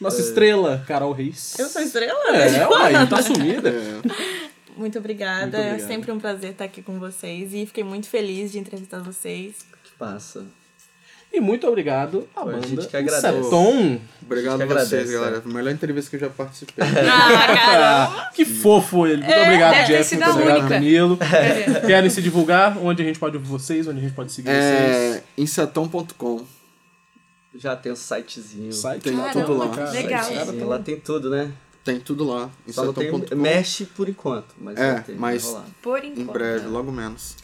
Nossa 0.00 0.20
estrela, 0.20 0.84
Carol 0.88 1.12
Reis. 1.12 1.56
Eu 1.58 1.68
sou 1.68 1.80
estrela? 1.80 2.36
É, 2.36 2.66
uai, 2.66 3.06
tá 3.06 3.22
sumida. 3.22 3.68
É, 3.68 4.00
Muito 4.76 4.98
obrigada. 4.98 5.58
Muito 5.58 5.84
É 5.84 5.86
sempre 5.86 6.10
um 6.10 6.18
prazer 6.18 6.52
estar 6.52 6.64
aqui 6.64 6.82
com 6.82 6.98
vocês 6.98 7.54
e 7.54 7.66
fiquei 7.66 7.84
muito 7.84 8.08
feliz 8.08 8.50
de 8.50 8.58
entrevistar 8.58 9.00
vocês. 9.00 9.58
Que 9.84 9.92
passa. 9.98 10.44
E 11.32 11.40
muito 11.40 11.66
obrigado 11.68 12.26
à 12.34 12.40
Pô, 12.40 12.48
a 12.48 12.52
banda 12.52 12.66
gente 12.66 12.88
que 12.88 12.96
agradece. 12.96 13.38
Inseton. 13.38 14.00
Obrigado 14.22 14.60
a 14.62 14.66
Que 14.66 14.72
vocês, 14.74 14.92
agradece, 14.92 15.12
galera. 15.12 15.42
Melhor 15.46 15.70
entrevista 15.70 16.10
que 16.10 16.16
eu 16.16 16.20
já 16.20 16.28
participei. 16.30 16.84
Ah, 16.84 17.46
caramba! 17.46 18.30
Que 18.34 18.44
fofo 18.44 19.06
ele. 19.06 19.22
Muito 19.22 19.38
obrigado, 19.40 19.72
deve 19.74 19.86
ter 19.86 19.96
Jeff. 19.98 20.14
Muito 20.16 20.28
a 20.28 20.32
obrigado. 20.34 20.68
Danilo. 20.68 21.18
Querem 21.86 22.10
se 22.10 22.20
divulgar? 22.20 22.76
Onde 22.78 23.02
a 23.02 23.04
gente 23.04 23.18
pode 23.18 23.36
ouvir 23.36 23.48
vocês? 23.48 23.86
Onde 23.86 23.98
a 23.98 24.02
gente 24.02 24.14
pode 24.14 24.32
seguir 24.32 24.48
vocês? 24.50 25.16
É 25.16 25.22
insetom.com. 25.38 26.44
Já 27.54 27.74
tem 27.76 27.92
o 27.92 27.96
sitezinho. 27.96 28.72
Site 28.72 29.02
Tem 29.02 29.16
Caramba, 29.16 29.40
tudo 29.44 29.56
lá. 29.58 29.68
cara, 29.70 29.90
legal. 29.90 30.24
tão- 30.46 30.68
lá 30.68 30.78
tem 30.78 30.96
tudo, 31.00 31.30
né? 31.30 31.50
Tem 31.84 31.98
tudo 31.98 32.24
lá. 32.24 32.50
Em 32.66 32.72
Só 32.72 32.84
não 32.84 32.92
tem 32.92 33.06
setão.com. 33.10 33.36
mesh 33.36 33.82
por 33.96 34.08
enquanto, 34.08 34.54
mas 34.58 34.78
É, 34.78 34.92
vai 34.94 35.02
ter, 35.02 35.16
mas-. 35.16 35.56
Por 35.82 36.04
Em 36.04 36.08
enquanto. 36.12 36.32
breve, 36.32 36.66
logo 36.68 36.92
menos. 36.92 37.36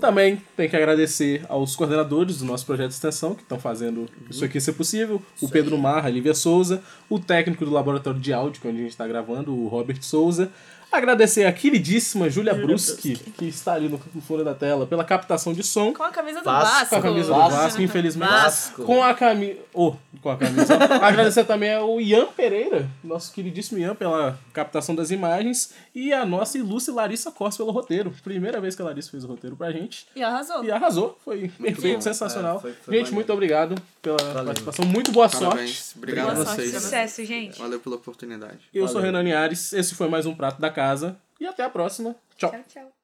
Também 0.00 0.42
tem 0.56 0.68
que 0.68 0.76
agradecer 0.76 1.44
aos 1.48 1.76
coordenadores 1.76 2.38
do 2.38 2.44
nosso 2.44 2.66
projeto 2.66 2.88
de 2.88 2.94
extensão 2.94 3.34
que 3.34 3.42
estão 3.42 3.58
fazendo 3.60 4.08
isso 4.28 4.44
aqui 4.44 4.60
ser 4.60 4.72
possível. 4.72 5.22
O 5.40 5.48
Pedro 5.48 5.78
Marra, 5.78 6.08
a 6.08 6.10
Lívia 6.10 6.34
Souza, 6.34 6.82
o 7.08 7.18
técnico 7.18 7.64
do 7.64 7.70
laboratório 7.70 8.18
de 8.18 8.32
áudio, 8.32 8.60
que 8.60 8.66
é 8.66 8.70
onde 8.70 8.80
a 8.80 8.82
gente 8.82 8.92
está 8.92 9.06
gravando, 9.06 9.54
o 9.54 9.68
Robert 9.68 10.02
Souza. 10.02 10.50
Agradecer 10.94 11.44
a 11.44 11.52
queridíssima 11.52 12.30
Júlia 12.30 12.54
Bruschi, 12.54 13.16
que 13.16 13.46
está 13.46 13.72
ali 13.72 13.88
no, 13.88 14.00
no 14.14 14.22
fundo 14.22 14.44
da 14.44 14.54
tela, 14.54 14.86
pela 14.86 15.02
captação 15.02 15.52
de 15.52 15.64
som. 15.64 15.92
Com 15.92 16.04
a 16.04 16.10
camisa 16.10 16.38
do 16.38 16.44
Vasco. 16.44 16.70
Vasco. 16.70 16.88
Com 16.88 16.96
a 16.96 17.02
camisa 17.02 17.26
do 17.26 17.34
Vasco. 17.34 17.56
Vasco, 17.56 17.82
infelizmente. 17.82 18.30
Vasco. 18.30 18.84
Com 18.84 19.02
a 19.02 19.12
camisa. 19.12 19.58
Oh, 19.72 19.94
com 20.22 20.30
a 20.30 20.36
camisa. 20.36 20.74
Agradecer 21.02 21.44
também 21.44 21.74
ao 21.74 22.00
Ian 22.00 22.26
Pereira, 22.26 22.88
nosso 23.02 23.32
queridíssimo 23.32 23.80
Ian, 23.80 23.96
pela 23.96 24.38
captação 24.52 24.94
das 24.94 25.10
imagens. 25.10 25.74
E 25.94 26.12
a 26.12 26.26
nossa 26.26 26.58
ilustre 26.58 26.92
Larissa 26.92 27.30
Costa 27.30 27.62
pelo 27.62 27.70
roteiro. 27.70 28.12
Primeira 28.24 28.60
vez 28.60 28.74
que 28.74 28.82
a 28.82 28.84
Larissa 28.84 29.10
fez 29.12 29.22
o 29.22 29.28
roteiro 29.28 29.54
pra 29.56 29.70
gente. 29.70 30.06
E 30.16 30.22
arrasou. 30.24 30.64
E 30.64 30.70
arrasou. 30.70 31.18
Foi 31.24 31.48
perfeito, 31.48 32.02
sensacional. 32.02 32.56
É, 32.56 32.60
foi- 32.60 32.72
foi 32.72 32.94
gente, 32.94 33.02
maneiro. 33.04 33.14
muito 33.14 33.32
obrigado 33.32 33.74
pela 34.02 34.16
participação. 34.44 34.84
Muito 34.84 35.12
boa 35.12 35.28
Parabéns. 35.28 35.70
sorte. 35.78 35.98
Obrigado 35.98 36.24
Boa 36.26 36.32
a 36.42 36.44
sorte 36.46 36.56
vocês. 36.62 36.70
pra 36.72 36.80
Sucesso, 36.80 37.24
gente. 37.24 37.58
Valeu 37.60 37.78
pela 37.78 37.94
oportunidade. 37.94 38.58
Eu 38.74 38.88
sou 38.88 39.00
Renan 39.00 39.38
Ares. 39.38 39.72
Esse 39.72 39.94
foi 39.94 40.08
mais 40.08 40.26
um 40.26 40.34
Prato 40.34 40.60
da 40.60 40.68
Casa. 40.70 41.16
E 41.40 41.46
até 41.46 41.62
a 41.62 41.70
próxima. 41.70 42.16
Tchau. 42.36 42.50
Tchau, 42.50 42.64
tchau. 42.68 43.03